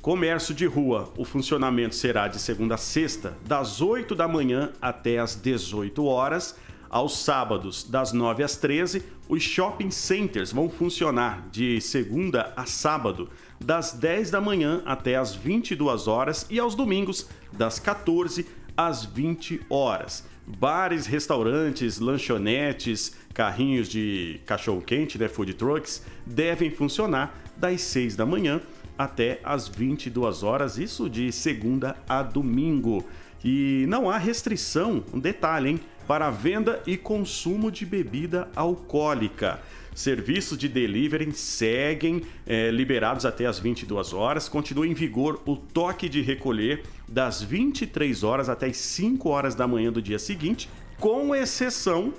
Comércio 0.03 0.53
de 0.53 0.67
rua, 0.67 1.13
o 1.17 1.25
funcionamento 1.25 1.95
será 1.95 2.27
de 2.27 2.41
segunda 2.41 2.75
a 2.75 2.79
sexta, 2.79 3.37
das 3.47 3.81
8 3.81 4.17
da 4.17 4.27
manhã 4.27 4.73
até 4.83 5.21
as 5.21 5.37
18 5.37 6.05
horas. 6.05 6.57
Aos 6.89 7.19
sábados, 7.19 7.85
das 7.85 8.13
9 8.13 8.43
às 8.43 8.57
13, 8.57 9.03
os 9.29 9.43
shopping 9.43 9.91
centers 9.91 10.53
vão 10.53 10.71
funcionar 10.71 11.49
de 11.51 11.81
segunda 11.81 12.53
a 12.57 12.65
sábado, 12.65 13.29
das 13.59 13.93
10 13.93 14.31
da 14.31 14.41
manhã 14.41 14.83
até 14.87 15.17
as 15.17 15.35
22 15.35 16.07
horas 16.07 16.47
e 16.49 16.59
aos 16.59 16.75
domingos, 16.75 17.29
das 17.53 17.79
14 17.79 18.47
às 18.77 19.05
20 19.05 19.63
horas. 19.69 20.25
Bares, 20.47 21.07
restaurantes, 21.07 21.99
lanchonetes, 21.99 23.17
carrinhos 23.35 23.89
de 23.89 24.41
cachorro-quente, 24.47 25.19
né, 25.19 25.27
food 25.27 25.55
trucks, 25.55 26.05
devem 26.25 26.71
funcionar 26.71 27.35
das 27.57 27.81
6 27.81 28.15
da 28.15 28.25
manhã 28.25 28.61
até 28.97 29.41
as 29.43 29.69
22 29.69 30.43
horas, 30.43 30.79
isso 30.79 31.11
de 31.11 31.33
segunda 31.33 31.97
a 32.09 32.23
domingo. 32.23 33.05
E 33.45 33.85
não 33.89 34.09
há 34.09 34.19
restrição, 34.19 35.05
um 35.13 35.19
detalhe, 35.19 35.71
hein, 35.71 35.81
para 36.07 36.31
venda 36.31 36.83
e 36.87 36.97
consumo 36.97 37.71
de 37.71 37.85
bebida 37.85 38.49
alcoólica. 38.55 39.61
Serviços 39.95 40.59
de 40.59 40.69
delivery 40.69 41.33
seguem 41.33 42.23
eh, 42.47 42.71
liberados 42.71 43.25
até 43.25 43.47
as 43.47 43.59
22 43.59 44.13
horas. 44.13 44.49
Continua 44.49 44.87
em 44.87 44.93
vigor 44.93 45.41
o 45.47 45.57
toque 45.57 46.09
de 46.09 46.21
recolher 46.21 46.83
das 47.09 47.43
23 47.43 48.23
horas 48.23 48.49
até 48.49 48.67
as 48.67 48.77
5 48.77 49.29
horas 49.29 49.55
da 49.55 49.67
manhã 49.67 49.91
do 49.91 50.03
dia 50.03 50.19
seguinte, 50.19 50.69
com 51.01 51.35
exceção 51.35 52.13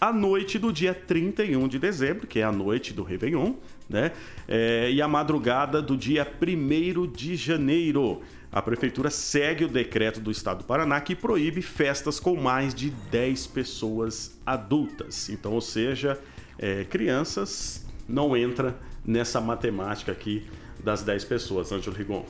a 0.00 0.12
noite 0.12 0.58
do 0.58 0.72
dia 0.72 0.94
31 0.94 1.66
de 1.66 1.78
dezembro, 1.78 2.26
que 2.26 2.38
é 2.38 2.42
a 2.42 2.52
noite 2.52 2.92
do 2.92 3.02
Réveillon, 3.02 3.54
né? 3.88 4.12
É, 4.46 4.90
e 4.92 5.00
a 5.00 5.08
madrugada 5.08 5.80
do 5.80 5.96
dia 5.96 6.26
1 6.40 7.06
de 7.10 7.36
janeiro. 7.36 8.20
A 8.54 8.62
prefeitura 8.62 9.10
segue 9.10 9.64
o 9.64 9.68
decreto 9.68 10.20
do 10.20 10.30
estado 10.30 10.58
do 10.58 10.64
Paraná 10.64 11.00
que 11.00 11.16
proíbe 11.16 11.60
festas 11.60 12.20
com 12.20 12.36
mais 12.36 12.72
de 12.72 12.88
10 12.88 13.48
pessoas 13.48 14.38
adultas. 14.46 15.28
Então, 15.28 15.54
ou 15.54 15.60
seja, 15.60 16.20
é, 16.56 16.84
crianças 16.84 17.84
não 18.08 18.36
entra 18.36 18.76
nessa 19.04 19.40
matemática 19.40 20.12
aqui 20.12 20.46
das 20.78 21.02
10 21.02 21.24
pessoas, 21.24 21.72
Ângelo 21.72 21.96
Rigon. 21.96 22.24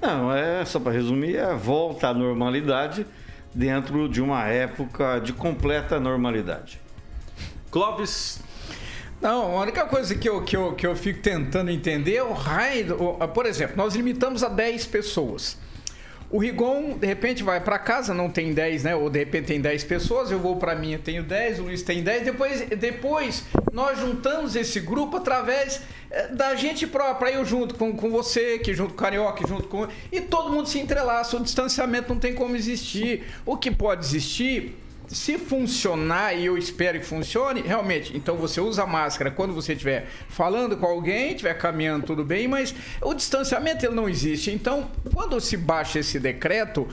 Não, 0.00 0.32
é 0.32 0.64
só 0.64 0.80
para 0.80 0.92
resumir, 0.92 1.36
é 1.36 1.54
volta 1.54 2.08
à 2.08 2.14
normalidade 2.14 3.06
dentro 3.54 4.08
de 4.08 4.22
uma 4.22 4.46
época 4.46 5.18
de 5.18 5.34
completa 5.34 6.00
normalidade. 6.00 6.80
Clóvis, 7.70 8.40
Não, 9.20 9.58
a 9.58 9.60
única 9.60 9.84
coisa 9.84 10.14
que 10.14 10.26
eu, 10.26 10.42
que 10.42 10.56
eu, 10.56 10.74
que 10.74 10.86
eu 10.86 10.96
fico 10.96 11.20
tentando 11.20 11.70
entender 11.70 12.16
é 12.16 12.22
o 12.22 12.32
raio. 12.32 12.96
Por 13.34 13.44
exemplo, 13.44 13.76
nós 13.76 13.94
limitamos 13.94 14.42
a 14.42 14.48
10 14.48 14.86
pessoas. 14.86 15.65
O 16.28 16.38
Rigon, 16.38 16.98
de 16.98 17.06
repente, 17.06 17.44
vai 17.44 17.60
para 17.60 17.78
casa, 17.78 18.12
não 18.12 18.28
tem 18.28 18.52
10, 18.52 18.82
né? 18.82 18.96
Ou 18.96 19.08
de 19.08 19.20
repente 19.20 19.46
tem 19.46 19.60
10 19.60 19.84
pessoas, 19.84 20.30
eu 20.30 20.40
vou 20.40 20.56
para 20.56 20.74
minha, 20.74 20.98
tenho 20.98 21.22
10, 21.22 21.60
o 21.60 21.62
Luiz 21.64 21.82
tem 21.82 22.02
10. 22.02 22.24
Depois, 22.24 22.60
depois 22.62 23.44
nós 23.72 23.98
juntamos 24.00 24.56
esse 24.56 24.80
grupo 24.80 25.18
através 25.18 25.82
eh, 26.10 26.28
da 26.28 26.56
gente 26.56 26.84
própria. 26.84 27.30
Eu 27.30 27.44
junto 27.44 27.76
com, 27.76 27.92
com 27.96 28.10
você, 28.10 28.58
que 28.58 28.74
junto 28.74 28.94
com 28.94 29.00
o 29.00 29.02
Carioca, 29.02 29.46
junto 29.46 29.68
com. 29.68 29.86
E 30.10 30.20
todo 30.20 30.52
mundo 30.52 30.68
se 30.68 30.80
entrelaça. 30.80 31.36
O 31.36 31.40
distanciamento 31.40 32.12
não 32.12 32.18
tem 32.18 32.34
como 32.34 32.56
existir. 32.56 33.24
O 33.44 33.56
que 33.56 33.70
pode 33.70 34.04
existir 34.04 34.76
se 35.08 35.38
funcionar, 35.38 36.34
e 36.34 36.46
eu 36.46 36.58
espero 36.58 36.98
que 36.98 37.06
funcione, 37.06 37.60
realmente, 37.60 38.16
então 38.16 38.36
você 38.36 38.60
usa 38.60 38.86
máscara 38.86 39.30
quando 39.30 39.54
você 39.54 39.72
estiver 39.72 40.06
falando 40.28 40.76
com 40.76 40.86
alguém, 40.86 41.30
estiver 41.30 41.54
caminhando, 41.54 42.06
tudo 42.06 42.24
bem, 42.24 42.48
mas 42.48 42.74
o 43.00 43.14
distanciamento 43.14 43.84
ele 43.84 43.94
não 43.94 44.08
existe. 44.08 44.50
Então, 44.50 44.90
quando 45.14 45.40
se 45.40 45.56
baixa 45.56 46.00
esse 46.00 46.18
decreto, 46.18 46.88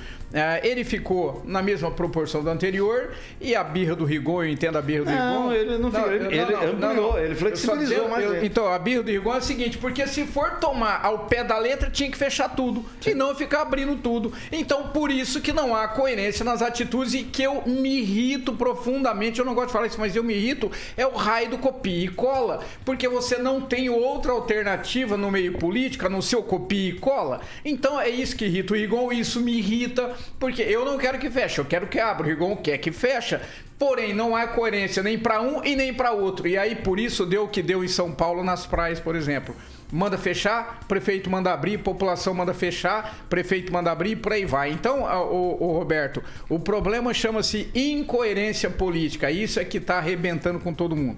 ele 0.64 0.84
ficou 0.84 1.42
na 1.46 1.62
mesma 1.62 1.92
proporção 1.92 2.44
do 2.44 2.50
anterior 2.50 3.12
e 3.40 3.56
a 3.56 3.64
birra 3.64 3.96
do 3.96 4.04
Rigon, 4.04 4.44
eu 4.44 4.50
entendo 4.50 4.78
a 4.78 4.82
birra 4.82 5.06
do 5.06 5.12
Não, 5.12 5.50
Rigon. 5.50 5.54
ele 5.54 5.78
não 5.78 5.92
ficou, 5.92 6.12
ele- 6.12 6.36
ele 6.38 6.56
ampliou, 6.56 7.20
ele 7.20 7.36
flexibilizou 7.36 8.10
mais 8.10 8.26
eu-. 8.26 8.44
Então, 8.44 8.68
a 8.68 8.80
birra 8.80 9.04
do 9.04 9.12
Rigon 9.12 9.36
é 9.36 9.38
o 9.38 9.42
seguinte, 9.42 9.78
porque 9.78 10.08
se 10.08 10.26
for 10.26 10.52
tomar 10.60 11.02
ao 11.06 11.20
pé 11.28 11.44
da 11.44 11.58
letra, 11.58 11.90
tinha 11.90 12.10
que 12.10 12.18
fechar 12.18 12.50
tudo, 12.50 12.84
e 13.06 13.14
não 13.14 13.36
ficar 13.36 13.62
abrindo 13.62 13.96
tudo. 13.98 14.34
Então, 14.52 14.88
por 14.90 15.12
isso 15.12 15.40
que 15.40 15.54
não 15.54 15.76
há 15.76 15.88
coerência 15.88 16.44
nas 16.44 16.62
atitudes 16.62 17.14
e 17.14 17.24
que 17.24 17.44
eu 17.44 17.62
me 17.68 18.00
irrito 18.00 18.54
profundamente, 18.54 19.40
eu 19.40 19.46
não 19.46 19.54
gosto 19.54 19.68
de 19.68 19.74
falar 19.74 19.88
isso, 19.88 20.00
mas 20.00 20.16
eu 20.16 20.24
me 20.24 20.34
irrito, 20.34 20.72
é 20.98 21.06
o 21.06 21.12
raio 21.16 21.52
do 21.52 21.58
copia 21.58 22.06
e 22.06 22.08
cola, 22.08 22.62
porque 22.84 23.08
você 23.08 23.38
não 23.38 23.62
tem 23.62 23.90
outra 23.90 24.32
alternativa 24.32 25.16
no 25.16 25.30
meio 25.30 25.54
político, 25.58 26.10
no 26.10 26.22
seu 26.22 26.42
copia 26.42 26.90
e 26.90 26.94
cola. 26.94 27.42
Então, 27.64 28.00
é 28.00 28.10
isso 28.10 28.36
que 28.36 28.46
irrita 28.46 28.74
o 28.74 28.76
Rigon, 28.78 29.12
isso 29.12 29.40
me 29.42 29.58
irrita, 29.58 30.14
porque 30.40 30.62
eu 30.62 30.86
não 30.86 30.98
quero 30.98 31.20
que 31.20 31.30
feche, 31.30 31.60
eu 31.60 31.66
quero 31.66 31.88
que 31.88 32.00
abra, 32.00 32.26
o 32.26 32.30
Rigon 32.30 32.56
quer 32.58 32.78
que 32.78 32.92
fecha, 32.92 33.42
Porém, 33.84 34.14
não 34.14 34.34
há 34.34 34.48
coerência 34.48 35.04
nem 35.04 35.20
para 35.20 35.42
um 35.42 35.62
e 35.62 35.76
nem 35.76 35.94
para 35.94 36.12
outro. 36.12 36.48
E 36.48 36.58
aí, 36.58 36.74
por 36.74 36.98
isso, 36.98 37.26
deu 37.26 37.44
o 37.44 37.48
que 37.50 37.62
deu 37.62 37.84
em 37.84 37.88
São 37.90 38.14
Paulo 38.14 38.42
nas 38.42 38.66
praias, 38.66 38.98
por 38.98 39.14
exemplo. 39.14 39.54
Manda 39.92 40.18
fechar, 40.18 40.80
prefeito 40.88 41.30
manda 41.30 41.52
abrir, 41.52 41.80
população 41.80 42.34
manda 42.34 42.54
fechar, 42.54 43.26
prefeito 43.30 43.74
manda 43.74 43.92
abrir, 43.92 44.16
por 44.16 44.32
aí 44.32 44.46
vai. 44.46 44.72
Então, 44.72 45.04
o, 45.04 45.58
o 45.66 45.78
Roberto, 45.78 46.24
o 46.48 46.58
problema 46.58 47.14
chama-se 47.14 47.70
incoerência 47.76 48.70
política. 48.70 49.30
Isso 49.30 49.60
é 49.60 49.66
que 49.66 49.80
está 49.80 49.98
arrebentando 49.98 50.60
com 50.60 50.74
todo 50.74 50.96
mundo. 50.96 51.18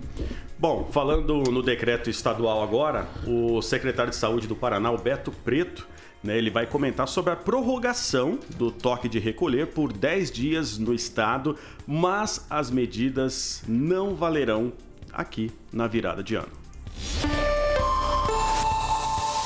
Bom, 0.57 0.89
falando 0.91 1.43
no 1.43 1.61
decreto 1.61 2.09
estadual 2.09 2.63
agora, 2.63 3.07
o 3.27 3.61
secretário 3.61 4.09
de 4.09 4.17
Saúde 4.17 4.47
do 4.47 4.55
Paraná, 4.55 4.89
o 4.89 4.97
Beto 4.97 5.31
Preto, 5.31 5.87
né, 6.25 6.37
ele 6.37 6.49
vai 6.49 6.65
comentar 6.65 7.07
sobre 7.07 7.31
a 7.31 7.35
prorrogação 7.35 8.39
do 8.57 8.71
toque 8.71 9.07
de 9.07 9.19
recolher 9.19 9.67
por 9.67 9.93
10 9.93 10.31
dias 10.31 10.77
no 10.77 10.93
estado, 10.93 11.55
mas 11.85 12.45
as 12.49 12.71
medidas 12.71 13.63
não 13.67 14.15
valerão 14.15 14.73
aqui 15.13 15.51
na 15.71 15.87
virada 15.87 16.23
de 16.23 16.35
ano. 16.35 16.51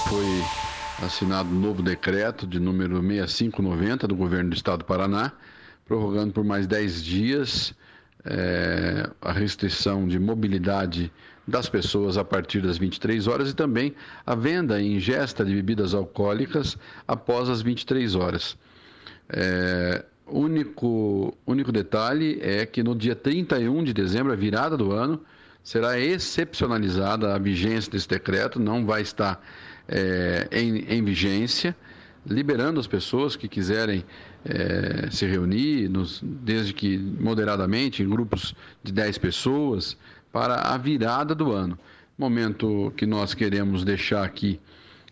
Foi 0.07 1.05
assinado 1.05 1.49
um 1.49 1.59
novo 1.59 1.83
decreto 1.83 2.47
de 2.47 2.59
número 2.59 2.95
6590 3.01 4.07
do 4.07 4.15
governo 4.15 4.49
do 4.49 4.55
estado 4.55 4.79
do 4.79 4.85
Paraná, 4.85 5.33
prorrogando 5.85 6.31
por 6.33 6.43
mais 6.43 6.65
10 6.65 7.03
dias 7.03 7.73
é, 8.25 9.09
a 9.21 9.31
restrição 9.31 10.07
de 10.07 10.17
mobilidade 10.17 11.11
das 11.49 11.67
pessoas 11.67 12.17
a 12.17 12.23
partir 12.23 12.61
das 12.61 12.77
23 12.77 13.27
horas 13.27 13.49
e 13.49 13.55
também 13.55 13.93
a 14.25 14.35
venda 14.35 14.79
e 14.79 14.95
ingesta 14.95 15.43
de 15.43 15.53
bebidas 15.53 15.93
alcoólicas 15.93 16.77
após 17.07 17.49
as 17.49 17.61
23 17.61 18.15
horas. 18.15 18.57
É, 19.29 20.05
único, 20.27 21.35
único 21.45 21.71
detalhe 21.71 22.39
é 22.41 22.65
que 22.65 22.83
no 22.83 22.95
dia 22.95 23.15
31 23.15 23.83
de 23.83 23.93
dezembro, 23.93 24.31
a 24.31 24.35
virada 24.35 24.77
do 24.77 24.91
ano, 24.91 25.21
será 25.63 25.99
excepcionalizada 25.99 27.33
a 27.35 27.37
vigência 27.37 27.91
desse 27.91 28.07
decreto, 28.07 28.59
não 28.59 28.85
vai 28.85 29.01
estar 29.01 29.43
é, 29.87 30.47
em, 30.51 30.85
em 30.87 31.03
vigência, 31.03 31.75
liberando 32.25 32.79
as 32.79 32.87
pessoas 32.87 33.35
que 33.35 33.47
quiserem 33.47 34.05
é, 34.45 35.09
se 35.11 35.25
reunir, 35.25 35.89
nos, 35.89 36.21
desde 36.23 36.73
que 36.73 36.97
moderadamente, 36.97 38.03
em 38.03 38.09
grupos 38.09 38.55
de 38.83 38.91
10 38.91 39.17
pessoas, 39.17 39.97
para 40.31 40.55
a 40.55 40.77
virada 40.77 41.33
do 41.33 41.51
ano. 41.51 41.77
Momento 42.17 42.93
que 42.97 43.05
nós 43.05 43.33
queremos 43.33 43.83
deixar 43.83 44.23
aqui 44.23 44.59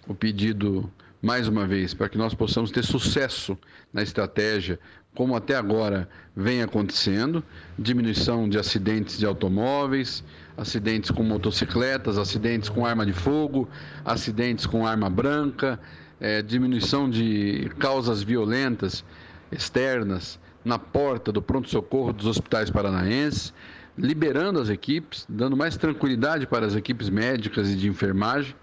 o 0.07 0.13
pedido 0.13 0.91
mais 1.21 1.47
uma 1.47 1.65
vez 1.65 1.93
para 1.93 2.09
que 2.09 2.17
nós 2.17 2.33
possamos 2.33 2.71
ter 2.71 2.83
sucesso 2.83 3.57
na 3.91 4.01
estratégia, 4.01 4.79
como 5.15 5.35
até 5.35 5.55
agora 5.55 6.07
vem 6.35 6.61
acontecendo, 6.61 7.43
diminuição 7.77 8.47
de 8.47 8.59
acidentes 8.59 9.17
de 9.17 9.25
automóveis, 9.25 10.23
acidentes 10.55 11.09
com 11.09 11.23
motocicletas, 11.23 12.17
acidentes 12.17 12.69
com 12.69 12.85
arma 12.85 13.05
de 13.05 13.13
fogo, 13.13 13.67
acidentes 14.05 14.65
com 14.65 14.85
arma 14.85 15.09
branca, 15.09 15.79
é, 16.19 16.41
diminuição 16.41 17.09
de 17.09 17.69
causas 17.79 18.21
violentas 18.21 19.03
externas 19.51 20.39
na 20.63 20.77
porta 20.77 21.31
do 21.31 21.41
pronto-socorro 21.41 22.13
dos 22.13 22.27
hospitais 22.27 22.69
paranaenses, 22.69 23.53
liberando 23.97 24.59
as 24.59 24.69
equipes, 24.69 25.25
dando 25.27 25.57
mais 25.57 25.75
tranquilidade 25.75 26.45
para 26.45 26.65
as 26.65 26.75
equipes 26.75 27.09
médicas 27.09 27.69
e 27.69 27.75
de 27.75 27.87
enfermagem 27.87 28.55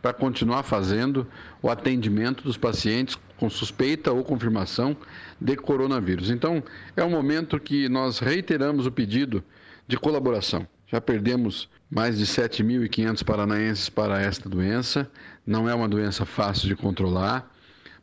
para 0.00 0.12
continuar 0.12 0.62
fazendo 0.62 1.26
o 1.60 1.68
atendimento 1.68 2.42
dos 2.42 2.56
pacientes 2.56 3.18
com 3.36 3.50
suspeita 3.50 4.12
ou 4.12 4.24
confirmação 4.24 4.96
de 5.40 5.56
coronavírus. 5.56 6.30
Então, 6.30 6.62
é 6.96 7.04
um 7.04 7.10
momento 7.10 7.58
que 7.58 7.88
nós 7.88 8.18
reiteramos 8.18 8.86
o 8.86 8.92
pedido 8.92 9.42
de 9.86 9.96
colaboração. 9.96 10.66
Já 10.86 11.00
perdemos 11.00 11.68
mais 11.90 12.18
de 12.18 12.26
7.500 12.26 13.24
paranaenses 13.24 13.88
para 13.88 14.20
esta 14.20 14.48
doença. 14.48 15.10
Não 15.46 15.68
é 15.68 15.74
uma 15.74 15.88
doença 15.88 16.24
fácil 16.24 16.68
de 16.68 16.76
controlar. 16.76 17.50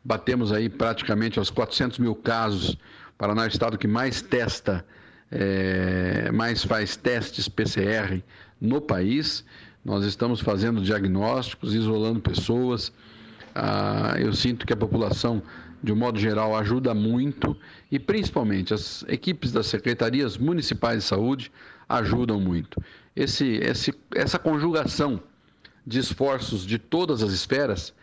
Batemos 0.03 0.51
aí 0.51 0.70
praticamente 0.70 1.39
aos 1.39 1.49
400 1.49 1.99
mil 1.99 2.15
casos. 2.15 2.78
Paraná 3.18 3.43
é 3.43 3.47
o 3.47 3.49
estado 3.49 3.78
que 3.78 3.88
mais 3.88 4.22
testa, 4.22 4.86
é, 5.32 6.32
mais 6.32 6.63
faz 6.63 6.95
testes 6.95 7.47
PCR 7.47 8.21
no 8.59 8.82
país. 8.82 9.43
Nós 9.84 10.05
estamos 10.05 10.41
fazendo 10.41 10.82
diagnósticos, 10.82 11.73
isolando 11.73 12.19
pessoas. 12.19 12.91
Ah, 13.55 14.15
eu 14.17 14.34
sinto 14.34 14.65
que 14.65 14.73
a 14.73 14.78
população, 14.78 15.41
de 15.82 15.91
um 15.91 15.95
modo 15.95 16.19
geral, 16.19 16.55
ajuda 16.55 16.93
muito 16.93 17.57
e, 17.91 17.97
principalmente, 17.97 18.73
as 18.73 19.03
equipes 19.07 19.51
das 19.51 19.67
secretarias 19.67 20.38
municipais 20.38 20.99
de 20.99 21.03
saúde 21.05 21.51
ajudam 21.88 22.39
muito. 22.39 22.82
Esse, 23.15 23.45
esse, 23.63 23.93
essa 24.13 24.38
conjugação 24.38 25.21
de 25.86 25.99
esforços 25.99 26.65
de 26.65 26.78
todas 26.78 27.23
as 27.23 27.32
esferas 27.32 27.93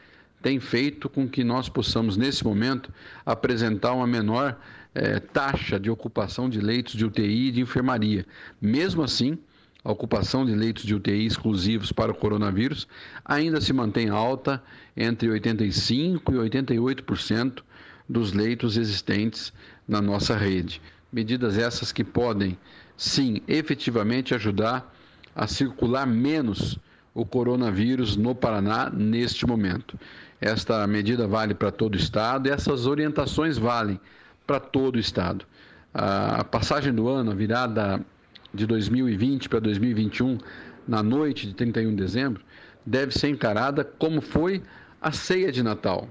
tem 0.40 0.58
feito 0.60 1.08
com 1.08 1.28
que 1.28 1.44
nós 1.44 1.68
possamos, 1.68 2.16
nesse 2.16 2.44
momento, 2.44 2.92
apresentar 3.24 3.92
uma 3.92 4.06
menor 4.06 4.58
eh, 4.94 5.18
taxa 5.18 5.78
de 5.78 5.90
ocupação 5.90 6.48
de 6.48 6.60
leitos 6.60 6.94
de 6.94 7.04
UTI 7.04 7.48
e 7.48 7.52
de 7.52 7.60
enfermaria. 7.60 8.24
Mesmo 8.60 9.02
assim, 9.02 9.38
a 9.84 9.92
ocupação 9.92 10.46
de 10.46 10.54
leitos 10.54 10.84
de 10.84 10.94
UTI 10.94 11.26
exclusivos 11.26 11.92
para 11.92 12.10
o 12.10 12.14
coronavírus 12.14 12.88
ainda 13.24 13.60
se 13.60 13.72
mantém 13.72 14.08
alta 14.08 14.62
entre 14.96 15.28
85% 15.28 16.22
e 16.30 16.60
88% 16.60 17.62
dos 18.08 18.32
leitos 18.32 18.76
existentes 18.76 19.52
na 19.86 20.00
nossa 20.00 20.36
rede. 20.36 20.80
Medidas 21.12 21.58
essas 21.58 21.92
que 21.92 22.02
podem, 22.02 22.58
sim, 22.96 23.42
efetivamente 23.46 24.34
ajudar 24.34 24.94
a 25.34 25.46
circular 25.46 26.06
menos 26.06 26.78
o 27.12 27.24
coronavírus 27.24 28.16
no 28.16 28.34
Paraná 28.34 28.90
neste 28.90 29.46
momento. 29.46 29.98
Esta 30.40 30.86
medida 30.86 31.26
vale 31.26 31.54
para 31.54 31.70
todo 31.70 31.94
o 31.94 31.98
estado 31.98 32.48
e 32.48 32.50
essas 32.50 32.86
orientações 32.86 33.56
valem 33.56 34.00
para 34.46 34.60
todo 34.60 34.96
o 34.96 34.98
estado. 34.98 35.44
A 35.92 36.44
passagem 36.44 36.92
do 36.92 37.08
ano, 37.08 37.30
a 37.30 37.34
virada 37.34 38.04
de 38.52 38.66
2020 38.66 39.48
para 39.48 39.60
2021, 39.60 40.38
na 40.86 41.02
noite 41.02 41.46
de 41.46 41.54
31 41.54 41.90
de 41.90 41.96
dezembro, 41.96 42.42
deve 42.84 43.12
ser 43.12 43.28
encarada 43.28 43.84
como 43.84 44.20
foi 44.20 44.62
a 45.00 45.12
ceia 45.12 45.50
de 45.50 45.62
Natal. 45.62 46.08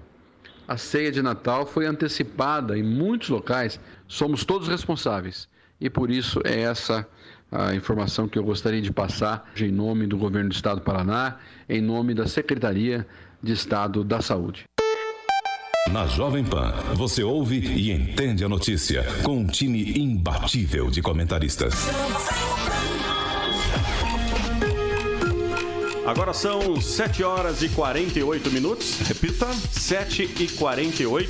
A 0.67 0.77
ceia 0.77 1.11
de 1.11 1.21
Natal 1.21 1.65
foi 1.65 1.85
antecipada 1.85 2.77
em 2.77 2.83
muitos 2.83 3.29
locais, 3.29 3.79
somos 4.07 4.45
todos 4.45 4.67
responsáveis. 4.67 5.49
E 5.79 5.89
por 5.89 6.09
isso 6.09 6.41
é 6.45 6.61
essa 6.61 7.05
a 7.51 7.75
informação 7.75 8.27
que 8.27 8.39
eu 8.39 8.43
gostaria 8.43 8.81
de 8.81 8.91
passar 8.91 9.51
em 9.59 9.71
nome 9.71 10.07
do 10.07 10.17
governo 10.17 10.49
do 10.49 10.55
estado 10.55 10.79
do 10.79 10.83
Paraná, 10.83 11.37
em 11.69 11.81
nome 11.81 12.13
da 12.13 12.25
Secretaria 12.25 13.05
de 13.43 13.51
Estado 13.51 14.03
da 14.03 14.21
Saúde. 14.21 14.63
Na 15.91 16.07
Jovem 16.07 16.43
Pan, 16.43 16.73
você 16.95 17.23
ouve 17.23 17.59
e 17.59 17.91
entende 17.91 18.43
a 18.43 18.49
notícia 18.49 19.03
com 19.21 19.39
um 19.39 19.47
time 19.47 19.99
imbatível 19.99 20.89
de 20.89 21.01
comentaristas. 21.01 21.73
Agora 26.05 26.33
são 26.33 26.79
7 26.79 27.23
horas 27.23 27.61
e 27.61 27.69
48 27.69 28.49
minutos. 28.51 28.99
Repita. 28.99 29.51
7 29.53 30.23
e 30.39 30.47
48. 30.47 31.29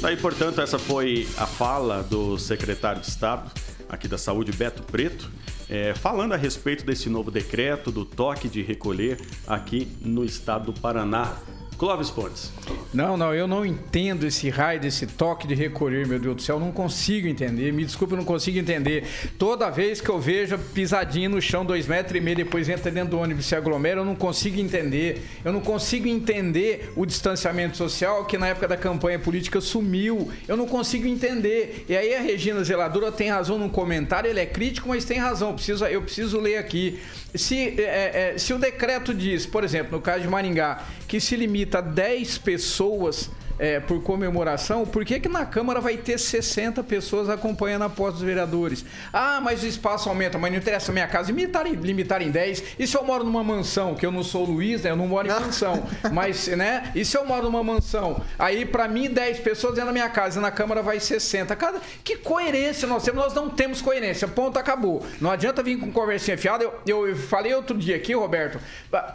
Daí, 0.00 0.16
portanto, 0.16 0.60
essa 0.60 0.78
foi 0.78 1.26
a 1.38 1.46
fala 1.46 2.02
do 2.02 2.38
secretário 2.38 3.00
de 3.00 3.08
Estado 3.08 3.50
aqui 3.88 4.08
da 4.08 4.18
Saúde, 4.18 4.52
Beto 4.52 4.82
Preto, 4.82 5.30
é, 5.70 5.94
falando 5.94 6.32
a 6.32 6.36
respeito 6.36 6.84
desse 6.84 7.08
novo 7.08 7.30
decreto 7.30 7.90
do 7.90 8.04
toque 8.04 8.48
de 8.48 8.62
recolher 8.62 9.20
aqui 9.46 9.88
no 10.00 10.24
estado 10.24 10.72
do 10.72 10.80
Paraná. 10.80 11.36
Clóvis 11.78 12.10
Pontes. 12.10 12.50
Não, 12.92 13.16
não, 13.16 13.34
eu 13.34 13.46
não 13.46 13.64
entendo 13.64 14.26
esse 14.26 14.48
raio, 14.48 14.80
desse 14.80 15.06
toque 15.06 15.46
de 15.46 15.54
recolher, 15.54 16.06
meu 16.06 16.18
Deus 16.18 16.36
do 16.36 16.42
céu. 16.42 16.58
Não 16.58 16.72
consigo 16.72 17.28
entender. 17.28 17.70
Me 17.72 17.84
desculpe, 17.84 18.14
eu 18.14 18.16
não 18.16 18.24
consigo 18.24 18.58
entender. 18.58 19.04
Toda 19.38 19.68
vez 19.68 20.00
que 20.00 20.08
eu 20.08 20.18
vejo 20.18 20.58
pisadinha 20.72 21.28
no 21.28 21.40
chão, 21.40 21.66
dois 21.66 21.86
metros 21.86 22.16
e 22.16 22.20
meio, 22.20 22.36
depois 22.36 22.68
entra 22.70 22.90
dentro 22.90 23.10
do 23.10 23.18
ônibus 23.18 23.44
e 23.44 23.48
se 23.48 23.54
aglomera, 23.54 24.00
eu 24.00 24.04
não 24.04 24.14
consigo 24.14 24.58
entender. 24.58 25.22
Eu 25.44 25.52
não 25.52 25.60
consigo 25.60 26.08
entender 26.08 26.90
o 26.96 27.04
distanciamento 27.04 27.76
social 27.76 28.24
que 28.24 28.38
na 28.38 28.48
época 28.48 28.68
da 28.68 28.76
campanha 28.76 29.18
política 29.18 29.60
sumiu. 29.60 30.30
Eu 30.48 30.56
não 30.56 30.66
consigo 30.66 31.06
entender. 31.06 31.84
E 31.88 31.94
aí 31.94 32.14
a 32.14 32.20
Regina 32.20 32.64
Zeladora 32.64 33.12
tem 33.12 33.28
razão 33.28 33.58
no 33.58 33.68
comentário, 33.68 34.30
ele 34.30 34.40
é 34.40 34.46
crítico, 34.46 34.88
mas 34.88 35.04
tem 35.04 35.18
razão. 35.18 35.48
Eu 35.50 35.54
preciso, 35.54 35.84
eu 35.84 36.02
preciso 36.02 36.40
ler 36.40 36.56
aqui. 36.56 36.98
Se, 37.34 37.78
é, 37.78 38.32
é, 38.34 38.38
se 38.38 38.54
o 38.54 38.58
decreto 38.58 39.12
diz, 39.12 39.44
por 39.44 39.62
exemplo, 39.62 39.92
no 39.92 40.00
caso 40.00 40.22
de 40.22 40.28
Maringá, 40.28 40.82
que 41.06 41.20
se 41.20 41.36
limita 41.36 41.65
a 41.74 41.80
10 41.80 42.38
pessoas 42.38 43.30
é, 43.58 43.80
por 43.80 44.02
comemoração, 44.02 44.84
por 44.84 45.04
que, 45.04 45.20
que 45.20 45.28
na 45.28 45.46
Câmara 45.46 45.80
vai 45.80 45.96
ter 45.96 46.18
60 46.18 46.82
pessoas 46.82 47.28
acompanhando 47.28 47.82
a 47.82 47.88
posse 47.88 48.14
dos 48.14 48.22
vereadores? 48.22 48.84
Ah, 49.12 49.40
mas 49.40 49.62
o 49.62 49.66
espaço 49.66 50.08
aumenta, 50.08 50.38
mas 50.38 50.50
não 50.50 50.58
interessa 50.58 50.92
a 50.92 50.94
minha 50.94 51.06
casa 51.06 51.32
limitar, 51.32 51.66
limitar 51.66 52.22
em 52.22 52.30
10. 52.30 52.76
E 52.78 52.86
se 52.86 52.96
eu 52.96 53.04
moro 53.04 53.24
numa 53.24 53.42
mansão, 53.42 53.94
que 53.94 54.04
eu 54.04 54.12
não 54.12 54.22
sou 54.22 54.46
o 54.46 54.50
Luiz, 54.50 54.82
né? 54.82 54.90
Eu 54.90 54.96
não 54.96 55.06
moro 55.06 55.26
em 55.26 55.30
mansão. 55.30 55.86
mas, 56.12 56.46
né? 56.48 56.90
E 56.94 57.04
se 57.04 57.16
eu 57.16 57.24
moro 57.24 57.44
numa 57.44 57.62
mansão? 57.62 58.22
Aí, 58.38 58.64
para 58.64 58.86
mim, 58.88 59.08
10 59.08 59.40
pessoas 59.40 59.74
dentro 59.74 59.86
da 59.86 59.92
minha 59.92 60.08
casa, 60.08 60.38
e 60.38 60.42
na 60.42 60.50
Câmara 60.50 60.82
vai 60.82 61.00
60. 61.00 61.54
Cada... 61.56 61.80
Que 62.04 62.16
coerência 62.16 62.86
nós 62.86 63.02
temos? 63.02 63.22
Nós 63.22 63.34
não 63.34 63.48
temos 63.48 63.80
coerência. 63.80 64.28
Ponto, 64.28 64.58
acabou. 64.58 65.04
Não 65.20 65.30
adianta 65.30 65.62
vir 65.62 65.78
com 65.78 65.90
conversinha 65.90 66.36
fiada. 66.36 66.64
Eu, 66.64 66.74
eu, 66.86 67.08
eu 67.08 67.16
falei 67.16 67.54
outro 67.54 67.76
dia 67.76 67.96
aqui, 67.96 68.14
Roberto, 68.14 68.58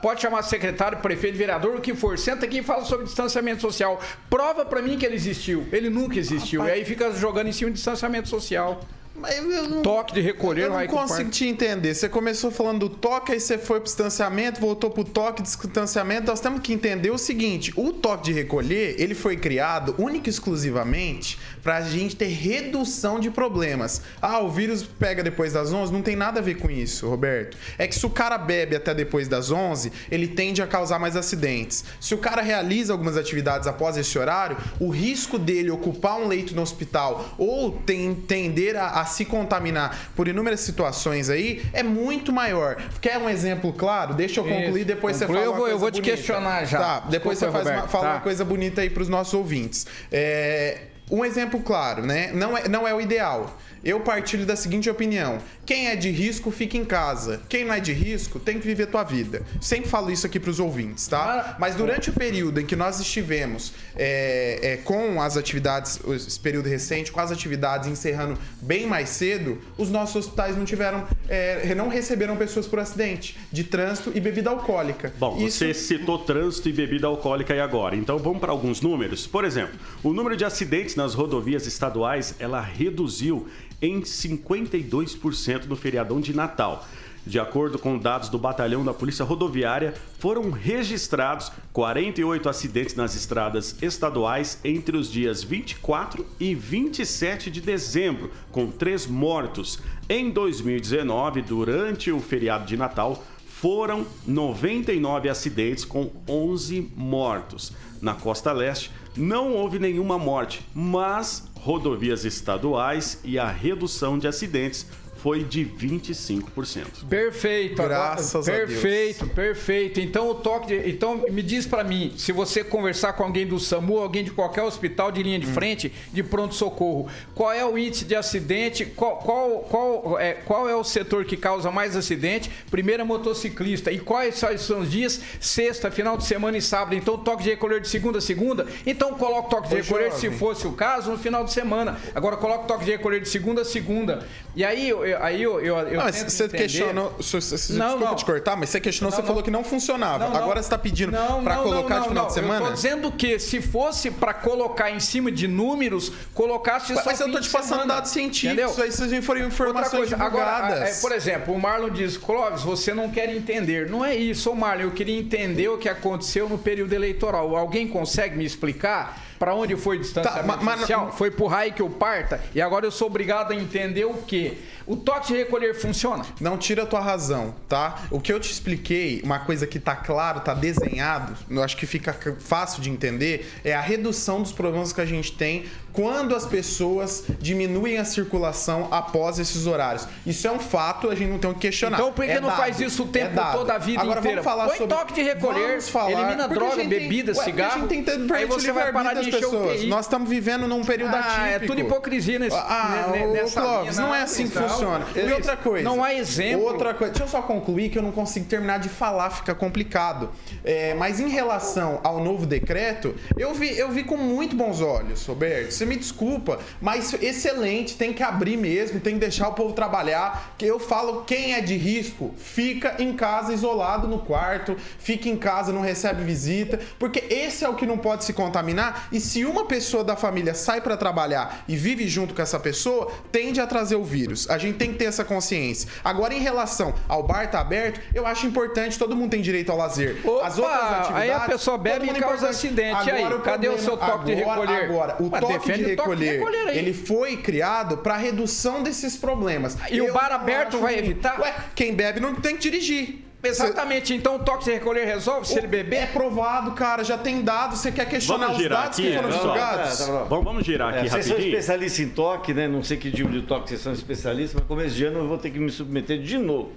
pode 0.02 0.22
chamar 0.22 0.42
secretário, 0.44 0.98
prefeito, 1.00 1.38
vereador, 1.38 1.76
o 1.76 1.82
que 1.82 1.94
for. 1.94 2.18
Senta 2.18 2.46
aqui 2.46 2.60
e 2.60 2.64
fala 2.64 2.86
sobre 2.86 3.06
distanciamento 3.06 3.62
social 3.62 4.00
Prova 4.32 4.64
para 4.64 4.82
mim 4.82 4.98
que 4.98 5.06
ele 5.06 5.16
existiu. 5.16 5.68
Ele 5.74 5.90
nunca 5.90 6.18
existiu. 6.18 6.64
E 6.64 6.72
aí 6.72 6.86
fica 6.86 7.12
jogando 7.12 7.48
em 7.48 7.52
cima 7.52 7.70
de 7.70 7.76
distanciamento 7.76 8.30
social. 8.30 8.80
Não, 9.14 9.82
toque 9.82 10.14
de 10.14 10.22
recolher, 10.22 10.64
Eu 10.64 10.70
não 10.70 10.88
consigo 10.88 11.30
te 11.30 11.46
entender. 11.46 11.94
Você 11.94 12.08
começou 12.08 12.50
falando 12.50 12.88
do 12.88 12.90
toque, 12.90 13.34
aí 13.34 13.42
você 13.42 13.58
foi 13.58 13.80
pro 13.80 13.88
distanciamento, 13.88 14.62
voltou 14.62 14.90
pro 14.90 15.04
toque 15.04 15.44
de 15.44 15.50
distanciamento. 15.50 16.28
Nós 16.28 16.40
temos 16.40 16.62
que 16.62 16.72
entender 16.72 17.12
o 17.12 17.18
seguinte: 17.18 17.74
o 17.76 17.92
toque 17.92 18.24
de 18.24 18.32
recolher, 18.32 18.96
ele 18.98 19.14
foi 19.14 19.36
criado 19.36 19.94
única 19.98 20.30
e 20.30 20.32
exclusivamente 20.32 21.38
pra 21.64 21.82
gente 21.82 22.16
ter 22.16 22.28
redução 22.28 23.20
de 23.20 23.30
problemas. 23.30 24.01
Ah, 24.22 24.39
o 24.39 24.49
vírus 24.49 24.84
pega 24.84 25.24
depois 25.24 25.53
das 25.53 25.72
11, 25.72 25.91
não 25.93 26.01
tem 26.01 26.16
nada 26.16 26.39
a 26.39 26.43
ver 26.43 26.55
com 26.55 26.70
isso, 26.70 27.07
Roberto. 27.09 27.57
É 27.78 27.88
que 27.88 27.95
se 27.95 28.05
o 28.05 28.09
cara 28.09 28.38
bebe 28.38 28.76
até 28.76 28.93
depois 28.93 29.28
das 29.28 29.51
11, 29.51 29.91
ele 30.09 30.28
tende 30.28 30.62
a 30.62 30.68
causar 30.68 30.99
mais 30.99 31.16
acidentes. 31.16 31.84
Se 31.99 32.14
o 32.14 32.18
cara 32.18 32.41
realiza 32.41 32.93
algumas 32.93 33.18
atividades 33.18 33.68
após 33.68 33.97
esse 33.97 34.18
horário, 34.18 34.57
o 34.80 34.89
risco 34.89 35.38
dele 35.38 35.70
ocupar 35.72 36.18
um 36.20 36.28
leito 36.28 36.55
no 36.55 36.62
hospital 36.62 37.36
ou 37.38 37.72
tem, 37.72 38.14
tender 38.16 38.76
a, 38.76 39.01
a 39.01 39.05
se 39.05 39.26
contaminar 39.26 40.12
por 40.16 40.28
inúmeras 40.28 40.62
situações 40.62 41.30
aí 41.30 41.64
é 41.74 41.84
muito 41.84 42.32
maior. 42.34 42.78
Quer 42.99 43.18
um 43.18 43.30
exemplo 43.30 43.72
claro? 43.74 44.14
Deixa 44.14 44.39
eu 44.39 44.43
concluir, 44.43 44.84
depois 44.86 45.18
Conclui, 45.20 45.38
você 45.38 45.41
fala 45.41 45.45
eu 45.45 45.55
vou, 45.57 45.68
eu 45.68 45.78
vou 45.80 45.91
te 45.91 46.01
bonita. 46.01 46.16
questionar 46.16 46.66
já. 46.66 46.80
Tá, 46.80 46.99
depois 47.01 47.39
Desculpa, 47.39 47.59
você 47.64 47.70
faz 47.70 47.82
uma, 47.82 47.88
fala 47.88 48.03
Tá. 48.05 48.12
uma 48.16 48.22
coisa 48.22 48.43
bonita 48.43 48.82
aí 48.82 48.89
pros 48.89 49.07
nossos 49.07 49.34
ouvintes. 49.34 49.86
É, 50.12 50.80
um 51.12 51.26
exemplo 51.26 51.59
claro, 51.59 52.05
né? 52.05 52.32
Não 52.34 52.57
é, 52.57 52.68
não 52.68 52.88
é 52.88 52.93
o 52.93 53.01
ideal. 53.01 53.57
Eu 53.84 54.00
partilho 54.02 54.46
da 54.46 54.56
seguinte 54.56 54.90
opinião: 54.90 55.40
quem 55.66 55.88
é 55.88 55.96
de 55.96 56.10
risco, 56.10 56.52
fica 56.52 56.78
em 56.78 56.86
casa. 56.86 57.42
Quem 57.50 57.66
não 57.66 57.74
é 57.74 57.80
de 57.80 57.94
risco, 57.94 58.40
tem 58.40 58.60
que 58.60 58.66
viver 58.68 58.88
tua 58.88 59.04
vida. 59.04 59.42
Sempre 59.60 59.90
falo 59.90 60.12
isso 60.12 60.26
aqui 60.26 60.40
pros 60.40 60.60
ouvintes, 60.60 61.08
tá? 61.08 61.56
Mas 61.60 61.76
durante 61.76 62.10
o 62.10 62.14
período 62.14 62.60
em 62.60 62.66
que 62.66 62.76
nós 62.76 63.00
estivemos 63.00 63.74
é, 63.96 64.60
é, 64.62 64.78
com 64.78 65.22
as 65.22 65.38
atividades, 65.38 66.00
esse 66.16 66.40
período 66.40 66.70
recente, 66.70 67.12
com 67.12 67.20
as 67.20 67.32
atividades 67.32 67.88
encerrando 67.90 68.38
bem 68.62 68.86
mais 68.86 69.10
cedo, 69.10 69.60
os 69.78 69.90
nossos 69.90 70.16
hospitais 70.18 70.56
não 70.56 70.66
tiveram, 70.66 71.08
é, 71.28 71.74
não 71.76 71.88
receberam 71.90 72.36
pessoas 72.38 72.68
por 72.68 72.80
acidente 72.80 73.38
de 73.52 73.64
trânsito 73.64 74.12
e 74.14 74.20
bebida 74.20 74.50
alcoólica. 74.50 75.14
Bom, 75.18 75.38
Isso- 75.38 75.58
você 75.60 75.74
citou 75.74 76.20
trânsito 76.20 76.70
e 76.70 76.74
bebida 76.74 77.08
alcoólica 77.08 77.54
aí 77.54 77.60
agora. 77.60 77.96
Então 77.96 78.18
vamos 78.20 78.40
para 78.40 78.52
alguns 78.52 78.82
números. 78.82 79.26
Por 79.26 79.44
exemplo, 79.46 79.80
o 80.04 80.14
número 80.14 80.36
de 80.38 80.46
acidentes 80.46 80.96
nas 80.96 81.14
rodovias 81.14 81.66
estaduais, 81.66 82.36
ela 82.40 82.62
reduziu 82.62 83.48
em 83.82 84.02
52% 84.02 85.66
no 85.66 85.76
feriadão 85.76 86.22
de 86.22 86.34
Natal. 86.34 86.86
De 87.26 87.40
acordo 87.40 87.78
com 87.78 88.00
dados 88.00 88.30
do 88.30 88.40
batalhão 88.40 88.84
da 88.84 88.94
Polícia 88.94 89.24
Rodoviária, 89.24 89.94
foram 90.18 90.50
registrados 90.50 91.52
48 91.72 92.50
acidentes 92.50 92.96
nas 92.96 93.16
estradas 93.16 93.76
estaduais 93.82 94.60
entre 94.64 94.98
os 94.98 95.12
dias 95.12 95.44
24 95.44 96.26
e 96.40 96.56
27 96.56 97.52
de 97.52 97.62
dezembro, 97.62 98.32
com 98.52 98.72
três 98.72 99.06
mortos. 99.06 99.80
Em 100.10 100.32
2019, 100.32 101.44
durante 101.44 102.12
o 102.12 102.20
feriado 102.20 102.66
de 102.66 102.76
Natal, 102.76 103.24
foram 103.46 104.08
99 104.26 105.30
acidentes 105.30 105.86
com 105.86 106.10
11 106.28 106.92
mortos. 106.96 107.72
Na 108.02 108.16
costa 108.16 108.52
leste, 108.52 108.90
não 109.16 109.54
houve 109.54 109.78
nenhuma 109.78 110.18
morte, 110.18 110.66
mas 110.74 111.51
rodovias 111.62 112.26
estaduais 112.26 113.20
e 113.24 113.38
a 113.38 113.47
redução 113.47 114.18
de 114.18 114.28
acidentes 114.28 114.88
foi 115.22 115.44
de 115.44 115.64
25%. 115.66 117.06
Perfeito, 117.10 117.82
agora- 117.82 117.92
Graças 118.16 118.36
a 118.48 118.52
Deus. 118.52 118.70
perfeito, 118.72 119.28
perfeito. 119.28 120.00
Então 120.00 120.30
o 120.30 120.36
toque, 120.36 120.68
de- 120.68 120.90
então 120.90 121.24
me 121.30 121.42
diz 121.44 121.66
pra 121.66 121.84
mim, 121.84 122.14
se 122.18 122.32
você 122.32 122.64
conversar 122.64 123.14
com 123.14 123.24
alguém 123.24 123.46
do 123.46 123.60
SAMU, 123.60 124.00
alguém 124.00 124.24
de 124.24 124.32
qualquer 124.32 124.64
hospital 124.64 125.12
de 125.12 125.22
linha 125.22 125.40
de 125.40 125.46
frente, 125.46 125.92
de 126.12 126.24
pronto 126.24 126.56
socorro, 126.56 127.08
qual 127.36 127.52
é 127.54 127.66
o 127.66 127.78
índice 127.78 128.06
de 128.06 128.16
acidente? 128.16 128.86
Qual, 128.86 129.18
qual, 129.18 129.50
qual, 129.70 130.20
é, 130.20 130.34
qual 130.34 130.68
é 130.70 130.76
o 130.76 130.84
setor 130.84 131.26
que 131.26 131.38
causa 131.38 131.70
mais 131.72 131.96
acidente? 131.96 132.50
Primeiro 132.70 133.02
é 133.02 133.06
motociclista. 133.06 133.92
E 133.92 134.00
quais 134.00 134.36
são- 134.36 134.58
são 134.58 134.80
os 134.80 134.92
dias? 134.92 135.22
Sexta, 135.40 135.92
final 135.92 136.18
de 136.18 136.26
semana 136.26 136.58
e 136.58 136.62
sábado. 136.62 136.96
Então 136.96 137.18
toque 137.18 137.44
de 137.44 137.50
recolher 137.52 137.80
de 137.82 137.88
segunda 137.88 138.18
a 138.18 138.22
segunda. 138.22 138.66
Então 138.86 139.14
coloca 139.14 139.48
o 139.48 139.50
toque 139.50 139.70
de 139.70 139.76
Ô, 139.76 139.78
recolher 139.78 140.12
jovem. 140.12 140.20
se 140.20 140.32
fosse 140.38 140.68
o 140.68 140.72
caso 140.74 141.12
no 141.12 141.18
final 141.18 141.44
de 141.44 141.52
semana. 141.54 142.00
Agora 142.16 142.38
coloca 142.38 142.64
o 142.64 142.68
toque 142.68 142.86
de 142.86 142.92
recolher 142.92 143.22
de 143.22 143.30
segunda 143.30 143.62
a 143.62 143.66
segunda. 143.66 144.26
E 144.56 144.64
aí 144.64 144.90
eu, 144.90 145.06
eu- 145.12 145.24
aí 145.24 145.41
eu, 145.43 145.59
eu, 145.62 145.78
eu 145.78 146.01
mas 146.01 146.16
você 146.18 146.43
entender- 146.45 146.57
questionou. 146.57 147.16
se- 147.22 147.41
se- 147.41 147.57
se- 147.57 147.74
Não, 147.74 147.86
desculpa 147.88 148.05
não. 148.09 148.16
te 148.16 148.26
cortar, 148.26 148.55
mas 148.55 148.70
você 148.70 148.80
questionou, 148.80 149.09
Não, 149.12 149.16
você 149.16 149.22
não. 149.22 149.28
falou 149.28 149.43
que 149.43 149.51
não 149.51 149.64
funcionava. 149.64 150.26
Agora 150.38 150.62
você 150.62 150.70
tá 150.70 150.78
pedindo 150.78 151.12
não, 151.12 151.43
colocar 151.43 151.99
de 151.99 152.07
final 152.09 152.24
não. 152.24 152.28
de 152.28 152.34
semana? 152.34 152.62
Eu 152.62 152.68
tô 152.70 152.74
dizendo 152.74 153.12
que 153.12 153.39
se 153.39 153.62
fosse 153.62 154.09
pra 154.12 154.34
colocar 154.34 154.89
em 154.91 154.99
cima 154.99 155.32
de 155.32 155.47
números, 155.47 156.12
colocasse 156.34 156.93
só 156.95 157.01
Mas 157.05 157.20
eu 157.20 157.32
tô 157.32 157.39
te 157.39 157.49
passando 157.49 157.86
dados 157.88 158.12
científicos, 158.12 158.53
Entendeu? 158.53 158.84
aí 158.84 158.91
vocês 158.91 159.12
Outra 159.41 159.47
informações 159.47 160.09
coisa, 160.09 160.16
agora, 160.16 160.55
divulgadas. 160.62 160.97
é, 160.97 161.01
por 161.01 161.12
exemplo, 161.12 161.53
o 161.53 161.59
Marlon 161.59 161.89
diz, 161.89 162.18
Clóvis, 162.18 162.62
você 162.64 162.93
não 162.93 163.09
quer 163.09 163.30
entender. 163.36 163.89
Não 163.89 164.03
é 164.03 164.16
isso, 164.16 164.49
ô 164.49 164.55
Marlon, 164.55 164.84
eu 164.84 164.91
queria 164.91 165.18
entender 165.20 165.68
o 165.70 165.78
que 165.78 165.89
aconteceu 165.89 166.47
no 166.49 166.57
período 166.57 166.93
eleitoral. 166.93 167.55
Alguém 167.55 167.88
consegue 167.88 168.38
me 168.38 168.45
explicar 168.45 169.20
para 169.42 169.56
onde 169.56 169.76
foi 169.76 169.98
o 169.98 170.00
distanciamento 170.00 170.48
Tá, 170.48 170.56
ma- 170.58 170.62
mas- 170.62 170.82
social? 170.82 171.12
Foi 171.14 171.32
pro 171.32 171.48
raio 171.48 171.74
que 171.74 171.82
eu 171.82 171.89
parta 171.89 172.39
e 172.54 172.62
agora 172.62 172.86
eu 172.86 172.92
sou 172.92 173.08
obrigado 173.08 173.52
a 173.52 173.56
entender 173.56 174.06
o 174.06 174.14
quê? 174.14 174.56
O 174.86 174.96
toque 174.96 175.28
de 175.28 175.38
recolher 175.38 175.74
funciona? 175.74 176.24
Não 176.39 176.58
tira 176.60 176.84
a 176.84 176.86
tua 176.86 177.00
razão, 177.00 177.56
tá? 177.68 178.04
O 178.12 178.20
que 178.20 178.32
eu 178.32 178.39
te 178.39 178.52
expliquei, 178.52 179.20
uma 179.24 179.39
coisa 179.39 179.66
que 179.66 179.80
tá 179.80 179.96
claro, 179.96 180.42
tá 180.42 180.54
desenhado, 180.54 181.36
eu 181.50 181.64
acho 181.64 181.76
que 181.76 181.88
fica 181.88 182.16
fácil 182.39 182.84
de 182.84 182.89
entender, 182.92 183.52
é 183.64 183.74
a 183.74 183.82
redução 183.82 184.42
dos 184.44 184.52
problemas 184.52 184.94
que 184.94 185.02
a 185.02 185.06
gente 185.06 185.32
tem 185.32 185.66
quando 185.94 186.36
as 186.36 186.46
pessoas 186.46 187.24
diminuem 187.39 187.98
a 187.98 188.06
circulação 188.06 188.88
após 188.92 189.39
esses 189.39 189.66
horários. 189.68 190.08
Isso 190.26 190.48
é 190.48 190.52
um 190.52 190.60
fato, 190.60 191.10
a 191.10 191.16
gente 191.16 191.30
não 191.30 191.38
tem 191.39 191.50
o 191.50 191.54
que 191.54 191.62
questionar. 191.62 191.98
Então 191.98 192.12
por 192.12 192.26
que 192.26 192.32
É 192.32 192.39
não 192.39 192.50
dado, 192.50 192.58
faz 192.58 192.80
isso 192.80 193.04
o 193.04 193.08
é 193.08 193.12
tempo 193.12 193.36
dado. 193.36 193.58
toda 193.58 193.74
a 193.74 193.78
vida 193.78 194.02
Agora, 194.02 194.20
inteira? 194.20 194.42
Vamos 194.42 194.52
falar 194.58 194.68
Põe 194.70 194.78
sobre... 194.78 194.96
toque 194.96 195.14
de 195.14 195.22
recolher, 195.24 195.82
falar, 195.82 196.12
elimina 196.12 196.48
droga, 196.48 196.76
tem- 196.78 196.88
bebida, 196.89 197.34
Ué, 197.36 197.44
cigarro, 197.44 197.72
A 197.76 197.80
gente 197.80 197.88
tem 197.89 198.00
aí 198.00 198.28
perante 198.28 198.48
você 198.48 198.72
vai 198.72 198.92
parar 198.92 199.10
de 199.14 199.16
das 199.16 199.28
encher 199.28 199.39
pessoas. 199.42 199.84
Nós 199.86 200.06
estamos 200.06 200.30
vivendo 200.30 200.68
num 200.68 200.84
período 200.84 201.16
Ah, 201.16 201.48
é 201.48 201.56
atípico. 201.56 201.74
tudo 201.76 201.86
hipocrisia 201.86 202.39
nesse, 202.39 202.56
Ah, 202.56 203.12
nessa 203.34 203.62
Clóvis, 203.62 203.98
não 203.98 204.14
é 204.16 204.22
assim 204.22 204.48
que 204.48 204.58
então, 204.58 204.70
funciona. 204.70 205.06
E 205.16 205.32
outra 205.34 205.58
coisa. 205.58 205.84
Não 205.84 206.04
há 206.04 206.14
exemplo. 206.14 206.66
Outra 206.66 206.94
coisa. 206.94 207.12
Deixa 207.14 207.24
eu 207.26 207.28
só 207.30 207.42
concluir 207.42 207.89
que 207.89 207.98
eu 207.98 208.02
não 208.04 208.12
consigo 208.12 208.46
terminar 208.46 208.80
de 208.80 208.89
falar, 208.89 209.30
fica 209.30 209.54
complicado. 209.54 210.30
É, 210.64 210.94
mas 210.94 211.20
em 211.20 211.28
relação 211.30 212.00
ao 212.04 212.24
novo 212.24 212.46
decreto, 212.46 213.16
eu 213.38 213.54
vi, 213.54 213.78
eu 213.78 213.89
vi 213.89 214.04
com 214.04 214.18
muito 214.18 214.56
bons 214.56 214.82
olhos, 214.82 215.26
Roberto. 215.26 215.72
Você 215.82 215.86
me 215.88 215.96
desculpa, 215.96 216.60
mas 216.80 217.12
excelente, 217.16 217.96
tem 217.98 218.14
que 218.14 218.22
abrir 218.22 218.56
mesmo, 218.56 219.00
tem 219.00 219.16
que 219.16 219.20
deixar 219.20 219.48
o 219.48 219.54
povo 219.54 219.74
trabalhar. 219.74 220.54
Que 220.60 220.68
eu 220.68 220.80
falo, 220.80 221.24
quem 221.26 221.56
é 221.56 221.62
de 221.62 221.76
risco, 221.76 222.36
fica 222.38 222.98
em 223.00 223.16
casa 223.16 223.52
isolado 223.52 224.08
no 224.08 224.20
quarto, 224.20 224.78
fica 225.00 225.28
em 225.28 225.36
casa, 225.36 225.74
não 225.74 225.82
recebe 225.82 226.24
visita, 226.24 226.80
porque 227.00 227.24
esse 227.34 227.66
é 227.66 227.70
o 227.70 227.74
que 227.74 227.88
não 227.88 227.98
pode 227.98 228.26
se 228.26 228.32
contaminar. 228.34 229.08
E 229.12 229.20
se 229.20 229.44
uma 229.44 229.66
pessoa 229.66 230.04
da 230.04 230.16
família 230.16 230.54
sai 230.54 230.82
para 230.82 230.96
trabalhar 230.96 231.64
e 231.68 231.76
vive 231.76 232.08
junto 232.08 232.36
com 232.36 232.44
essa 232.44 232.60
pessoa, 232.60 233.12
tende 233.32 233.60
a 233.60 233.66
trazer 233.66 233.96
o 233.96 234.04
vírus. 234.04 234.48
A 234.52 234.60
gente 234.60 234.78
tem 234.78 234.92
que 234.92 235.00
ter 235.00 235.06
essa 235.06 235.26
consciência. 235.26 235.90
Agora, 236.04 236.32
em 236.32 236.40
relação 236.42 236.94
ao 237.08 237.24
bar 237.24 237.50
tá 237.50 237.60
aberto, 237.60 238.00
eu 238.14 238.28
acho 238.28 238.46
importante, 238.46 239.00
todo 239.00 239.16
mundo 239.16 239.32
tem 239.32 239.42
direito 239.42 239.72
ao 239.72 239.78
lazer. 239.80 240.20
Opa, 240.24 240.46
As 240.46 240.60
outras 240.60 240.80
atividades. 240.80 241.16
aí 241.24 241.32
a 241.32 241.40
pessoa 241.40 241.76
bebe 241.80 242.06
e 242.06 242.10
causa 242.10 242.20
importante. 242.36 242.50
acidente. 242.52 243.08
E 243.08 243.12
aí, 243.12 243.24
Agora, 243.24 243.42
cadê 243.42 243.68
o 243.68 243.80
seu 243.80 243.98
toque 243.98 244.26
de 244.26 244.42
agora- 244.44 244.60
recolher? 244.62 244.86
Agora, 244.92 245.16
o 245.20 245.30
toque 245.32 245.71
de 245.78 245.84
o 245.84 245.86
de 245.86 245.92
recolher, 245.92 246.32
recolher 246.38 246.68
aí. 246.70 246.78
ele 246.78 246.94
foi 246.94 247.38
criado 247.38 247.98
para 247.98 248.18
redução 248.18 248.82
desses 248.84 249.16
problemas. 249.18 249.78
E 249.90 250.00
o 250.02 250.08
Eu 250.08 250.14
bar 250.14 250.30
não 250.30 250.36
aberto 250.38 250.78
vai 250.80 250.94
ruim. 250.96 251.04
evitar? 251.04 251.40
Ué, 251.40 251.54
quem 251.76 251.94
bebe 251.94 252.20
não 252.20 252.36
tem 252.36 252.56
que 252.56 252.62
dirigir. 252.70 253.26
Exatamente, 253.44 254.14
então 254.14 254.36
o 254.36 254.40
toque 254.40 254.66
de 254.66 254.72
recolher 254.72 255.04
resolve 255.04 255.48
se 255.48 255.58
ele 255.58 255.66
É 255.66 255.70
beber? 255.70 256.08
provado, 256.10 256.74
cara, 256.74 257.04
já 257.04 257.18
tem 257.18 257.42
dados. 257.42 257.80
Você 257.80 257.92
quer 257.92 258.08
questionar 258.08 258.46
Vamos 258.46 258.58
os 258.58 258.62
girar 258.64 258.84
dados 258.84 259.00
aqui, 259.00 259.08
que 259.10 259.16
foram 259.16 259.30
pessoal. 259.30 259.54
divulgados? 259.56 259.98
Tá, 259.98 260.06
tá 260.06 260.12
bom. 260.12 260.26
Vamos, 260.30 260.46
vamos 260.46 260.64
girar 260.66 260.94
É, 260.94 261.00
aqui 261.00 261.10
vocês 261.10 261.26
são 261.26 261.34
rapidinho. 261.36 261.58
especialistas 261.58 262.00
em 262.06 262.10
toque, 262.10 262.54
né? 262.54 262.68
Não 262.68 262.84
sei 262.84 262.98
que 262.98 263.10
tipo 263.10 263.32
de 263.32 263.42
toque 263.42 263.70
vocês 263.70 263.82
são 263.82 263.94
especialistas, 263.94 264.54
mas 264.60 264.68
começo 264.68 264.94
de 264.96 265.06
ano 265.06 265.20
eu 265.22 265.28
vou 265.28 265.40
ter 265.40 265.50
que 265.50 265.58
me 265.58 265.72
submeter 265.72 266.20
de 266.22 266.38
novo. 266.38 266.72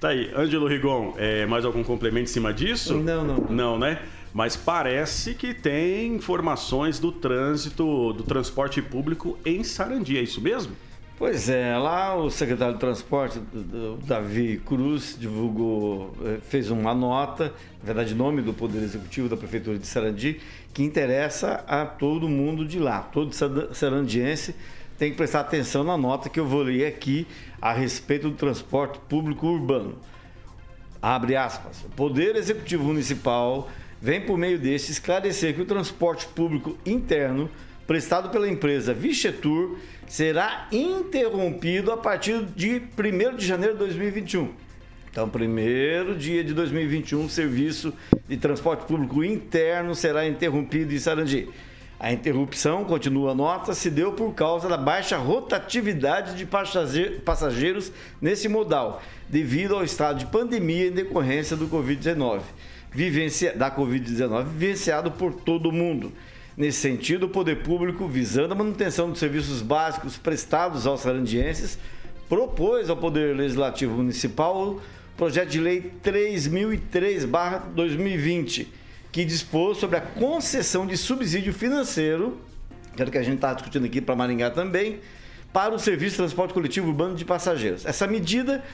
Tá 0.00 0.08
aí, 0.08 0.32
Ângelo 0.34 0.66
Rigon, 0.66 1.14
é, 1.18 1.44
mais 1.46 1.64
algum 1.66 1.84
complemento 1.84 2.24
em 2.24 2.32
cima 2.32 2.52
disso? 2.52 2.94
Não, 2.94 3.22
não, 3.22 3.36
não. 3.36 3.50
Não, 3.50 3.78
né? 3.78 3.98
Mas 4.32 4.56
parece 4.56 5.34
que 5.34 5.52
tem 5.52 6.14
informações 6.14 6.98
do 6.98 7.12
trânsito, 7.12 8.12
do 8.14 8.22
transporte 8.22 8.80
público 8.80 9.38
em 9.44 9.62
Sarandi, 9.62 10.16
é 10.16 10.22
isso 10.22 10.40
mesmo? 10.40 10.72
Pois 11.18 11.48
é, 11.48 11.76
lá 11.76 12.16
o 12.16 12.30
secretário 12.30 12.74
de 12.74 12.80
Transporte, 12.80 13.38
Davi 14.06 14.60
Cruz, 14.66 15.16
divulgou, 15.20 16.16
eh, 16.24 16.38
fez 16.42 16.68
uma 16.68 16.92
nota, 16.94 17.52
na 17.78 17.84
verdade, 17.84 18.12
nome 18.12 18.42
do 18.42 18.52
Poder 18.52 18.82
Executivo 18.82 19.28
da 19.28 19.36
Prefeitura 19.36 19.78
de 19.78 19.86
Sarandi, 19.86 20.40
que 20.74 20.82
interessa 20.82 21.62
a 21.68 21.84
todo 21.86 22.28
mundo 22.28 22.66
de 22.66 22.80
lá. 22.80 23.02
Todo 23.02 23.32
sar- 23.32 23.72
sarandiense 23.72 24.54
tem 24.98 25.12
que 25.12 25.16
prestar 25.16 25.40
atenção 25.40 25.84
na 25.84 25.96
nota 25.96 26.28
que 26.28 26.40
eu 26.40 26.46
vou 26.46 26.62
ler 26.62 26.86
aqui 26.86 27.24
a 27.60 27.72
respeito 27.72 28.28
do 28.28 28.34
transporte 28.34 28.98
público 29.08 29.46
urbano. 29.46 29.98
Abre 31.00 31.36
aspas. 31.36 31.84
O 31.84 31.88
Poder 31.90 32.34
Executivo 32.34 32.84
Municipal 32.84 33.68
vem, 34.02 34.20
por 34.20 34.36
meio 34.36 34.58
deste, 34.58 34.90
esclarecer 34.90 35.54
que 35.54 35.62
o 35.62 35.64
transporte 35.64 36.26
público 36.26 36.76
interno 36.84 37.48
prestado 37.86 38.30
pela 38.30 38.48
empresa 38.48 38.92
Vichetur 38.92 39.78
será 40.08 40.66
interrompido 40.72 41.92
a 41.92 41.96
partir 41.96 42.44
de 42.56 42.82
1 42.98 43.36
de 43.36 43.46
janeiro 43.46 43.74
de 43.74 43.78
2021. 43.78 44.50
Então, 45.08 45.28
primeiro 45.28 46.16
dia 46.16 46.42
de 46.42 46.52
2021, 46.52 47.26
o 47.26 47.30
serviço 47.30 47.94
de 48.28 48.36
transporte 48.36 48.86
público 48.86 49.22
interno 49.22 49.94
será 49.94 50.26
interrompido 50.26 50.92
em 50.92 50.98
Sarandi. 50.98 51.48
A 52.00 52.12
interrupção, 52.12 52.84
continua 52.84 53.30
a 53.30 53.34
nota, 53.36 53.72
se 53.72 53.88
deu 53.88 54.14
por 54.14 54.34
causa 54.34 54.68
da 54.68 54.76
baixa 54.76 55.16
rotatividade 55.16 56.34
de 56.34 56.44
passageiros 56.44 57.92
nesse 58.20 58.48
modal, 58.48 59.00
devido 59.28 59.76
ao 59.76 59.84
estado 59.84 60.18
de 60.18 60.26
pandemia 60.26 60.88
em 60.88 60.90
decorrência 60.90 61.56
do 61.56 61.68
Covid-19, 61.68 62.40
da 63.56 63.70
Covid-19 63.70 64.46
vivenciado 64.46 65.10
por 65.10 65.34
todo 65.34 65.72
mundo. 65.72 66.12
Nesse 66.56 66.78
sentido, 66.80 67.26
o 67.26 67.28
poder 67.28 67.62
público, 67.62 68.06
visando 68.06 68.52
a 68.52 68.56
manutenção 68.56 69.10
dos 69.10 69.18
serviços 69.18 69.60
básicos 69.62 70.16
prestados 70.18 70.86
aos 70.86 71.00
sarandienses, 71.00 71.78
propôs 72.28 72.90
ao 72.90 72.96
Poder 72.96 73.34
Legislativo 73.36 73.94
Municipal 73.94 74.74
o 74.74 74.80
projeto 75.16 75.48
de 75.48 75.60
lei 75.60 75.92
3003/2020 76.02 78.82
que 79.12 79.26
dispôs 79.26 79.76
sobre 79.76 79.98
a 79.98 80.00
concessão 80.00 80.86
de 80.86 80.96
subsídio 80.96 81.52
financeiro, 81.52 82.40
que 82.96 83.02
é 83.02 83.04
o 83.04 83.10
que 83.10 83.18
a 83.18 83.22
gente 83.22 83.36
está 83.36 83.52
discutindo 83.52 83.84
aqui 83.84 84.00
para 84.00 84.16
Maringá 84.16 84.50
também, 84.50 85.00
para 85.52 85.74
o 85.74 85.78
serviço 85.78 86.12
de 86.12 86.16
transporte 86.16 86.54
coletivo 86.54 86.88
urbano 86.88 87.14
de 87.14 87.24
passageiros. 87.24 87.84
Essa 87.84 88.06
medida, 88.06 88.64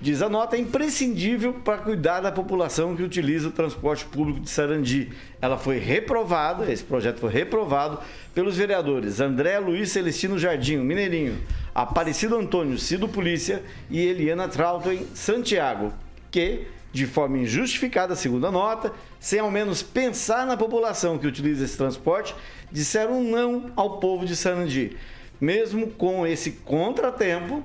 diz 0.00 0.20
a 0.22 0.28
nota, 0.28 0.56
é 0.56 0.60
imprescindível 0.60 1.54
para 1.54 1.78
cuidar 1.78 2.20
da 2.20 2.30
população 2.30 2.94
que 2.94 3.02
utiliza 3.02 3.48
o 3.48 3.52
transporte 3.52 4.04
público 4.04 4.40
de 4.40 4.50
Sarandi. 4.50 5.12
Ela 5.40 5.56
foi 5.56 5.78
reprovada, 5.78 6.70
esse 6.70 6.84
projeto 6.84 7.20
foi 7.20 7.32
reprovado 7.32 7.98
pelos 8.34 8.56
vereadores 8.56 9.20
André 9.20 9.58
Luiz 9.58 9.90
Celestino 9.90 10.38
Jardim, 10.38 10.78
Mineirinho, 10.78 11.38
Aparecido 11.74 12.36
Antônio 12.36 12.78
Cido 12.78 13.08
Polícia 13.08 13.62
e 13.90 14.00
Eliana 14.00 14.48
Trauto 14.48 14.92
em 14.92 15.06
Santiago, 15.14 15.92
que 16.30 16.66
de 16.92 17.06
forma 17.06 17.38
injustificada, 17.38 18.14
segundo 18.16 18.46
a 18.46 18.50
nota, 18.50 18.92
sem 19.20 19.38
ao 19.38 19.50
menos 19.50 19.82
pensar 19.82 20.46
na 20.46 20.56
população 20.56 21.18
que 21.18 21.26
utiliza 21.26 21.64
esse 21.64 21.76
transporte, 21.76 22.34
disseram 22.72 23.22
não 23.22 23.70
ao 23.76 23.98
povo 23.98 24.24
de 24.24 24.34
Sarandi. 24.34 24.96
Mesmo 25.38 25.88
com 25.88 26.26
esse 26.26 26.52
contratempo, 26.52 27.62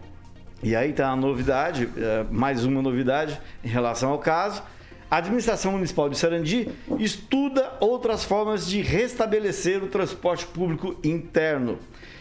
e 0.64 0.76
aí 0.76 0.91
está 0.91 1.09
a 1.09 1.16
novidade, 1.16 1.89
é, 1.97 2.26
mais 2.32 2.64
uma 2.64 2.82
novidade 2.82 3.39
em 3.64 3.68
relação 3.68 4.12
ao 4.12 4.20
caso, 4.20 4.62
a 5.09 5.18
administração 5.18 5.74
municipal 5.74 6.09
de 6.09 6.18
Sarandi 6.18 6.70
estuda 6.97 7.74
outras 7.82 8.24
formas 8.24 8.66
de 8.66 8.82
restabelecer 8.82 9.84
o 9.84 9.88
transporte 9.88 10.45
público 10.45 10.95
interno. 11.03 11.80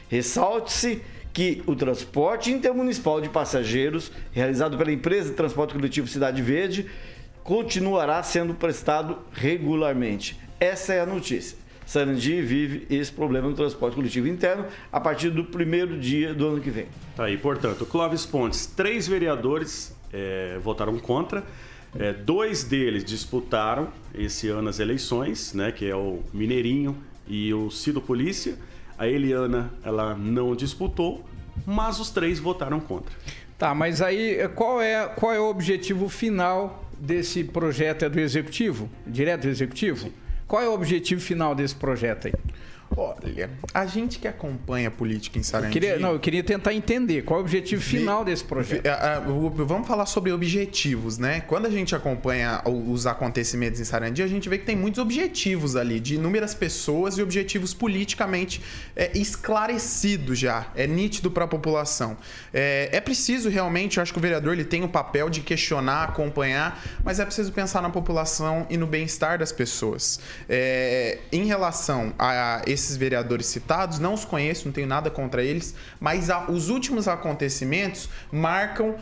Ressalte-se 0.09 1.01
que 1.33 1.63
o 1.67 1.77
transporte 1.77 2.51
intermunicipal 2.51 3.21
de 3.21 3.29
passageiros, 3.29 4.11
realizado 4.33 4.77
pela 4.77 4.91
empresa 4.91 5.31
de 5.31 5.37
transporte 5.37 5.73
coletivo 5.73 6.09
Cidade 6.09 6.43
Verde, 6.43 6.91
continuará 7.45 8.23
sendo 8.23 8.55
prestado 8.55 9.19
regularmente. 9.33 10.37
Essa 10.59 10.95
é 10.95 11.01
a 11.01 11.07
notícia. 11.07 11.57
Sarandi 11.91 12.41
vive 12.41 12.87
esse 12.89 13.11
problema 13.11 13.49
no 13.49 13.55
transporte 13.57 13.97
coletivo 13.97 14.29
interno 14.29 14.65
a 14.93 15.01
partir 15.01 15.29
do 15.29 15.43
primeiro 15.43 15.99
dia 15.99 16.33
do 16.33 16.47
ano 16.47 16.61
que 16.61 16.71
vem. 16.71 16.87
Tá 17.17 17.25
aí, 17.25 17.37
portanto, 17.37 17.85
Clóvis 17.85 18.25
Pontes, 18.25 18.65
três 18.65 19.09
vereadores 19.09 19.93
é, 20.13 20.57
votaram 20.63 20.97
contra. 21.01 21.43
É, 21.99 22.13
dois 22.13 22.63
deles 22.63 23.05
disputaram 23.05 23.89
esse 24.15 24.49
ano 24.49 24.69
as 24.69 24.79
eleições, 24.79 25.53
né, 25.53 25.73
que 25.73 25.85
é 25.85 25.97
o 25.97 26.21
Mineirinho 26.33 26.97
e 27.27 27.53
o 27.53 27.73
Cido 27.73 28.01
Polícia. 28.01 28.57
A 28.97 29.09
Eliana, 29.09 29.73
ela 29.83 30.15
não 30.15 30.55
disputou, 30.55 31.25
mas 31.67 31.99
os 31.99 32.09
três 32.11 32.39
votaram 32.39 32.79
contra. 32.79 33.13
Tá, 33.59 33.75
mas 33.75 34.01
aí 34.01 34.49
qual 34.55 34.81
é, 34.81 35.09
qual 35.09 35.33
é 35.33 35.41
o 35.41 35.51
objetivo 35.51 36.09
final 36.09 36.85
desse 37.01 37.43
projeto? 37.43 38.05
É 38.05 38.09
do 38.09 38.21
executivo? 38.21 38.89
Direto 39.05 39.43
do 39.43 39.49
executivo? 39.49 40.07
Sim. 40.07 40.30
Qual 40.51 40.61
é 40.61 40.69
o 40.69 40.73
objetivo 40.73 41.21
final 41.21 41.55
desse 41.55 41.77
projeto 41.77 42.27
aí? 42.27 42.33
Olha, 42.97 43.49
a 43.73 43.87
gente 43.87 44.19
que 44.19 44.27
acompanha 44.27 44.89
a 44.89 44.91
política 44.91 45.39
em 45.39 45.45
Sarandi... 45.45 45.69
Eu 45.69 45.73
queria, 45.73 45.99
não, 45.99 46.13
eu 46.13 46.19
queria 46.19 46.43
tentar 46.43 46.75
entender 46.75 47.23
qual 47.23 47.39
é 47.39 47.43
o 47.43 47.45
objetivo 47.45 47.81
final 47.81 48.25
desse 48.25 48.43
projeto. 48.43 48.83
Vamos 49.65 49.87
falar 49.87 50.07
sobre 50.07 50.33
objetivos, 50.33 51.17
né? 51.17 51.41
Quando 51.41 51.67
a 51.67 51.71
gente 51.71 51.95
acompanha 51.95 52.61
os 52.67 53.07
acontecimentos 53.07 53.79
em 53.79 53.85
Sarandi, 53.85 54.23
a 54.23 54.27
gente 54.27 54.49
vê 54.49 54.59
que 54.59 54.65
tem 54.65 54.75
muitos 54.75 54.99
objetivos 54.99 55.77
ali, 55.77 56.01
de 56.01 56.17
inúmeras 56.17 56.53
pessoas 56.53 57.17
e 57.17 57.23
objetivos 57.23 57.73
politicamente 57.73 58.61
é, 58.97 59.17
esclarecidos 59.17 60.39
já. 60.39 60.67
É 60.75 60.87
nítido 60.87 61.31
para 61.31 61.45
a 61.45 61.49
população. 61.49 62.17
É, 62.53 62.89
é 62.93 63.01
preciso 63.01 63.49
realmente, 63.49 63.99
eu 63.99 64.03
acho 64.03 64.13
que 64.13 64.19
o 64.19 64.23
vereador 64.23 64.55
ele 64.55 64.65
tem 64.65 64.83
o 64.83 64.89
papel 64.89 65.31
de 65.31 65.43
questionar, 65.43 66.05
acompanhar, 66.05 66.83
mas 67.05 67.21
é 67.21 67.25
preciso 67.25 67.53
pensar 67.53 67.81
na 67.83 67.91
população 67.91 68.67
e 68.69 68.77
no 68.77 68.87
bem-estar 68.87 69.39
das 69.39 69.53
pessoas. 69.53 70.19
É, 70.49 71.19
em 71.31 71.45
relação 71.45 72.13
a 72.19 72.63
esse 72.67 72.80
esses 72.81 72.97
vereadores 72.97 73.47
citados, 73.47 73.99
não 73.99 74.15
os 74.15 74.25
conheço, 74.25 74.67
não 74.67 74.73
tenho 74.73 74.87
nada 74.87 75.11
contra 75.11 75.43
eles, 75.43 75.75
mas 75.99 76.29
os 76.49 76.69
últimos 76.69 77.07
acontecimentos 77.07 78.09
marcam 78.33 78.97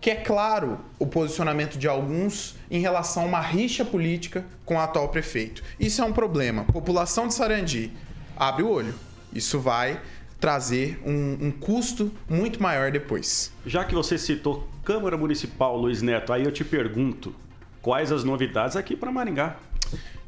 que 0.00 0.10
é 0.10 0.16
claro 0.16 0.78
o 0.98 1.06
posicionamento 1.06 1.78
de 1.78 1.88
alguns 1.88 2.56
em 2.70 2.78
relação 2.78 3.22
a 3.22 3.26
uma 3.26 3.40
rixa 3.40 3.84
política 3.86 4.44
com 4.64 4.74
o 4.76 4.78
atual 4.78 5.08
prefeito. 5.08 5.62
Isso 5.80 6.02
é 6.02 6.04
um 6.04 6.12
problema. 6.12 6.64
População 6.64 7.26
de 7.26 7.32
Sarandi, 7.32 7.90
abre 8.36 8.62
o 8.62 8.68
olho. 8.68 8.94
Isso 9.32 9.58
vai 9.58 9.98
trazer 10.38 11.00
um, 11.06 11.46
um, 11.46 11.50
custo 11.50 12.12
muito 12.28 12.62
maior 12.62 12.92
depois. 12.92 13.50
Já 13.64 13.82
que 13.82 13.94
você 13.94 14.18
citou 14.18 14.68
Câmara 14.84 15.16
Municipal, 15.16 15.74
Luiz 15.74 16.02
Neto, 16.02 16.34
aí 16.34 16.44
eu 16.44 16.52
te 16.52 16.62
pergunto, 16.62 17.34
quais 17.80 18.12
as 18.12 18.24
novidades 18.24 18.76
aqui 18.76 18.94
para 18.94 19.10
Maringá? 19.10 19.56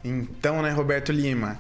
Então, 0.03 0.63
né, 0.63 0.71
Roberto 0.71 1.13
Lima, 1.13 1.59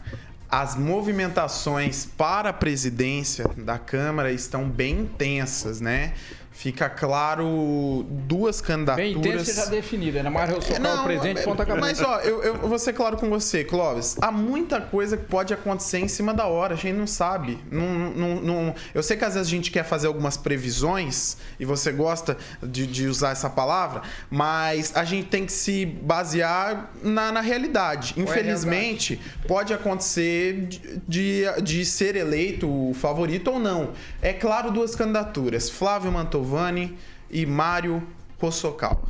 as 0.51 0.76
movimentações 0.76 2.07
para 2.07 2.51
a 2.51 2.53
presidência 2.53 3.44
da 3.57 3.78
Câmara 3.78 4.30
estão 4.30 4.68
bem 4.68 5.01
intensas, 5.01 5.80
né? 5.80 6.14
Fica 6.57 6.88
claro 6.88 8.07
duas 8.09 8.62
candidaturas. 8.62 9.12
Bem 9.12 9.18
intensa 9.18 9.52
já 9.52 9.66
definida, 9.66 10.22
né? 10.22 10.30
Mas 10.30 10.50
eu 10.50 10.62
sou 10.62 10.80
não, 10.80 11.02
o 11.02 11.04
presidente, 11.04 11.42
ponto 11.42 11.61
acabou. 11.61 11.80
Mas, 11.82 12.00
ó, 12.00 12.20
eu, 12.20 12.42
eu 12.42 12.57
vou 12.57 12.78
ser 12.78 12.94
claro 12.94 13.18
com 13.18 13.28
você, 13.28 13.62
Clóvis. 13.62 14.16
Há 14.22 14.32
muita 14.32 14.80
coisa 14.80 15.18
que 15.18 15.24
pode 15.26 15.52
acontecer 15.52 15.98
em 15.98 16.09
cima 16.09 16.32
da 16.32 16.46
hora, 16.46 16.72
a 16.72 16.76
gente 16.76 16.96
não 16.96 17.07
sabe. 17.07 17.59
Não, 17.70 17.86
não, 17.86 18.40
não... 18.40 18.74
Eu 18.94 19.02
sei 19.02 19.18
que 19.18 19.24
às 19.24 19.34
vezes 19.34 19.48
a 19.48 19.50
gente 19.50 19.70
quer 19.70 19.84
fazer 19.84 20.07
algumas 20.07 20.38
previsões, 20.38 21.36
e 21.61 21.66
você 21.66 21.92
gosta 21.92 22.38
de, 22.62 22.86
de 22.86 23.07
usar 23.07 23.32
essa 23.32 23.50
palavra, 23.50 24.00
mas 24.30 24.96
a 24.96 25.04
gente 25.04 25.28
tem 25.28 25.44
que 25.44 25.52
se 25.52 25.84
basear 25.84 26.90
na, 27.02 27.30
na 27.32 27.42
realidade. 27.42 28.14
Infelizmente, 28.16 29.12
é 29.12 29.16
realidade. 29.16 29.46
pode 29.46 29.74
acontecer 29.74 30.62
de, 30.62 31.00
de, 31.07 31.62
de 31.62 31.84
ser 31.84 32.16
eleito 32.16 32.66
o 32.66 32.94
favorito 32.94 33.50
ou 33.50 33.59
não. 33.59 33.90
É 34.22 34.32
claro, 34.32 34.70
duas 34.70 34.96
candidaturas. 34.96 35.68
Flávio 35.68 36.11
Mantovani 36.11 36.45
Mantovani 36.47 36.97
e 37.28 37.44
Mário 37.44 38.03
Possocal. 38.38 39.05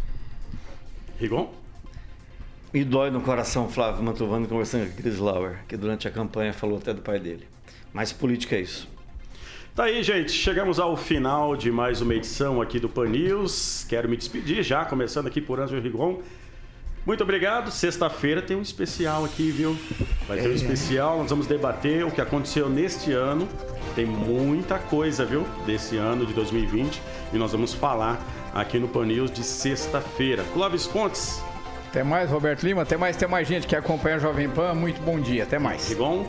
Rigon? 1.21 1.53
Me 2.73 2.83
dói 2.83 3.11
no 3.11 3.21
coração 3.21 3.69
Flávio 3.69 4.03
Mantovani 4.03 4.47
conversando 4.47 4.91
com 4.91 4.97
Chris 4.97 5.19
Lauer, 5.19 5.59
que 5.69 5.77
durante 5.77 6.09
a 6.09 6.11
campanha 6.11 6.53
falou 6.53 6.79
até 6.79 6.95
do 6.95 7.03
pai 7.03 7.21
dele. 7.21 7.47
Mas 7.93 8.13
política 8.13 8.57
é 8.57 8.61
isso. 8.63 8.89
Tá 9.75 9.85
aí, 9.85 10.03
gente. 10.03 10.33
Chegamos 10.33 10.79
ao 10.79 10.97
final 10.97 11.55
de 11.55 11.71
mais 11.71 12.01
uma 12.01 12.15
edição 12.15 12.63
aqui 12.63 12.81
do 12.81 12.89
Pan 12.89 13.09
News. 13.09 13.85
Quero 13.87 14.09
me 14.09 14.17
despedir 14.17 14.63
já, 14.63 14.85
começando 14.87 15.27
aqui 15.27 15.41
por 15.41 15.61
Ângelo 15.61 15.83
Rigon. 15.83 16.23
Muito 17.07 17.23
obrigado. 17.23 17.71
Sexta-feira 17.71 18.43
tem 18.43 18.57
um 18.57 18.63
especial 18.63 19.25
aqui, 19.25 19.53
viu? 19.53 19.79
Vai 20.27 20.39
ter 20.39 20.49
um 20.49 20.53
é. 20.53 20.55
especial. 20.55 21.19
Nós 21.19 21.31
vamos 21.31 21.47
debater 21.47 22.05
o 22.05 22.11
que 22.11 22.21
aconteceu 22.21 22.69
neste 22.69 23.13
ano. 23.13 23.49
Tem 23.95 24.05
muita 24.05 24.77
coisa, 24.77 25.25
viu? 25.25 25.47
Desse 25.65 25.97
ano 25.97 26.27
de 26.27 26.35
2020. 26.35 27.01
E 27.33 27.39
nós 27.39 27.53
vamos 27.53 27.73
falar 27.73 28.21
aqui 28.53 28.81
no 28.81 28.89
Pan 28.89 29.07
News 29.07 29.31
de 29.31 29.45
sexta-feira. 29.45 30.45
Clóvis 30.53 30.89
Pontes. 30.89 31.41
Até 31.89 32.03
mais, 32.03 32.29
Roberto 32.29 32.65
Lima. 32.65 32.83
Até 32.83 32.97
mais, 32.97 33.17
tem 33.17 33.29
mais 33.29 33.47
gente 33.47 33.69
que 33.69 33.77
acompanha 33.77 34.17
a 34.17 34.19
Jovem 34.19 34.49
Pan. 34.49 34.75
Muito 34.75 35.01
bom 35.01 35.21
dia. 35.21 35.45
Até 35.45 35.61
mais. 35.61 35.89
Rigon. 35.89 36.27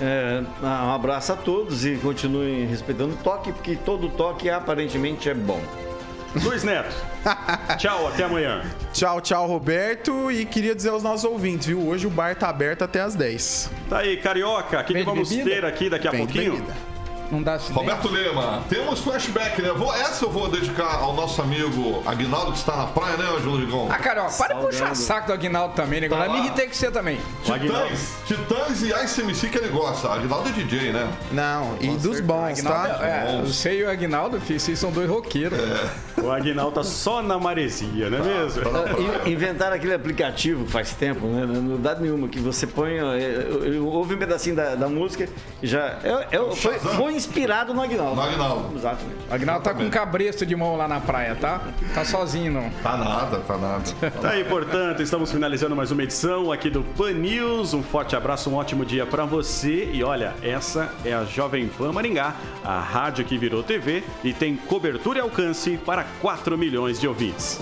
É, 0.00 0.42
um 0.62 0.94
abraço 0.94 1.32
a 1.32 1.36
todos 1.36 1.84
e 1.84 1.96
continuem 1.96 2.66
respeitando 2.66 3.14
o 3.14 3.16
toque, 3.18 3.52
porque 3.52 3.76
todo 3.76 4.08
toque 4.08 4.48
aparentemente 4.48 5.28
é 5.28 5.34
bom. 5.34 5.60
Luiz 6.42 6.62
Neto. 6.64 6.94
tchau, 7.78 8.08
até 8.08 8.24
amanhã. 8.24 8.62
Tchau, 8.92 9.20
tchau, 9.20 9.46
Roberto. 9.46 10.30
E 10.30 10.44
queria 10.44 10.74
dizer 10.74 10.90
aos 10.90 11.02
nossos 11.02 11.24
ouvintes, 11.24 11.66
viu? 11.66 11.86
Hoje 11.86 12.06
o 12.06 12.10
bar 12.10 12.34
tá 12.36 12.48
aberto 12.48 12.82
até 12.82 13.00
as 13.00 13.14
10. 13.14 13.70
Tá 13.88 13.98
aí, 13.98 14.16
Carioca. 14.16 14.80
O 14.80 14.84
que, 14.84 14.94
que 14.94 15.02
vamos 15.02 15.28
bebida? 15.28 15.50
ter 15.50 15.64
aqui 15.64 15.90
daqui 15.90 16.08
a 16.08 16.10
Vem 16.10 16.20
pouquinho? 16.20 16.66
Não 17.30 17.42
dá 17.42 17.54
acidente. 17.54 17.78
Roberto 17.78 18.08
Lima, 18.08 18.62
temos 18.68 19.00
flashback, 19.00 19.60
né? 19.62 19.70
Vou, 19.76 19.94
essa 19.94 20.24
eu 20.24 20.30
vou 20.30 20.48
dedicar 20.48 20.96
ao 20.96 21.14
nosso 21.14 21.40
amigo 21.42 22.02
Aguinaldo, 22.06 22.52
que 22.52 22.58
está 22.58 22.76
na 22.76 22.86
praia, 22.86 23.16
né, 23.16 23.24
Ângelo 23.36 23.58
Ligão? 23.58 23.88
Ah, 23.90 23.98
cara, 23.98 24.24
ó, 24.24 24.30
para 24.30 24.54
de 24.54 24.66
puxar 24.66 24.94
saco 24.96 25.28
do 25.28 25.32
Aguinaldo 25.32 25.74
também, 25.74 26.00
né? 26.00 26.08
Tá 26.08 26.16
lá. 26.16 26.28
me 26.28 26.38
irritei 26.40 26.66
com 26.66 26.74
você 26.74 26.90
também. 26.90 27.18
Titãs, 27.44 28.14
Titãs 28.26 28.82
e 28.82 28.90
ICMC 28.92 29.48
que 29.48 29.58
ele 29.58 29.68
gosta. 29.68 30.08
Aguinaldo 30.08 30.48
é 30.48 30.52
DJ, 30.52 30.92
né? 30.92 31.08
Não, 31.32 31.76
e 31.80 31.88
dos 31.96 32.20
bons, 32.20 32.58
Aguinaldo, 32.58 32.88
tá? 32.98 33.06
é, 33.06 33.42
você 33.42 33.78
e 33.80 33.84
o 33.84 33.90
Aguinaldo, 33.90 34.40
filho, 34.40 34.60
vocês 34.60 34.78
são 34.78 34.90
dois 34.90 35.08
roqueiros. 35.08 35.58
O 36.22 36.30
Aguinaldo 36.30 36.72
tá 36.72 36.84
só 36.84 37.22
na 37.22 37.38
maresia, 37.38 38.08
não 38.10 38.18
é 38.18 38.22
mesmo? 38.22 38.62
Tá 38.62 38.70
na 38.70 38.82
praia. 38.82 39.22
In- 39.26 39.30
Inventaram 39.32 39.76
aquele 39.76 39.94
aplicativo 39.94 40.66
faz 40.66 40.92
tempo, 40.92 41.26
né? 41.26 41.44
Não 41.46 41.76
dá 41.80 41.94
nenhuma, 41.94 42.26
que 42.28 42.38
você 42.40 42.66
põe. 42.66 42.96
Ouve 43.84 44.14
um 44.14 44.18
pedacinho 44.18 44.56
da, 44.56 44.74
da 44.74 44.88
música 44.88 45.28
e 45.62 45.66
já. 45.66 45.98
Eu, 46.02 46.24
eu- 46.32 46.56
foi, 46.56 46.78
foi 46.78 47.12
inspirado 47.16 47.74
no 47.74 47.82
Aguinaldo. 47.82 48.16
No 48.16 48.22
Aguinaldo. 48.22 48.76
Exatamente. 48.76 49.16
O 49.28 49.34
Aguinaldo 49.34 49.64
tá 49.64 49.74
com 49.74 49.82
um 49.82 49.90
cabresto 49.90 50.44
de 50.44 50.54
mão 50.54 50.76
lá 50.76 50.86
na 50.86 51.00
praia, 51.00 51.34
tá? 51.34 51.60
Tá 51.94 52.04
sozinho, 52.04 52.52
não. 52.52 52.70
Tá 52.82 52.96
nada, 52.96 53.38
tá 53.38 53.56
nada. 53.56 53.84
Tá 54.20 54.30
aí, 54.30 54.44
portanto, 54.44 55.02
estamos 55.02 55.32
finalizando 55.32 55.74
mais 55.74 55.90
uma 55.90 56.02
edição 56.02 56.52
aqui 56.52 56.70
do 56.70 56.82
Pan 56.82 57.12
News. 57.12 57.74
Um 57.74 57.82
forte 57.82 58.14
abraço, 58.14 58.50
um 58.50 58.54
ótimo 58.54 58.84
dia 58.84 59.06
pra 59.06 59.24
você. 59.24 59.90
E 59.92 60.02
olha, 60.04 60.34
essa 60.42 60.92
é 61.04 61.12
a 61.14 61.24
Jovem 61.24 61.68
Pan 61.68 61.92
Maringá, 61.92 62.34
a 62.64 62.80
rádio 62.80 63.24
que 63.24 63.38
virou 63.38 63.62
TV 63.62 64.04
e 64.22 64.32
tem 64.32 64.56
cobertura 64.56 65.18
e 65.18 65.22
alcance 65.22 65.76
para 65.78 66.04
4 66.20 66.56
milhões 66.58 67.00
de 67.00 67.08
ouvintes. 67.08 67.60